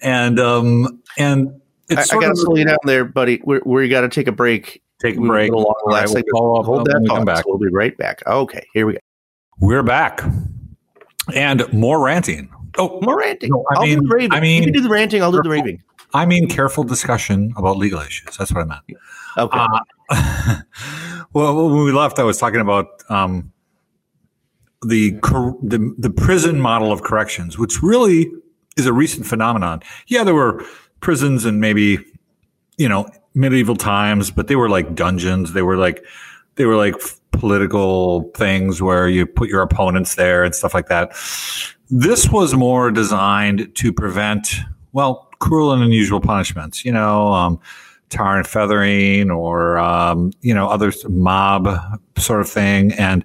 and 0.02 0.40
um, 0.40 1.00
and 1.18 1.60
it's 1.88 2.12
I, 2.12 2.16
I 2.16 2.20
got 2.20 2.28
to 2.30 2.36
slow 2.36 2.56
you 2.56 2.64
down 2.64 2.78
there, 2.84 3.04
buddy. 3.04 3.40
We 3.44 3.60
we 3.64 3.88
got 3.88 4.00
to 4.00 4.08
take 4.08 4.26
a 4.26 4.32
break. 4.32 4.82
Take 5.00 5.16
a 5.16 5.20
break. 5.20 5.52
Long 5.52 5.72
right, 5.86 6.08
we'll 6.08 6.22
follow 6.32 6.60
up 6.60 6.66
Hold 6.66 6.86
that 6.86 7.04
thought. 7.06 7.24
Back. 7.24 7.46
We'll 7.46 7.58
be 7.58 7.68
right 7.68 7.96
back. 7.96 8.22
Okay, 8.26 8.66
here 8.74 8.86
we 8.86 8.94
go. 8.94 8.98
We're 9.60 9.84
back, 9.84 10.20
and 11.32 11.72
more 11.72 12.04
ranting. 12.04 12.50
Oh, 12.78 13.00
more 13.00 13.18
ranting. 13.18 13.50
No, 13.50 13.64
I, 13.76 13.84
mean, 13.84 14.32
I 14.32 14.40
mean, 14.40 14.62
you 14.62 14.72
do 14.72 14.80
the 14.80 14.88
ranting. 14.88 15.22
I'll 15.22 15.32
do 15.32 15.42
the 15.42 15.50
raving. 15.50 15.82
I 16.14 16.26
mean 16.26 16.48
careful 16.48 16.84
discussion 16.84 17.52
about 17.56 17.76
legal 17.76 18.00
issues. 18.00 18.36
That's 18.36 18.52
what 18.52 18.62
I 18.62 18.66
meant. 18.66 18.82
Okay. 19.38 19.66
Uh, 20.10 20.60
well, 21.32 21.68
when 21.68 21.84
we 21.84 21.92
left, 21.92 22.18
I 22.18 22.24
was 22.24 22.38
talking 22.38 22.60
about 22.60 22.86
um, 23.08 23.52
the, 24.82 25.12
the 25.62 25.94
the 25.98 26.10
prison 26.10 26.60
model 26.60 26.92
of 26.92 27.02
corrections, 27.02 27.58
which 27.58 27.82
really 27.82 28.30
is 28.76 28.86
a 28.86 28.92
recent 28.92 29.26
phenomenon. 29.26 29.82
Yeah, 30.06 30.24
there 30.24 30.34
were 30.34 30.64
prisons 31.00 31.44
in 31.44 31.60
maybe 31.60 31.98
you 32.76 32.88
know 32.88 33.08
medieval 33.34 33.76
times, 33.76 34.30
but 34.30 34.48
they 34.48 34.56
were 34.56 34.68
like 34.68 34.94
dungeons. 34.94 35.52
They 35.52 35.62
were 35.62 35.76
like 35.76 36.04
they 36.56 36.64
were 36.64 36.76
like 36.76 36.94
political 37.32 38.30
things 38.34 38.82
where 38.82 39.08
you 39.08 39.26
put 39.26 39.48
your 39.48 39.62
opponents 39.62 40.16
there 40.16 40.44
and 40.44 40.54
stuff 40.54 40.74
like 40.74 40.88
that. 40.88 41.10
This 41.90 42.28
was 42.28 42.54
more 42.54 42.90
designed 42.90 43.74
to 43.76 43.92
prevent 43.92 44.56
well 44.92 45.29
cruel 45.40 45.72
and 45.72 45.82
unusual 45.82 46.20
punishments, 46.20 46.84
you 46.84 46.92
know, 46.92 47.32
um, 47.32 47.60
tar 48.10 48.36
and 48.36 48.46
feathering 48.46 49.30
or, 49.30 49.78
um, 49.78 50.32
you 50.42 50.54
know, 50.54 50.68
other 50.68 50.92
mob 51.08 51.68
sort 52.16 52.40
of 52.40 52.48
thing. 52.48 52.92
And 52.92 53.24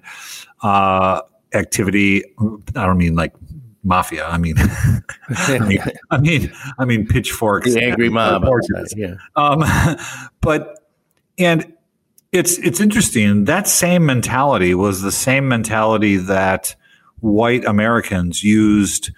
uh, 0.62 1.20
activity, 1.54 2.24
I 2.74 2.86
don't 2.86 2.98
mean 2.98 3.14
like 3.14 3.32
mafia. 3.84 4.26
I 4.26 4.38
mean, 4.38 4.56
I 5.28 5.58
mean, 5.60 5.78
I 6.10 6.18
mean, 6.18 6.52
I 6.78 6.84
mean 6.84 7.06
pitchforks. 7.06 7.72
The 7.74 7.84
angry 7.84 8.08
mob. 8.08 8.44
Yeah. 8.96 9.14
Um, 9.36 9.64
but, 10.40 10.78
and 11.38 11.72
it's, 12.32 12.58
it's 12.58 12.80
interesting. 12.80 13.44
That 13.44 13.68
same 13.68 14.06
mentality 14.06 14.74
was 14.74 15.02
the 15.02 15.12
same 15.12 15.48
mentality 15.48 16.16
that 16.16 16.74
white 17.20 17.64
Americans 17.64 18.42
used 18.42 19.10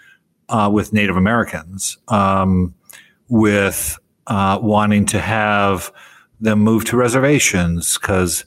uh, 0.49 0.71
with 0.73 0.93
Native 0.93 1.17
Americans. 1.17 1.99
Um, 2.09 2.75
with 3.29 3.99
uh, 4.27 4.59
wanting 4.61 5.07
to 5.07 5.21
have 5.21 5.93
them 6.41 6.61
move 6.61 6.85
to 6.87 6.97
reservations 6.97 7.99
because 7.99 8.45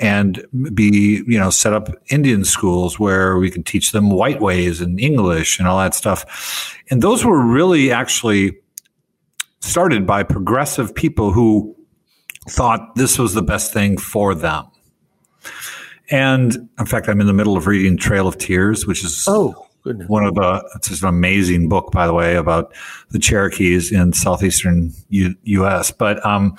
and 0.00 0.44
be 0.74 1.22
you 1.26 1.38
know 1.38 1.50
set 1.50 1.72
up 1.72 1.88
Indian 2.08 2.44
schools 2.44 2.98
where 2.98 3.36
we 3.36 3.50
could 3.50 3.66
teach 3.66 3.92
them 3.92 4.10
white 4.10 4.40
ways 4.40 4.80
and 4.80 4.98
English 4.98 5.58
and 5.58 5.68
all 5.68 5.78
that 5.78 5.94
stuff. 5.94 6.78
And 6.90 7.02
those 7.02 7.24
were 7.24 7.40
really 7.40 7.92
actually 7.92 8.58
started 9.60 10.06
by 10.06 10.22
progressive 10.22 10.94
people 10.94 11.32
who 11.32 11.76
thought 12.48 12.94
this 12.96 13.18
was 13.18 13.34
the 13.34 13.42
best 13.42 13.72
thing 13.72 13.98
for 13.98 14.34
them. 14.34 14.66
And 16.10 16.68
in 16.78 16.86
fact, 16.86 17.08
I'm 17.08 17.20
in 17.20 17.26
the 17.26 17.32
middle 17.32 17.56
of 17.56 17.66
reading 17.66 17.96
Trail 17.96 18.26
of 18.26 18.38
Tears, 18.38 18.86
which 18.86 19.04
is 19.04 19.26
oh 19.28 19.66
Goodness. 19.82 20.08
One 20.08 20.24
of 20.24 20.34
the 20.34 20.68
it's 20.76 20.88
just 20.88 21.02
an 21.02 21.08
amazing 21.08 21.68
book, 21.68 21.90
by 21.90 22.06
the 22.06 22.12
way, 22.12 22.36
about 22.36 22.74
the 23.10 23.18
Cherokees 23.18 23.90
in 23.90 24.12
southeastern 24.12 24.92
U, 25.08 25.34
U.S. 25.42 25.90
But 25.90 26.24
um, 26.24 26.56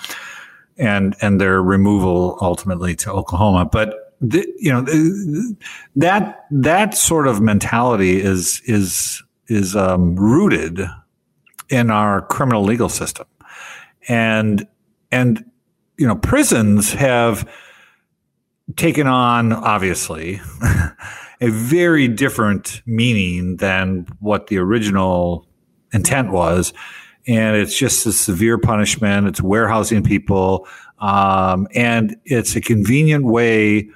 and 0.78 1.16
and 1.22 1.40
their 1.40 1.62
removal 1.62 2.38
ultimately 2.42 2.96
to 2.96 3.12
Oklahoma. 3.12 3.66
But 3.66 4.16
the, 4.22 4.48
you 4.58 4.72
know 4.72 4.82
the, 4.82 5.56
that 5.96 6.46
that 6.50 6.96
sort 6.96 7.28
of 7.28 7.42
mentality 7.42 8.22
is 8.22 8.62
is 8.66 9.24
is 9.48 9.76
um, 9.76 10.16
rooted 10.16 10.80
in 11.70 11.92
our 11.92 12.22
criminal 12.24 12.64
legal 12.64 12.90
system, 12.90 13.28
and 14.08 14.68
and 15.12 15.46
you 15.98 16.08
know 16.08 16.16
prisons 16.16 16.94
have 16.94 17.50
taken 18.76 19.06
on 19.06 19.54
obviously 19.54 20.40
a 21.42 21.50
very 21.50 22.08
different 22.08 22.82
meaning 22.86 23.58
than 23.58 24.06
what 24.20 24.48
the 24.48 24.58
original 24.58 25.48
intent 25.92 26.32
was. 26.32 26.72
and 27.28 27.56
it's 27.56 27.78
just 27.78 28.06
a 28.06 28.12
severe 28.12 28.58
punishment. 28.58 29.28
It's 29.28 29.42
warehousing 29.42 30.04
people, 30.04 30.68
um, 31.00 31.68
and 31.76 32.16
it's 32.26 32.56
a 32.56 32.62
convenient 32.62 33.26
way 33.26 33.90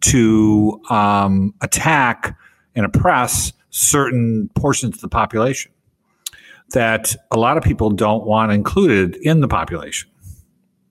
to 0.00 0.80
um, 0.88 1.54
attack 1.60 2.36
and 2.74 2.86
oppress 2.86 3.52
certain 3.70 4.48
portions 4.54 4.96
of 4.96 5.00
the 5.00 5.08
population 5.08 5.72
that 6.70 7.14
a 7.30 7.38
lot 7.38 7.56
of 7.56 7.62
people 7.62 7.90
don't 7.90 8.24
want 8.24 8.52
included 8.52 9.16
in 9.16 9.40
the 9.40 9.48
population. 9.48 10.08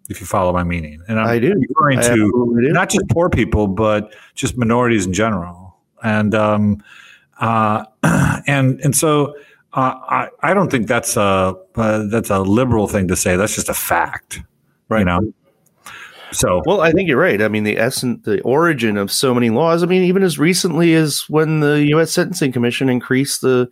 If 0.09 0.19
you 0.19 0.25
follow 0.25 0.51
my 0.51 0.63
meaning, 0.63 1.01
and 1.07 1.19
I'm 1.19 1.27
I 1.27 1.39
do. 1.39 1.53
referring 1.69 2.01
to 2.01 2.71
not 2.71 2.89
just 2.89 3.07
poor 3.09 3.29
people, 3.29 3.67
but 3.67 4.13
just 4.33 4.57
minorities 4.57 5.05
in 5.05 5.13
general, 5.13 5.68
and 6.03 6.33
um, 6.35 6.83
uh, 7.39 7.85
and 8.47 8.79
and 8.81 8.95
so 8.95 9.35
uh, 9.73 9.95
I 10.09 10.29
I 10.41 10.53
don't 10.53 10.71
think 10.71 10.87
that's 10.87 11.17
a 11.17 11.55
uh, 11.75 12.07
that's 12.09 12.29
a 12.29 12.39
liberal 12.39 12.87
thing 12.87 13.07
to 13.07 13.15
say. 13.15 13.35
That's 13.35 13.55
just 13.55 13.69
a 13.69 13.73
fact, 13.73 14.41
right? 14.89 14.99
You 14.99 15.05
know. 15.05 15.33
So, 16.31 16.61
well, 16.65 16.81
I 16.81 16.91
think 16.91 17.09
you're 17.09 17.17
right. 17.17 17.41
I 17.41 17.47
mean, 17.47 17.63
the 17.63 17.79
essence, 17.79 18.23
the 18.23 18.39
origin 18.41 18.97
of 18.97 19.11
so 19.11 19.33
many 19.33 19.49
laws. 19.49 19.81
I 19.81 19.87
mean, 19.87 20.03
even 20.03 20.21
as 20.21 20.37
recently 20.37 20.93
as 20.93 21.21
when 21.27 21.59
the 21.59 21.85
U.S. 21.89 22.11
Sentencing 22.11 22.51
Commission 22.51 22.87
increased 22.87 23.41
the 23.41 23.67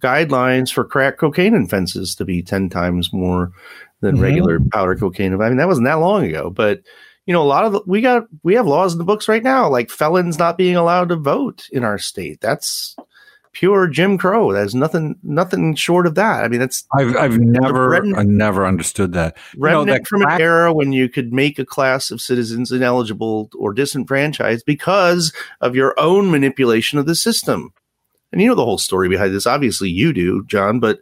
guidelines 0.00 0.72
for 0.72 0.84
crack 0.84 1.18
cocaine 1.18 1.54
offenses 1.54 2.14
to 2.14 2.24
be 2.24 2.42
ten 2.42 2.68
times 2.68 3.12
more 3.12 3.52
than 4.00 4.14
mm-hmm. 4.14 4.22
regular 4.22 4.60
powder 4.72 4.94
cocaine. 4.94 5.34
I 5.34 5.48
mean, 5.48 5.56
that 5.56 5.68
wasn't 5.68 5.86
that 5.86 5.94
long 5.94 6.24
ago, 6.24 6.50
but 6.50 6.80
you 7.30 7.34
know, 7.34 7.42
a 7.42 7.44
lot 7.44 7.64
of 7.64 7.70
the, 7.70 7.82
we 7.86 8.00
got 8.00 8.26
we 8.42 8.56
have 8.56 8.66
laws 8.66 8.92
in 8.92 8.98
the 8.98 9.04
books 9.04 9.28
right 9.28 9.44
now, 9.44 9.68
like 9.68 9.88
felons 9.88 10.36
not 10.36 10.58
being 10.58 10.74
allowed 10.74 11.10
to 11.10 11.16
vote 11.16 11.68
in 11.70 11.84
our 11.84 11.96
state. 11.96 12.40
That's 12.40 12.96
pure 13.52 13.86
Jim 13.86 14.18
Crow. 14.18 14.52
There's 14.52 14.74
nothing 14.74 15.14
nothing 15.22 15.76
short 15.76 16.08
of 16.08 16.16
that. 16.16 16.42
I 16.42 16.48
mean, 16.48 16.58
that's 16.58 16.84
I've 16.92 17.16
I've 17.16 17.38
never 17.38 17.94
I 18.16 18.24
never 18.24 18.66
understood 18.66 19.12
that. 19.12 19.36
Redneck 19.54 19.86
you 19.86 19.98
know, 19.98 20.04
from 20.08 20.22
an 20.22 20.40
era 20.40 20.72
when 20.74 20.92
you 20.92 21.08
could 21.08 21.32
make 21.32 21.60
a 21.60 21.64
class 21.64 22.10
of 22.10 22.20
citizens 22.20 22.72
ineligible 22.72 23.48
or 23.56 23.72
disenfranchised 23.72 24.66
because 24.66 25.32
of 25.60 25.76
your 25.76 25.94
own 26.00 26.32
manipulation 26.32 26.98
of 26.98 27.06
the 27.06 27.14
system. 27.14 27.72
And 28.32 28.42
you 28.42 28.48
know 28.48 28.56
the 28.56 28.64
whole 28.64 28.76
story 28.76 29.08
behind 29.08 29.32
this. 29.32 29.46
Obviously, 29.46 29.88
you 29.88 30.12
do, 30.12 30.44
John. 30.46 30.80
But 30.80 30.98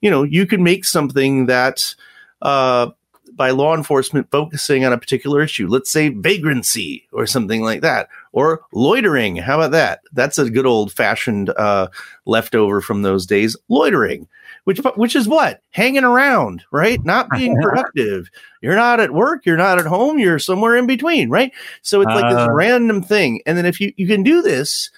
you 0.00 0.12
know, 0.12 0.22
you 0.22 0.46
can 0.46 0.62
make 0.62 0.84
something 0.84 1.46
that. 1.46 1.96
Uh, 2.40 2.90
by 3.36 3.50
law 3.50 3.74
enforcement 3.74 4.30
focusing 4.30 4.84
on 4.84 4.92
a 4.92 4.98
particular 4.98 5.42
issue. 5.42 5.66
Let's 5.66 5.90
say 5.90 6.08
vagrancy 6.08 7.08
or 7.12 7.26
something 7.26 7.62
like 7.62 7.80
that, 7.80 8.08
or 8.32 8.62
loitering. 8.72 9.36
How 9.36 9.60
about 9.60 9.72
that? 9.72 10.00
That's 10.12 10.38
a 10.38 10.50
good 10.50 10.66
old 10.66 10.92
fashioned 10.92 11.50
uh, 11.50 11.88
leftover 12.26 12.80
from 12.80 13.02
those 13.02 13.26
days. 13.26 13.56
Loitering, 13.68 14.28
which 14.64 14.78
which 14.96 15.16
is 15.16 15.28
what 15.28 15.60
hanging 15.70 16.04
around, 16.04 16.64
right? 16.70 17.02
Not 17.04 17.30
being 17.30 17.56
productive. 17.62 18.30
You're 18.60 18.76
not 18.76 19.00
at 19.00 19.12
work. 19.12 19.44
You're 19.46 19.56
not 19.56 19.78
at 19.78 19.86
home. 19.86 20.18
You're 20.18 20.38
somewhere 20.38 20.76
in 20.76 20.86
between, 20.86 21.30
right? 21.30 21.52
So 21.82 22.00
it's 22.00 22.08
like 22.08 22.30
this 22.30 22.48
uh. 22.48 22.52
random 22.52 23.02
thing. 23.02 23.40
And 23.46 23.58
then 23.58 23.66
if 23.66 23.80
you 23.80 23.92
you 23.96 24.06
can 24.06 24.22
do 24.22 24.42
this, 24.42 24.90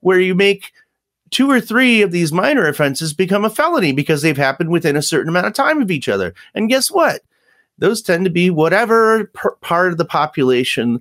where 0.00 0.20
you 0.20 0.34
make 0.34 0.72
two 1.32 1.50
or 1.50 1.60
three 1.60 2.02
of 2.02 2.12
these 2.12 2.32
minor 2.32 2.66
offenses 2.66 3.14
become 3.14 3.44
a 3.44 3.50
felony 3.50 3.92
because 3.92 4.22
they've 4.22 4.36
happened 4.36 4.70
within 4.70 4.96
a 4.96 5.02
certain 5.02 5.30
amount 5.30 5.46
of 5.46 5.54
time 5.54 5.80
of 5.80 5.90
each 5.90 6.08
other. 6.08 6.34
And 6.54 6.68
guess 6.68 6.90
what? 6.90 7.22
Those 7.82 8.00
tend 8.00 8.24
to 8.24 8.30
be 8.30 8.48
whatever 8.48 9.24
part 9.60 9.90
of 9.90 9.98
the 9.98 10.04
population 10.04 11.00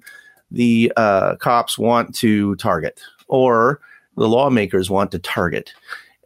the 0.49 0.91
uh, 0.97 1.35
cops 1.35 1.77
want 1.77 2.15
to 2.15 2.55
target 2.55 2.99
or 3.27 3.79
the 4.17 4.27
lawmakers 4.27 4.89
want 4.89 5.11
to 5.11 5.19
target. 5.19 5.73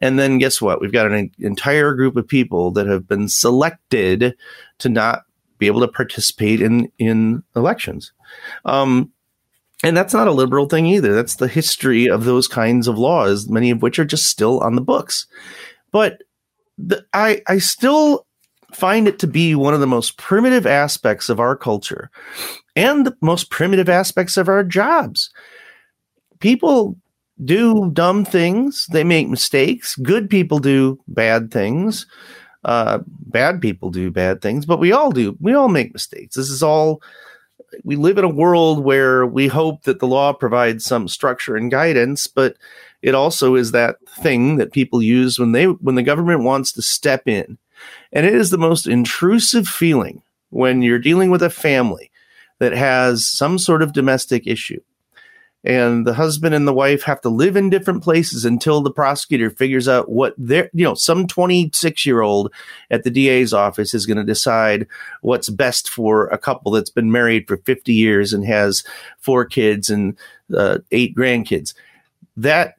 And 0.00 0.18
then 0.18 0.38
guess 0.38 0.60
what? 0.60 0.80
We've 0.80 0.92
got 0.92 1.12
an 1.12 1.30
entire 1.38 1.94
group 1.94 2.16
of 2.16 2.26
people 2.26 2.70
that 2.72 2.86
have 2.86 3.06
been 3.06 3.28
selected 3.28 4.34
to 4.78 4.88
not 4.88 5.24
be 5.58 5.66
able 5.66 5.80
to 5.80 5.88
participate 5.88 6.62
in 6.62 6.90
in 6.98 7.42
elections. 7.54 8.12
Um, 8.64 9.12
and 9.84 9.94
that's 9.94 10.14
not 10.14 10.26
a 10.26 10.32
liberal 10.32 10.66
thing 10.66 10.86
either. 10.86 11.14
That's 11.14 11.36
the 11.36 11.48
history 11.48 12.08
of 12.08 12.24
those 12.24 12.48
kinds 12.48 12.88
of 12.88 12.98
laws, 12.98 13.48
many 13.48 13.70
of 13.70 13.82
which 13.82 13.98
are 13.98 14.06
just 14.06 14.24
still 14.24 14.60
on 14.60 14.74
the 14.74 14.80
books. 14.80 15.26
But 15.92 16.22
the, 16.78 17.04
I 17.12 17.42
I 17.46 17.58
still 17.58 18.25
find 18.76 19.08
it 19.08 19.18
to 19.18 19.26
be 19.26 19.54
one 19.54 19.72
of 19.72 19.80
the 19.80 19.86
most 19.86 20.18
primitive 20.18 20.66
aspects 20.66 21.30
of 21.30 21.40
our 21.40 21.56
culture 21.56 22.10
and 22.76 23.06
the 23.06 23.16
most 23.22 23.50
primitive 23.50 23.88
aspects 23.88 24.36
of 24.36 24.48
our 24.48 24.62
jobs. 24.62 25.30
People 26.40 26.94
do 27.42 27.90
dumb 27.92 28.24
things, 28.24 28.86
they 28.92 29.02
make 29.02 29.28
mistakes. 29.28 29.96
Good 29.96 30.28
people 30.28 30.58
do 30.58 31.00
bad 31.08 31.50
things. 31.50 32.06
Uh, 32.64 32.98
bad 33.06 33.62
people 33.62 33.90
do 33.90 34.10
bad 34.10 34.42
things, 34.42 34.66
but 34.66 34.78
we 34.78 34.92
all 34.92 35.10
do. 35.10 35.36
We 35.40 35.54
all 35.54 35.68
make 35.68 35.94
mistakes. 35.94 36.36
This 36.36 36.50
is 36.50 36.62
all. 36.62 37.00
We 37.84 37.96
live 37.96 38.18
in 38.18 38.24
a 38.24 38.28
world 38.28 38.84
where 38.84 39.24
we 39.24 39.46
hope 39.46 39.84
that 39.84 40.00
the 40.00 40.06
law 40.06 40.32
provides 40.32 40.84
some 40.84 41.08
structure 41.08 41.56
and 41.56 41.70
guidance, 41.70 42.26
but 42.26 42.56
it 43.02 43.14
also 43.14 43.54
is 43.54 43.72
that 43.72 43.96
thing 44.20 44.56
that 44.56 44.72
people 44.72 45.02
use 45.02 45.38
when 45.38 45.52
they 45.52 45.64
when 45.64 45.94
the 45.94 46.02
government 46.02 46.42
wants 46.42 46.72
to 46.72 46.82
step 46.82 47.26
in 47.26 47.58
and 48.12 48.26
it 48.26 48.34
is 48.34 48.50
the 48.50 48.58
most 48.58 48.86
intrusive 48.86 49.66
feeling 49.66 50.22
when 50.50 50.82
you're 50.82 50.98
dealing 50.98 51.30
with 51.30 51.42
a 51.42 51.50
family 51.50 52.10
that 52.58 52.72
has 52.72 53.28
some 53.28 53.58
sort 53.58 53.82
of 53.82 53.92
domestic 53.92 54.46
issue. 54.46 54.80
And 55.64 56.06
the 56.06 56.14
husband 56.14 56.54
and 56.54 56.66
the 56.66 56.72
wife 56.72 57.02
have 57.02 57.20
to 57.22 57.28
live 57.28 57.56
in 57.56 57.70
different 57.70 58.04
places 58.04 58.44
until 58.44 58.80
the 58.80 58.92
prosecutor 58.92 59.50
figures 59.50 59.88
out 59.88 60.08
what 60.08 60.32
their, 60.38 60.70
you 60.72 60.84
know, 60.84 60.94
some 60.94 61.26
26 61.26 62.06
year 62.06 62.20
old 62.20 62.52
at 62.88 63.02
the 63.02 63.10
DA's 63.10 63.52
office 63.52 63.92
is 63.92 64.06
going 64.06 64.16
to 64.16 64.24
decide 64.24 64.86
what's 65.22 65.48
best 65.48 65.88
for 65.88 66.28
a 66.28 66.38
couple 66.38 66.70
that's 66.70 66.90
been 66.90 67.10
married 67.10 67.48
for 67.48 67.56
50 67.56 67.92
years 67.92 68.32
and 68.32 68.46
has 68.46 68.84
four 69.18 69.44
kids 69.44 69.90
and 69.90 70.16
uh, 70.56 70.78
eight 70.92 71.16
grandkids. 71.16 71.74
That, 72.36 72.76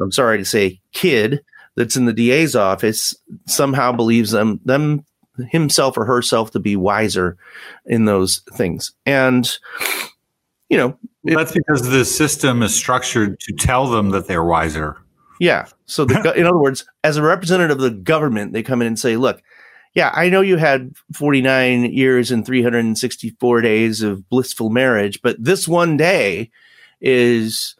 I'm 0.00 0.12
sorry 0.12 0.38
to 0.38 0.44
say, 0.46 0.80
kid 0.92 1.44
that's 1.76 1.96
in 1.96 2.06
the 2.06 2.12
DA's 2.12 2.56
office 2.56 3.14
somehow 3.46 3.92
believes 3.92 4.30
them 4.30 4.60
them 4.64 5.04
himself 5.50 5.98
or 5.98 6.06
herself 6.06 6.50
to 6.52 6.58
be 6.58 6.76
wiser 6.76 7.36
in 7.84 8.06
those 8.06 8.42
things. 8.54 8.92
And 9.04 9.48
you 10.68 10.76
know, 10.76 10.98
well, 11.22 11.36
that's 11.36 11.52
because 11.52 11.88
the 11.88 12.04
system 12.04 12.62
is 12.62 12.74
structured 12.74 13.38
to 13.40 13.52
tell 13.52 13.86
them 13.88 14.10
that 14.10 14.26
they're 14.26 14.44
wiser. 14.44 14.96
Yeah. 15.38 15.66
So, 15.84 16.04
the, 16.04 16.32
in 16.36 16.46
other 16.46 16.58
words, 16.58 16.84
as 17.04 17.16
a 17.16 17.22
representative 17.22 17.76
of 17.76 17.82
the 17.82 17.90
government, 17.90 18.52
they 18.52 18.62
come 18.62 18.80
in 18.80 18.88
and 18.88 18.98
say, 18.98 19.16
"Look, 19.16 19.42
yeah, 19.94 20.10
I 20.12 20.28
know 20.28 20.40
you 20.40 20.56
had 20.56 20.92
49 21.14 21.92
years 21.92 22.30
and 22.30 22.44
364 22.44 23.60
days 23.60 24.02
of 24.02 24.28
blissful 24.28 24.70
marriage, 24.70 25.20
but 25.22 25.42
this 25.42 25.68
one 25.68 25.96
day 25.96 26.50
is 27.00 27.75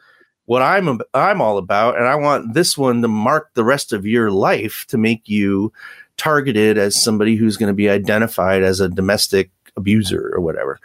what 0.47 0.61
I'm 0.61 0.99
I'm 1.13 1.41
all 1.41 1.57
about, 1.57 1.97
and 1.97 2.07
I 2.07 2.15
want 2.15 2.53
this 2.53 2.77
one 2.77 3.01
to 3.01 3.07
mark 3.07 3.53
the 3.53 3.65
rest 3.65 3.93
of 3.93 4.05
your 4.05 4.31
life 4.31 4.85
to 4.87 4.97
make 4.97 5.27
you 5.27 5.71
targeted 6.15 6.77
as 6.77 7.01
somebody 7.01 7.35
who's 7.35 7.57
going 7.57 7.67
to 7.67 7.75
be 7.75 7.89
identified 7.89 8.63
as 8.63 8.79
a 8.79 8.89
domestic 8.89 9.51
abuser 9.75 10.31
or 10.33 10.39
whatever. 10.39 10.79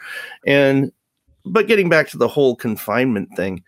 And 0.45 0.93
but 1.45 1.69
getting 1.69 1.89
back 1.89 2.09
to 2.09 2.19
the 2.19 2.29
whole 2.29 2.57
confinement 2.57 3.31
thing, 3.37 3.63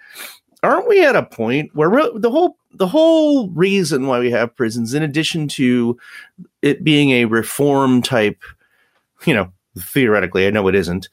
aren't 0.65 0.89
we 0.89 1.05
at 1.05 1.17
a 1.17 1.23
point 1.23 1.71
where 1.75 1.89
re- 1.89 2.13
the 2.17 2.31
whole 2.31 2.57
the 2.73 2.89
whole 2.89 3.49
reason 3.51 4.09
why 4.09 4.19
we 4.19 4.33
have 4.33 4.57
prisons, 4.57 4.95
in 4.95 5.03
addition 5.05 5.47
to 5.47 5.97
it 6.61 6.83
being 6.83 7.13
a 7.13 7.27
reform 7.27 8.03
type, 8.03 8.43
you 9.27 9.33
know, 9.33 9.53
theoretically, 9.79 10.49
I 10.49 10.51
know 10.51 10.67
it 10.67 10.75
isn't 10.75 11.09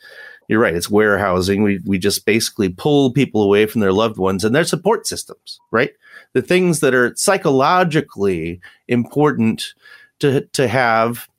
you're 0.52 0.60
right. 0.60 0.76
It's 0.76 0.90
warehousing. 0.90 1.64
We 1.64 1.80
we 1.86 1.98
just 1.98 2.26
basically 2.26 2.68
pull 2.68 3.14
people 3.14 3.42
away 3.42 3.66
from 3.68 3.80
their 3.80 3.94
loved 3.94 4.18
ones 4.18 4.44
and 4.44 4.54
their 4.54 4.66
support 4.66 5.08
systems, 5.08 5.62
right? 5.72 5.94
The 6.34 6.42
things 6.42 6.82
that 6.82 6.94
are 6.94 7.16
psychologically 7.16 8.60
important 8.90 9.74
to 10.20 10.42
to 10.42 10.68
have 10.68 11.30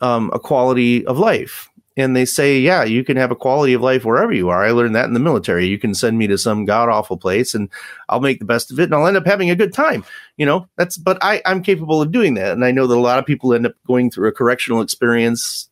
um, 0.00 0.32
a 0.34 0.40
quality 0.40 1.06
of 1.06 1.16
life. 1.16 1.68
And 1.96 2.16
they 2.16 2.24
say, 2.24 2.58
yeah, 2.58 2.82
you 2.82 3.04
can 3.04 3.16
have 3.16 3.30
a 3.30 3.36
quality 3.36 3.72
of 3.72 3.82
life 3.82 4.04
wherever 4.04 4.32
you 4.32 4.48
are. 4.48 4.64
I 4.64 4.70
learned 4.72 4.96
that 4.96 5.04
in 5.04 5.12
the 5.12 5.20
military. 5.20 5.66
You 5.66 5.78
can 5.78 5.94
send 5.94 6.18
me 6.18 6.26
to 6.26 6.38
some 6.38 6.64
god 6.64 6.88
awful 6.88 7.18
place, 7.18 7.54
and 7.54 7.68
I'll 8.08 8.20
make 8.20 8.40
the 8.40 8.44
best 8.44 8.72
of 8.72 8.80
it, 8.80 8.84
and 8.84 8.94
I'll 8.94 9.06
end 9.06 9.16
up 9.16 9.26
having 9.26 9.50
a 9.50 9.56
good 9.56 9.72
time. 9.72 10.04
You 10.36 10.46
know, 10.46 10.66
that's. 10.76 10.96
But 10.96 11.18
I, 11.22 11.40
I'm 11.46 11.62
capable 11.62 12.02
of 12.02 12.10
doing 12.10 12.34
that, 12.34 12.52
and 12.52 12.64
I 12.64 12.72
know 12.72 12.88
that 12.88 12.96
a 12.96 13.00
lot 13.00 13.20
of 13.20 13.26
people 13.26 13.54
end 13.54 13.66
up 13.66 13.74
going 13.86 14.10
through 14.10 14.28
a 14.28 14.32
correctional 14.32 14.80
experience 14.80 15.69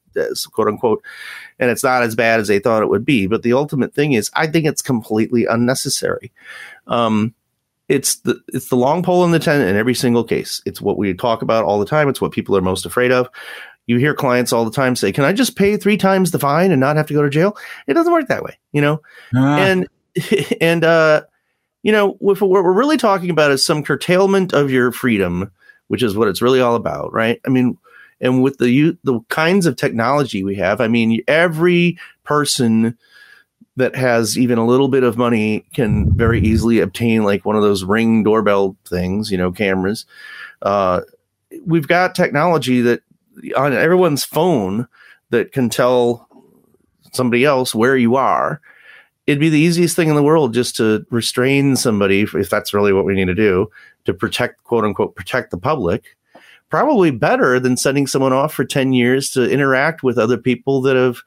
quote 0.53 0.69
unquote, 0.69 1.03
and 1.59 1.71
it's 1.71 1.85
not 1.85 2.03
as 2.03 2.15
bad 2.15 2.41
as 2.41 2.49
they 2.49 2.59
thought 2.59 2.83
it 2.83 2.89
would 2.89 3.05
be. 3.05 3.27
But 3.27 3.43
the 3.43 3.53
ultimate 3.53 3.95
thing 3.95 4.13
is, 4.13 4.31
I 4.35 4.47
think 4.47 4.67
it's 4.67 4.83
completely 4.83 5.47
unnecessary. 5.47 6.33
Um, 6.87 7.35
it's 7.89 8.17
the 8.17 8.41
it's 8.49 8.69
the 8.69 8.77
long 8.77 9.03
pole 9.03 9.25
in 9.25 9.31
the 9.31 9.39
tent 9.39 9.69
in 9.69 9.77
every 9.77 9.95
single 9.95 10.25
case. 10.25 10.63
It's 10.67 10.81
what 10.81 10.99
we 10.99 11.15
talk 11.15 11.43
about 11.43 11.65
all 11.65 11.79
the 11.79 11.87
time. 11.87 12.09
It's 12.09 12.21
what 12.21 12.33
people 12.33 12.57
are 12.57 12.63
most 12.63 12.87
afraid 12.87 13.13
of. 13.13 13.29
You 13.87 13.97
hear 13.97 14.15
clients 14.15 14.53
all 14.53 14.67
the 14.67 14.71
time 14.71 14.95
say, 14.95 15.13
"Can 15.13 15.25
I 15.25 15.33
just 15.33 15.57
pay 15.57 15.77
three 15.77 15.97
times 15.97 16.31
the 16.31 16.39
fine 16.39 16.71
and 16.71 16.81
not 16.81 16.97
have 16.97 17.07
to 17.07 17.15
go 17.15 17.23
to 17.23 17.31
jail?" 17.31 17.57
It 17.87 17.95
doesn't 17.95 18.13
work 18.13 18.29
that 18.29 18.43
way, 18.43 18.59
you 18.73 18.83
know. 18.83 19.01
Ah. 19.35 19.57
And 19.57 19.89
and 20.61 20.85
uh, 20.85 21.23
you 21.83 21.93
know, 21.93 22.13
what 22.19 22.41
we're 22.41 22.73
really 22.73 22.99
talking 22.99 23.31
about 23.31 23.51
is 23.51 23.65
some 23.65 23.83
curtailment 23.83 24.53
of 24.53 24.71
your 24.71 24.93
freedom, 24.93 25.51
which 25.87 26.03
is 26.03 26.17
what 26.17 26.29
it's 26.29 26.43
really 26.43 26.61
all 26.61 26.75
about, 26.75 27.13
right? 27.15 27.41
I 27.47 27.49
mean, 27.49 27.79
And 28.21 28.43
with 28.43 28.59
the 28.59 28.97
the 29.05 29.21
kinds 29.29 29.67
of 29.67 29.77
technology 29.77 30.43
we 30.43 30.57
have, 30.57 30.81
I 30.81 30.89
mean, 30.89 31.23
every 31.29 31.99
person 32.25 32.99
that 33.77 33.95
has 33.95 34.37
even 34.37 34.59
a 34.59 34.67
little 34.67 34.89
bit 34.89 35.05
of 35.05 35.17
money 35.17 35.65
can 35.73 36.13
very 36.13 36.41
easily 36.41 36.81
obtain 36.81 37.23
like 37.23 37.45
one 37.45 37.55
of 37.55 37.63
those 37.63 37.85
ring 37.85 38.25
doorbell 38.25 38.77
things, 38.85 39.31
you 39.31 39.39
know, 39.39 39.53
cameras. 39.53 40.05
Uh, 40.63 41.03
we've 41.65 41.87
got 41.87 42.17
technology 42.17 42.81
that 42.81 43.03
on 43.57 43.73
everyone's 43.73 44.25
phone 44.25 44.89
that 45.31 45.53
can 45.53 45.69
tell 45.69 46.29
somebody 47.13 47.45
else 47.45 47.73
where 47.73 47.97
you 47.97 48.17
are. 48.17 48.61
It'd 49.29 49.39
be 49.39 49.51
the 49.51 49.61
easiest 49.61 49.95
thing 49.95 50.09
in 50.09 50.17
the 50.17 50.23
world 50.23 50.55
just 50.55 50.75
to 50.77 51.07
restrain 51.11 51.77
somebody, 51.77 52.23
if 52.23 52.51
that's 52.51 52.75
really 52.75 52.93
what 52.93 53.05
we 53.05 53.15
need 53.15 53.27
to 53.27 53.35
do, 53.35 53.71
to 54.07 54.15
protect, 54.15 54.65
quote 54.65 54.85
unquote, 54.85 55.15
protect 55.15 55.51
the 55.51 55.59
public. 55.59 56.17
Probably 56.69 57.11
better 57.11 57.59
than 57.59 57.77
sending 57.77 58.07
someone 58.07 58.33
off 58.33 58.53
for 58.53 58.65
10 58.65 58.93
years 58.93 59.31
to 59.31 59.51
interact 59.51 60.03
with 60.03 60.19
other 60.19 60.37
people 60.37 60.83
that 60.83 60.97
have 60.97 61.23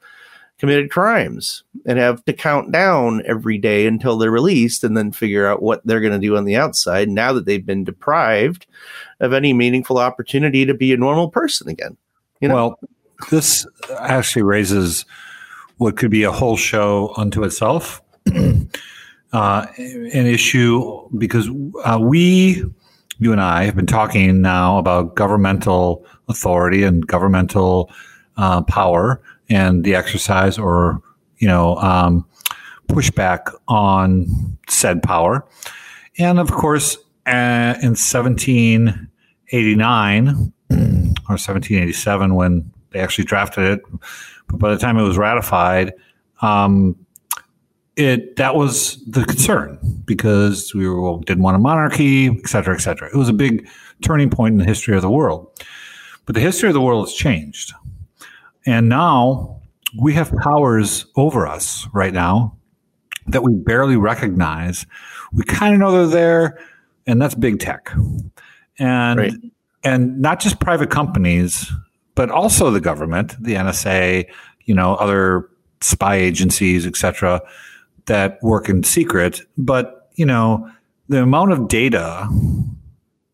committed 0.58 0.90
crimes 0.90 1.64
and 1.86 1.98
have 1.98 2.24
to 2.24 2.32
count 2.32 2.70
down 2.70 3.20
every 3.26 3.58
day 3.58 3.84
until 3.86 4.16
they're 4.16 4.30
released 4.30 4.84
and 4.84 4.96
then 4.96 5.10
figure 5.10 5.44
out 5.44 5.60
what 5.60 5.84
they're 5.84 6.00
going 6.00 6.12
to 6.12 6.24
do 6.24 6.36
on 6.36 6.44
the 6.44 6.54
outside 6.54 7.08
now 7.08 7.32
that 7.32 7.46
they've 7.46 7.66
been 7.66 7.82
deprived 7.82 8.66
of 9.18 9.32
any 9.32 9.52
meaningful 9.52 9.98
opportunity 9.98 10.64
to 10.64 10.74
be 10.74 10.92
a 10.92 10.96
normal 10.96 11.28
person 11.28 11.68
again. 11.68 11.96
You 12.40 12.48
know? 12.48 12.54
Well, 12.54 12.80
this 13.30 13.66
actually 13.98 14.42
raises 14.42 15.04
what 15.78 15.96
could 15.96 16.12
be 16.12 16.22
a 16.22 16.30
whole 16.30 16.56
show 16.56 17.12
unto 17.16 17.42
itself. 17.42 18.00
uh, 19.32 19.66
an 19.76 20.26
issue 20.26 21.08
because 21.18 21.50
uh, 21.84 21.98
we, 22.00 22.62
you 23.22 23.32
and 23.32 23.40
I, 23.40 23.64
have 23.64 23.76
been 23.76 23.86
talking 23.86 24.42
now 24.42 24.76
about 24.78 25.14
governmental 25.14 26.04
authority 26.28 26.82
and 26.82 27.06
governmental 27.06 27.90
uh, 28.36 28.62
power 28.62 29.22
and 29.48 29.84
the 29.84 29.94
exercise 29.94 30.58
or 30.58 31.00
you 31.38 31.46
know 31.46 31.76
um, 31.76 32.26
pushback 32.88 33.54
on 33.68 34.26
said 34.68 35.00
power, 35.02 35.46
and 36.18 36.38
of 36.38 36.50
course, 36.50 36.98
uh, 37.26 37.74
in 37.82 37.96
1789 37.96 40.28
or 40.70 41.38
1787 41.38 42.34
when 42.34 42.70
they 42.90 43.00
actually 43.00 43.24
drafted 43.24 43.64
it. 43.64 43.80
But 44.48 44.58
by 44.58 44.74
the 44.74 44.78
time 44.78 44.98
it 44.98 45.02
was 45.02 45.18
ratified, 45.18 45.92
um, 46.40 46.96
it 47.96 48.36
that 48.36 48.54
was 48.54 49.02
the 49.04 49.24
concern 49.24 49.78
because 50.04 50.74
we 50.74 50.88
were, 50.88 51.18
didn't 51.20 51.42
want 51.42 51.56
a 51.56 51.58
monarchy, 51.58 52.28
et 52.28 52.48
cetera, 52.48 52.74
et 52.74 52.80
cetera. 52.80 53.08
It 53.08 53.16
was 53.16 53.28
a 53.28 53.32
big 53.32 53.68
turning 54.02 54.30
point 54.30 54.52
in 54.52 54.58
the 54.58 54.64
history 54.64 54.96
of 54.96 55.02
the 55.02 55.10
world. 55.10 55.48
But 56.26 56.34
the 56.34 56.40
history 56.40 56.68
of 56.68 56.74
the 56.74 56.80
world 56.80 57.08
has 57.08 57.14
changed. 57.14 57.72
And 58.66 58.88
now 58.88 59.60
we 60.00 60.14
have 60.14 60.32
powers 60.42 61.06
over 61.16 61.46
us 61.46 61.86
right 61.92 62.12
now 62.12 62.56
that 63.26 63.42
we 63.42 63.54
barely 63.54 63.96
recognize. 63.96 64.86
We 65.32 65.44
kind 65.44 65.74
of 65.74 65.80
know 65.80 65.92
they're 65.92 66.06
there, 66.06 66.58
and 67.06 67.20
that's 67.20 67.34
big 67.34 67.60
tech. 67.60 67.92
And 68.78 69.18
right. 69.18 69.32
and 69.84 70.20
not 70.20 70.40
just 70.40 70.60
private 70.60 70.90
companies 70.90 71.70
but 72.14 72.30
also 72.30 72.70
the 72.70 72.80
government, 72.80 73.34
the 73.42 73.54
NSA, 73.54 74.26
you 74.64 74.74
know, 74.74 74.94
other 74.96 75.48
spy 75.80 76.16
agencies, 76.16 76.86
etc., 76.86 77.40
that 78.06 78.38
work 78.42 78.68
in 78.68 78.82
secret. 78.82 79.40
But 79.56 80.10
you 80.14 80.26
know, 80.26 80.70
the 81.08 81.22
amount 81.22 81.52
of 81.52 81.68
data 81.68 82.28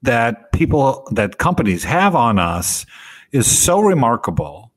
that 0.03 0.53
people 0.53 1.07
that 1.12 1.39
companies 1.39 1.85
have 1.85 2.14
on 2.14 2.39
us 2.39 2.87
is 3.33 3.47
so 3.47 3.81
remarkable. 3.81 4.71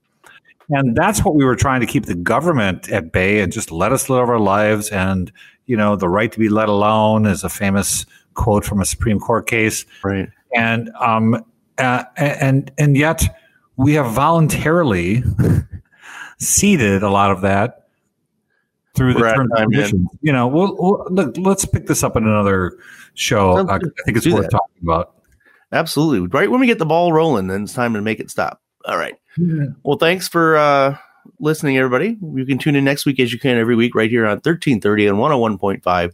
And 0.69 0.95
that's 0.95 1.23
what 1.23 1.35
we 1.35 1.43
were 1.43 1.55
trying 1.55 1.81
to 1.81 1.87
keep 1.87 2.05
the 2.05 2.15
government 2.15 2.89
at 2.89 3.11
bay 3.11 3.41
and 3.41 3.51
just 3.51 3.71
let 3.71 3.91
us 3.91 4.09
live 4.09 4.29
our 4.29 4.39
lives. 4.39 4.89
And, 4.89 5.31
you 5.65 5.75
know, 5.75 5.95
the 5.95 6.07
right 6.07 6.31
to 6.31 6.39
be 6.39 6.49
let 6.49 6.69
alone 6.69 7.25
is 7.25 7.43
a 7.43 7.49
famous 7.49 8.05
quote 8.35 8.63
from 8.63 8.79
a 8.79 8.85
Supreme 8.85 9.19
Court 9.19 9.47
case. 9.47 9.85
Right. 10.03 10.29
And, 10.55 10.89
um, 10.99 11.43
uh, 11.77 12.03
and, 12.15 12.71
and 12.77 12.95
yet 12.97 13.23
we 13.75 13.93
have 13.93 14.11
voluntarily 14.11 15.23
ceded 16.39 17.03
a 17.03 17.09
lot 17.09 17.31
of 17.31 17.41
that 17.41 17.80
through 18.95 19.13
the 19.13 19.19
terms 19.19 19.51
and 19.55 19.71
conditions. 19.71 20.07
You 20.21 20.33
know, 20.33 20.47
we'll, 20.47 20.75
we'll, 20.77 21.07
look, 21.09 21.37
let's 21.37 21.65
pick 21.65 21.87
this 21.87 22.03
up 22.03 22.15
in 22.15 22.23
another 22.23 22.77
show. 23.13 23.57
Uh, 23.57 23.65
I 23.75 23.79
think 24.05 24.17
it's 24.17 24.27
worth 24.27 24.43
that. 24.43 24.51
talking 24.51 24.83
about. 24.83 25.15
Absolutely. 25.71 26.27
Right 26.27 26.51
when 26.51 26.59
we 26.59 26.67
get 26.67 26.79
the 26.79 26.85
ball 26.85 27.13
rolling, 27.13 27.47
then 27.47 27.63
it's 27.63 27.73
time 27.73 27.93
to 27.93 28.01
make 28.01 28.19
it 28.19 28.29
stop. 28.29 28.61
All 28.85 28.97
right. 28.97 29.15
Yeah. 29.37 29.67
Well, 29.83 29.97
thanks 29.97 30.27
for 30.27 30.57
uh, 30.57 30.97
listening, 31.39 31.77
everybody. 31.77 32.17
You 32.21 32.45
can 32.45 32.57
tune 32.57 32.75
in 32.75 32.83
next 32.83 33.05
week 33.05 33.19
as 33.19 33.31
you 33.31 33.39
can 33.39 33.57
every 33.57 33.75
week 33.75 33.95
right 33.95 34.09
here 34.09 34.25
on 34.25 34.37
1330 34.37 35.07
and 35.07 35.17
101.5 35.17 36.13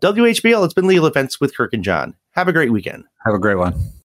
WHBL. 0.00 0.64
It's 0.64 0.74
been 0.74 0.86
Legal 0.86 1.08
Defense 1.08 1.40
with 1.40 1.56
Kirk 1.56 1.72
and 1.72 1.84
John. 1.84 2.14
Have 2.32 2.48
a 2.48 2.52
great 2.52 2.72
weekend. 2.72 3.04
Have 3.24 3.34
a 3.34 3.38
great 3.38 3.56
one. 3.56 3.74